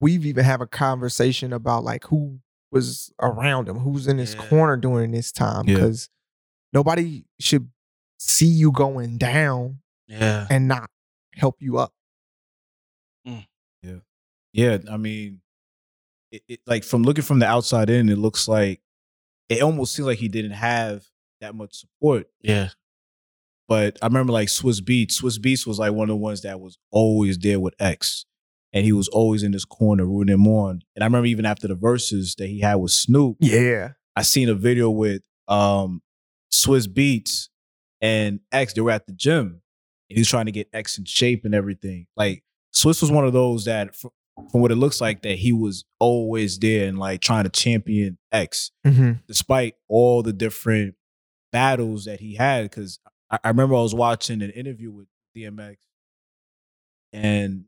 we've 0.00 0.24
even 0.26 0.44
have 0.44 0.60
a 0.60 0.66
conversation 0.66 1.52
about 1.52 1.82
like 1.84 2.04
who 2.04 2.38
was 2.70 3.12
around 3.20 3.68
him, 3.68 3.78
who's 3.78 4.06
in 4.06 4.18
his 4.18 4.34
Yeah. 4.34 4.46
corner 4.48 4.76
during 4.76 5.10
this 5.10 5.32
time, 5.32 5.66
Yeah. 5.66 5.74
because 5.74 6.10
nobody 6.72 7.24
should 7.40 7.70
see 8.18 8.46
you 8.46 8.70
going 8.70 9.16
down 9.18 9.80
Yeah. 10.06 10.46
and 10.50 10.68
not 10.68 10.90
help 11.34 11.56
you 11.60 11.78
up. 11.78 11.92
Yeah, 13.24 13.98
Yeah. 14.52 14.78
I 14.90 14.96
mean, 14.96 15.40
it, 16.30 16.42
it, 16.48 16.60
like 16.66 16.84
from 16.84 17.02
looking 17.02 17.24
from 17.24 17.38
the 17.38 17.46
outside 17.46 17.88
in, 17.90 18.08
it 18.08 18.18
looks 18.18 18.48
like 18.48 18.80
it 19.48 19.62
almost 19.62 19.94
seems 19.94 20.06
like 20.06 20.18
he 20.18 20.28
didn't 20.28 20.52
have 20.52 21.04
that 21.40 21.54
much 21.54 21.74
support. 21.74 22.26
Yeah. 22.42 22.68
But 23.68 23.98
I 24.02 24.06
remember 24.06 24.32
like 24.32 24.48
Swizz 24.48 24.80
Beatz. 24.80 25.20
Swizz 25.20 25.38
Beatz 25.38 25.66
was 25.66 25.78
like 25.78 25.92
one 25.92 26.04
of 26.04 26.14
the 26.14 26.16
ones 26.16 26.42
that 26.42 26.58
was 26.60 26.78
always 26.90 27.36
there 27.38 27.60
with 27.60 27.74
X, 27.78 28.24
and 28.72 28.84
he 28.84 28.92
was 28.92 29.08
always 29.08 29.42
in 29.42 29.52
this 29.52 29.64
corner 29.66 30.06
rooting 30.06 30.32
him 30.34 30.46
on. 30.46 30.80
And 30.96 31.02
I 31.02 31.06
remember 31.06 31.26
even 31.26 31.44
after 31.46 31.68
the 31.68 31.76
Verzuz 31.76 32.36
that 32.36 32.46
he 32.46 32.60
had 32.60 32.76
with 32.76 32.92
Snoop, 32.92 33.36
Yeah. 33.40 33.90
I 34.16 34.22
seen 34.22 34.48
a 34.48 34.54
video 34.54 34.90
with 34.90 35.22
um 35.48 36.02
Swizz 36.52 36.86
Beatz 36.88 37.48
and 38.00 38.40
X. 38.52 38.72
They 38.72 38.80
were 38.80 38.90
at 38.90 39.06
the 39.06 39.12
gym, 39.12 39.60
and 40.08 40.16
he 40.16 40.20
was 40.20 40.28
trying 40.28 40.46
to 40.46 40.52
get 40.52 40.68
X 40.72 40.96
in 40.98 41.04
shape 41.04 41.44
and 41.44 41.54
everything. 41.54 42.06
Like 42.16 42.42
Swizz 42.74 43.02
was 43.02 43.10
one 43.10 43.26
of 43.26 43.32
those 43.34 43.66
that, 43.66 43.94
fr- 43.94 44.08
from 44.50 44.60
what 44.60 44.70
it 44.70 44.76
looks 44.76 45.00
like, 45.00 45.22
that 45.22 45.38
he 45.38 45.52
was 45.52 45.84
always 45.98 46.58
there 46.58 46.88
and 46.88 46.98
like 46.98 47.20
trying 47.20 47.44
to 47.44 47.50
champion 47.50 48.18
X, 48.32 48.70
hmm 48.84 49.12
despite 49.26 49.74
all 49.88 50.22
the 50.22 50.32
different 50.32 50.94
battles 51.52 52.04
that 52.06 52.20
he 52.20 52.34
had. 52.36 52.62
Because 52.64 52.98
I, 53.30 53.38
I 53.44 53.48
remember 53.48 53.74
I 53.76 53.80
was 53.80 53.94
watching 53.94 54.40
an 54.42 54.50
interview 54.50 54.90
with 54.90 55.06
DMX, 55.36 55.76
and 57.12 57.64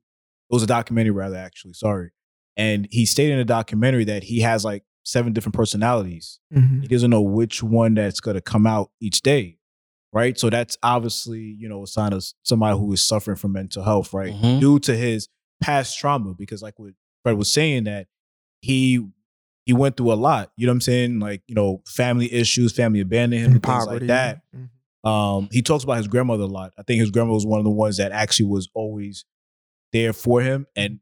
it 0.50 0.54
was 0.54 0.62
a 0.62 0.66
documentary, 0.66 1.10
rather 1.12 1.36
actually. 1.36 1.74
Sorry, 1.74 2.10
and 2.56 2.86
he 2.90 3.06
stated 3.06 3.32
in 3.32 3.38
the 3.38 3.44
documentary 3.44 4.04
that 4.04 4.24
he 4.24 4.40
has 4.40 4.64
like 4.64 4.84
seven 5.02 5.32
different 5.32 5.54
personalities 5.54 6.38
hmm 6.52 6.80
he 6.82 6.86
doesn't 6.86 7.08
know 7.10 7.22
which 7.22 7.62
one 7.62 7.94
that's 7.94 8.20
going 8.20 8.34
to 8.34 8.40
come 8.40 8.66
out 8.66 8.90
each 9.00 9.22
day 9.22 9.56
right 10.12 10.38
so 10.38 10.50
that's 10.50 10.76
obviously 10.82 11.40
you 11.58 11.66
know 11.70 11.82
a 11.82 11.86
sign 11.86 12.12
of 12.12 12.22
somebody 12.42 12.78
who 12.78 12.92
is 12.92 13.04
suffering 13.04 13.36
from 13.36 13.50
mental 13.52 13.82
health 13.82 14.12
right 14.12 14.34
Mhm. 14.34 14.60
due 14.60 14.78
to 14.78 14.94
his 14.94 15.26
past 15.60 15.98
trauma 15.98 16.34
because 16.34 16.62
like 16.62 16.78
what 16.78 16.92
fred 17.22 17.36
was 17.36 17.52
saying 17.52 17.84
that 17.84 18.06
he 18.62 19.04
he 19.66 19.72
went 19.72 19.96
through 19.96 20.12
a 20.12 20.14
lot 20.14 20.50
you 20.56 20.66
know 20.66 20.70
what 20.72 20.76
i'm 20.76 20.80
saying 20.80 21.20
like 21.20 21.42
you 21.46 21.54
know 21.54 21.82
family 21.86 22.32
issues 22.32 22.72
family 22.74 23.00
abandoned 23.00 23.42
him 23.42 23.60
things 23.60 23.86
like 23.86 24.06
that 24.06 24.40
Mhm. 24.54 24.68
um, 25.08 25.48
he 25.52 25.62
talks 25.62 25.84
about 25.84 25.96
his 25.98 26.08
grandmother 26.08 26.42
a 26.42 26.46
lot. 26.46 26.72
I 26.78 26.82
think 26.82 27.00
his 27.00 27.10
grandmother 27.10 27.34
was 27.34 27.46
one 27.46 27.58
of 27.58 27.64
the 27.64 27.70
ones 27.70 27.96
that 27.98 28.12
actually 28.12 28.46
was 28.46 28.68
always 28.74 29.24
there 29.92 30.12
for 30.12 30.42
him, 30.42 30.66
and 30.76 31.00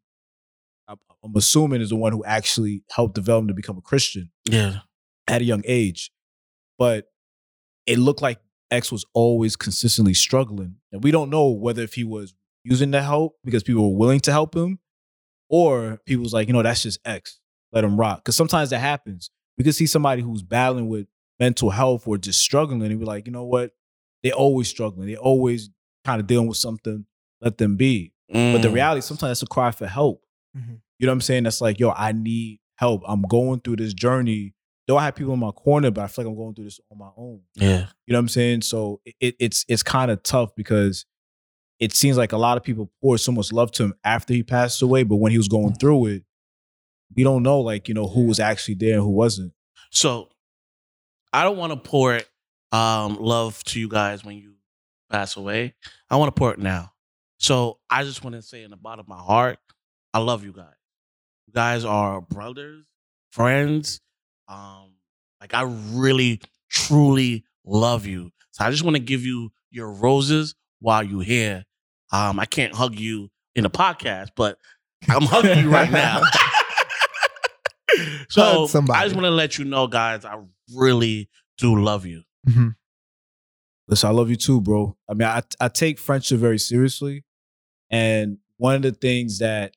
I'm, 0.87 0.99
I'm 1.25 1.35
assuming 1.37 1.81
is 1.81 1.89
the 1.91 1.97
one 1.97 2.13
who 2.13 2.25
actually 2.25 2.85
helped 2.91 3.15
develop 3.17 3.43
him 3.43 3.49
to 3.49 3.55
become 3.55 3.77
a 3.77 3.81
Christian 3.83 4.31
Yeah. 4.49 4.81
at 5.27 5.41
a 5.43 5.45
young 5.45 5.63
age. 5.67 6.11
But 6.79 7.07
it 7.87 7.99
looked 7.99 8.23
like 8.23 8.39
X 8.71 8.93
was 8.93 9.05
always 9.15 9.57
consistently 9.57 10.15
struggling, 10.15 10.77
and 10.93 11.03
we 11.03 11.11
don't 11.11 11.29
know 11.31 11.49
whether 11.49 11.83
if 11.83 11.95
he 11.95 12.05
was 12.05 12.35
using 12.71 12.91
the 12.91 13.03
help 13.03 13.37
because 13.45 13.63
people 13.63 13.91
were 13.93 13.97
willing 13.99 14.21
to 14.21 14.33
help 14.33 14.55
him, 14.55 14.79
or 15.49 15.99
people 16.07 16.23
was 16.23 16.33
like, 16.33 16.49
you 16.49 16.53
know, 16.55 16.63
that's 16.63 16.83
just 16.83 17.01
X, 17.05 17.41
let 17.73 17.85
him 17.85 17.99
rock. 17.99 18.19
Because 18.25 18.37
sometimes 18.37 18.71
that 18.71 18.79
happens. 18.81 19.31
We 19.57 19.65
could 19.65 19.75
see 19.75 19.87
somebody 19.87 20.23
who's 20.23 20.43
battling 20.43 20.89
with 20.89 21.07
mental 21.41 21.71
health 21.71 22.07
or 22.07 22.19
just 22.19 22.41
struggling, 22.41 22.83
and 22.83 22.99
be 22.99 23.07
like, 23.07 23.27
you 23.27 23.33
know 23.33 23.45
what, 23.45 23.73
they're 24.23 24.33
always 24.33 24.69
struggling, 24.69 25.09
they're 25.09 25.17
always 25.17 25.71
kind 26.05 26.21
of 26.21 26.27
dealing 26.27 26.49
with 26.49 26.57
something. 26.59 27.07
Let 27.41 27.59
them 27.59 27.77
be. 27.77 28.13
But 28.29 28.63
the 28.63 28.69
Mm. 28.69 28.75
reality, 28.75 29.01
sometimes 29.01 29.33
it's 29.33 29.43
a 29.43 29.47
cry 29.47 29.71
for 29.71 29.87
help. 29.87 30.25
Mhm. 30.57 30.81
You 30.99 31.07
know 31.07 31.13
what 31.13 31.15
I'm 31.15 31.21
saying? 31.21 31.45
That's 31.45 31.61
like, 31.61 31.79
yo, 31.79 31.91
I 31.91 32.13
need 32.13 32.59
help. 32.77 33.03
I'm 33.07 33.23
going 33.23 33.61
through 33.61 33.77
this 33.77 33.95
journey. 33.95 34.55
Though 34.87 34.97
I 34.97 35.05
have 35.05 35.15
people 35.15 35.35
in 35.35 35.41
my 35.41 35.51
corner, 35.53 35.91
but 35.91 36.03
I 36.03 36.07
feel 36.09 36.25
like 36.25 36.31
I'm 36.33 36.37
going 36.37 36.55
through 36.55 36.65
this 36.65 36.81
on 36.91 36.99
my 36.99 37.11
own. 37.17 37.43
Yeah. 37.55 37.87
You 38.07 38.13
know 38.13 38.19
what 38.19 38.21
I'm 38.21 38.29
saying? 38.29 38.63
So 38.63 39.01
it, 39.21 39.37
it's 39.39 39.65
it's 39.69 39.83
kind 39.83 40.11
of 40.11 40.23
tough 40.23 40.55
because 40.57 41.05
it 41.81 41.95
seems 41.95 42.17
like 42.17 42.33
a 42.33 42.37
lot 42.39 42.57
of 42.57 42.65
people 42.65 42.91
poured 43.01 43.21
so 43.21 43.33
much 43.33 43.53
love 43.53 43.71
to 43.73 43.85
him 43.85 43.95
after 44.05 44.35
he 44.35 44.43
passed 44.43 44.83
away, 44.83 45.05
but 45.05 45.17
when 45.17 45.33
he 45.33 45.39
was 45.39 45.49
going 45.49 45.75
through 45.75 46.07
it, 46.07 46.23
we 47.17 47.23
don't 47.23 47.43
know 47.43 47.61
like 47.61 47.89
you 47.89 47.95
know 47.95 48.07
who 48.07 48.25
was 48.25 48.41
actually 48.41 48.75
there 48.75 48.95
and 48.95 49.03
who 49.03 49.11
wasn't. 49.11 49.53
So 49.91 50.29
I 51.33 51.45
don't 51.45 51.57
want 51.57 51.73
to 51.73 51.79
pour 51.79 52.21
um 52.73 53.17
love 53.21 53.63
to 53.65 53.81
you 53.81 53.89
guys 53.89 54.25
when 54.25 54.37
you 54.37 54.55
pass 55.11 55.37
away. 55.37 55.75
I 56.11 56.17
want 56.17 56.35
to 56.35 56.39
pour 56.39 56.53
it 56.53 56.59
now. 56.59 56.93
So 57.39 57.79
I 57.89 58.05
just 58.05 58.25
want 58.25 58.35
to 58.35 58.43
say 58.43 58.63
in 58.63 58.71
the 58.71 58.77
bottom 58.77 59.01
of 59.05 59.09
my 59.09 59.19
heart, 59.19 59.59
I 60.13 60.19
love 60.19 60.45
you 60.45 60.53
guys. 60.53 60.75
You 61.47 61.53
guys 61.55 61.85
are 61.85 62.21
brothers, 62.21 62.85
friends. 63.31 64.01
Um, 64.49 64.95
like 65.41 65.55
I 65.55 65.63
really, 65.63 66.41
truly 66.69 67.45
love 67.65 68.07
you. 68.07 68.33
So 68.51 68.65
I 68.65 68.71
just 68.71 68.83
want 68.83 68.97
to 68.97 69.03
give 69.03 69.25
you 69.25 69.51
your 69.71 69.93
roses 69.93 70.55
while 70.81 71.03
you're 71.03 71.23
here. 71.23 71.65
Um, 72.13 72.39
I 72.41 72.47
can't 72.47 72.75
hug 72.75 72.99
you 72.99 73.29
in 73.55 73.65
the 73.65 73.71
podcast, 73.71 74.29
but 74.37 74.59
I'm 75.09 75.23
hugging 75.23 75.59
you 75.65 75.71
right 75.71 75.91
now. 75.91 76.23
so 78.29 78.67
somebody. 78.67 78.99
I 78.99 79.05
just 79.05 79.15
want 79.15 79.25
to 79.27 79.31
let 79.31 79.59
you 79.59 79.65
know, 79.65 79.87
guys, 79.87 80.25
I 80.25 80.39
really 80.75 81.29
do 81.59 81.81
love 81.81 82.07
you. 82.07 82.23
Mhm. 82.49 82.75
Listen, 83.89 84.11
I 84.11 84.13
love 84.13 84.31
you 84.31 84.37
too, 84.37 84.61
bro. 84.61 84.97
I 85.09 85.15
mean, 85.15 85.29
I 85.29 85.43
I 85.61 85.69
take 85.69 85.99
friendship 85.99 86.39
very 86.39 86.59
seriously, 86.59 87.25
and 87.91 88.39
one 88.59 88.75
of 88.77 88.83
the 88.83 88.93
things 88.93 89.39
that 89.39 89.75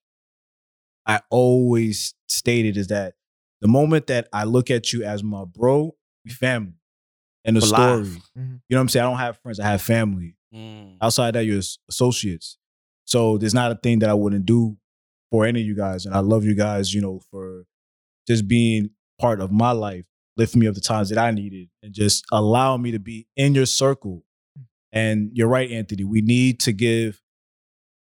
I 1.06 1.22
always 1.30 2.14
stated 2.28 2.78
is 2.78 2.88
that 2.88 3.16
the 3.62 3.68
moment 3.68 4.08
that 4.08 4.28
I 4.34 4.43
look 4.43 4.70
at 4.70 4.91
you 4.93 5.04
as 5.04 5.24
my 5.24 5.45
bro, 5.45 5.95
we 6.26 6.32
family. 6.32 6.74
And 7.43 7.56
the 7.56 7.62
For 7.62 7.68
story, 7.68 8.04
life. 8.04 8.18
you 8.36 8.41
know 8.43 8.60
what 8.70 8.80
I'm 8.82 8.89
saying? 8.89 9.06
I 9.06 9.10
don't 9.10 9.18
have 9.20 9.38
friends, 9.39 9.60
I 9.60 9.64
have 9.66 9.82
family. 9.82 10.36
Mm. 10.54 10.97
Outside 11.02 11.36
that, 11.36 11.45
you're 11.45 11.62
associates. 11.89 12.58
So 13.06 13.38
there's 13.38 13.54
not 13.54 13.72
a 13.72 13.76
thing 13.76 13.99
that 13.99 14.10
I 14.10 14.14
wouldn't 14.14 14.45
do 14.45 14.78
for 15.32 15.45
any 15.45 15.62
of 15.62 15.68
you 15.68 15.76
guys. 15.76 16.06
And 16.06 16.14
I 16.16 16.20
love 16.20 16.43
you 16.45 16.56
guys, 16.56 16.93
you 16.93 17.02
know, 17.02 17.22
for 17.32 17.66
just 18.28 18.47
being 18.47 18.89
part 19.20 19.39
of 19.41 19.52
my 19.52 19.72
life, 19.72 20.06
lifting 20.38 20.60
me 20.62 20.68
up 20.68 20.76
the 20.76 20.82
times 20.82 21.10
that 21.10 21.18
I 21.18 21.32
needed, 21.32 21.70
and 21.84 21.93
just 21.93 22.26
allowing 22.32 22.82
me 22.82 22.91
to 22.91 22.99
be 22.99 23.28
in 23.36 23.54
your 23.56 23.66
circle. 23.66 24.24
And 24.91 25.30
you're 25.34 25.47
right, 25.47 25.72
Anthony. 25.72 26.04
We 26.04 26.22
need 26.22 26.60
to 26.62 26.74
give 26.74 27.22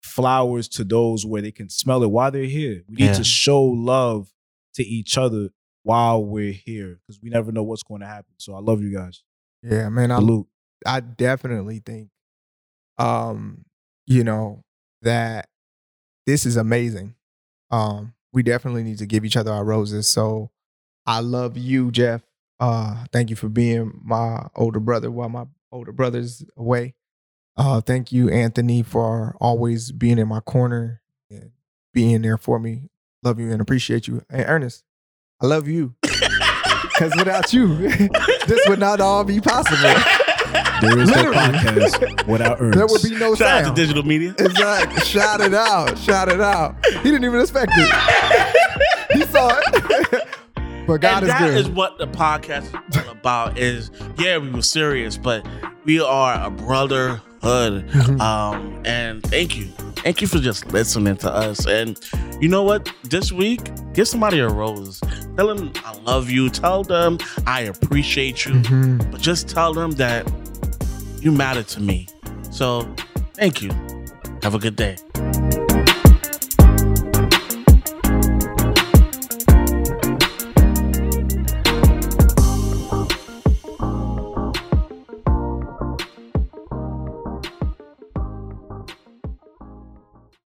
flowers 0.03 0.67
to 0.69 0.85
those 0.85 1.27
where 1.27 1.43
they 1.43 1.53
can 1.53 1.69
smell 1.69 2.03
it 2.03 2.11
while 2.11 2.31
they're 2.31 2.45
here. 2.45 2.83
We 2.89 2.97
need 2.97 3.05
Yeah. 3.07 3.13
to 3.15 3.25
show 3.25 3.63
love 3.63 4.33
to 4.75 4.83
each 4.83 5.19
other 5.19 5.51
while 5.83 6.25
we're 6.25 6.53
here 6.53 7.01
because 7.07 7.21
we 7.23 7.31
never 7.31 7.53
know 7.53 7.63
what's 7.63 7.83
going 7.83 8.01
to 8.01 8.07
happen. 8.07 8.33
So 8.39 8.55
I 8.55 8.61
love 8.61 8.83
you 8.83 8.93
guys. 8.95 9.23
Yeah, 9.63 9.89
man. 9.91 10.11
I'm, 10.11 10.21
Salute. 10.23 10.47
I 10.87 11.01
definitely 11.01 11.81
think, 11.85 12.09
um, 13.01 13.65
you 14.07 14.23
know, 14.23 14.63
that 15.03 15.49
this 16.27 16.45
is 16.45 16.57
amazing. 16.57 17.15
Um, 17.71 18.13
we 18.33 18.43
definitely 18.43 18.83
need 18.85 18.99
to 18.99 19.07
give 19.07 19.25
each 19.25 19.37
other 19.37 19.53
our 19.53 19.65
roses. 19.65 20.07
So 20.07 20.51
I 21.07 21.21
love 21.21 21.57
you, 21.57 21.91
Jeff. 21.91 22.23
Uh, 22.61 23.07
thank 23.11 23.31
you 23.31 23.37
for 23.37 23.49
being 23.49 23.99
my 24.05 24.47
older 24.55 24.81
brother 24.81 25.11
while 25.11 25.31
my 25.31 25.47
older 25.73 25.93
brother's 25.93 26.45
away. 26.57 26.95
Uh, 27.57 27.81
thank 27.81 28.13
you, 28.13 28.29
Anthony, 28.29 28.83
for 28.83 29.35
always 29.41 29.93
being 29.93 30.19
in 30.19 30.29
my 30.29 30.41
corner 30.41 31.01
and 31.31 31.53
being 31.95 32.23
there 32.23 32.39
for 32.39 32.59
me. 32.59 32.91
Love 33.23 33.41
you 33.41 33.51
and 33.51 33.61
appreciate 33.61 34.07
you. 34.07 34.23
And 34.29 34.45
Ernest, 34.47 34.85
I 35.41 35.47
love 35.47 35.67
you. 35.69 35.95
Because 36.83 37.17
without 37.17 37.51
you, 37.55 37.77
this 38.47 38.61
would 38.69 38.79
not 38.79 39.01
all 39.01 39.25
be 39.25 39.41
possible. 39.41 39.95
There 40.81 40.99
is 40.99 41.11
no 41.11 41.33
podcast 41.33 42.27
without 42.27 42.61
Ernest. 42.61 42.79
There 42.79 42.87
would 42.87 43.03
be 43.03 43.11
no 43.19 43.35
Shout 43.35 43.65
out 43.67 43.77
to 43.77 43.81
digital 43.81 44.03
media. 44.03 44.35
Exactly. 44.39 45.01
Shout 45.05 45.41
it 45.41 45.53
out. 45.55 45.99
Shout 45.99 46.29
it 46.29 46.41
out. 46.41 46.75
He 46.87 47.11
didn't 47.11 47.25
even 47.25 47.41
expect 47.41 47.73
it. 47.75 49.13
he 49.13 49.23
saw 49.27 49.51
it. 49.53 50.29
but 50.87 51.01
God 51.01 51.23
and 51.23 51.25
is 51.25 51.29
that 51.29 51.41
good. 51.41 51.57
is 51.57 51.69
what 51.69 51.99
the 51.99 52.07
podcast 52.07 52.65
is 52.89 53.07
all 53.07 53.13
about. 53.13 53.59
Is 53.59 53.91
yeah, 54.19 54.39
we 54.39 54.51
were 54.51 54.63
serious, 54.63 55.17
but 55.17 55.47
we 55.85 56.01
are 56.01 56.43
a 56.47 56.51
Mhm. 57.43 58.21
Um, 58.21 58.83
and 58.85 59.23
thank 59.25 59.57
you, 59.57 59.67
thank 59.97 60.21
you 60.21 60.27
for 60.27 60.39
just 60.39 60.71
listening 60.73 61.17
to 61.19 61.31
us. 61.33 61.67
And 61.67 61.99
you 62.41 62.49
know 62.49 62.63
what? 62.63 62.91
This 63.05 63.33
week, 63.33 63.61
give 63.95 64.07
somebody 64.09 64.41
a 64.41 64.49
rose. 64.49 65.01
Tell 65.37 65.55
them 65.55 65.73
I 65.85 65.97
love 66.01 66.29
you. 66.31 66.51
Tell 66.51 66.83
them 66.85 67.19
I 67.47 67.63
appreciate 67.63 68.45
you. 68.45 68.53
Mhm. 68.55 69.11
But 69.11 69.21
just 69.21 69.49
tell 69.49 69.73
them 69.73 69.93
that 69.93 70.31
you 71.21 71.33
matter 71.33 71.63
to 71.63 71.81
me. 71.81 72.09
So, 72.51 72.87
thank 73.35 73.63
you. 73.63 73.71
Have 74.43 74.55
a 74.55 74.59
good 74.59 74.77
day. 74.77 74.97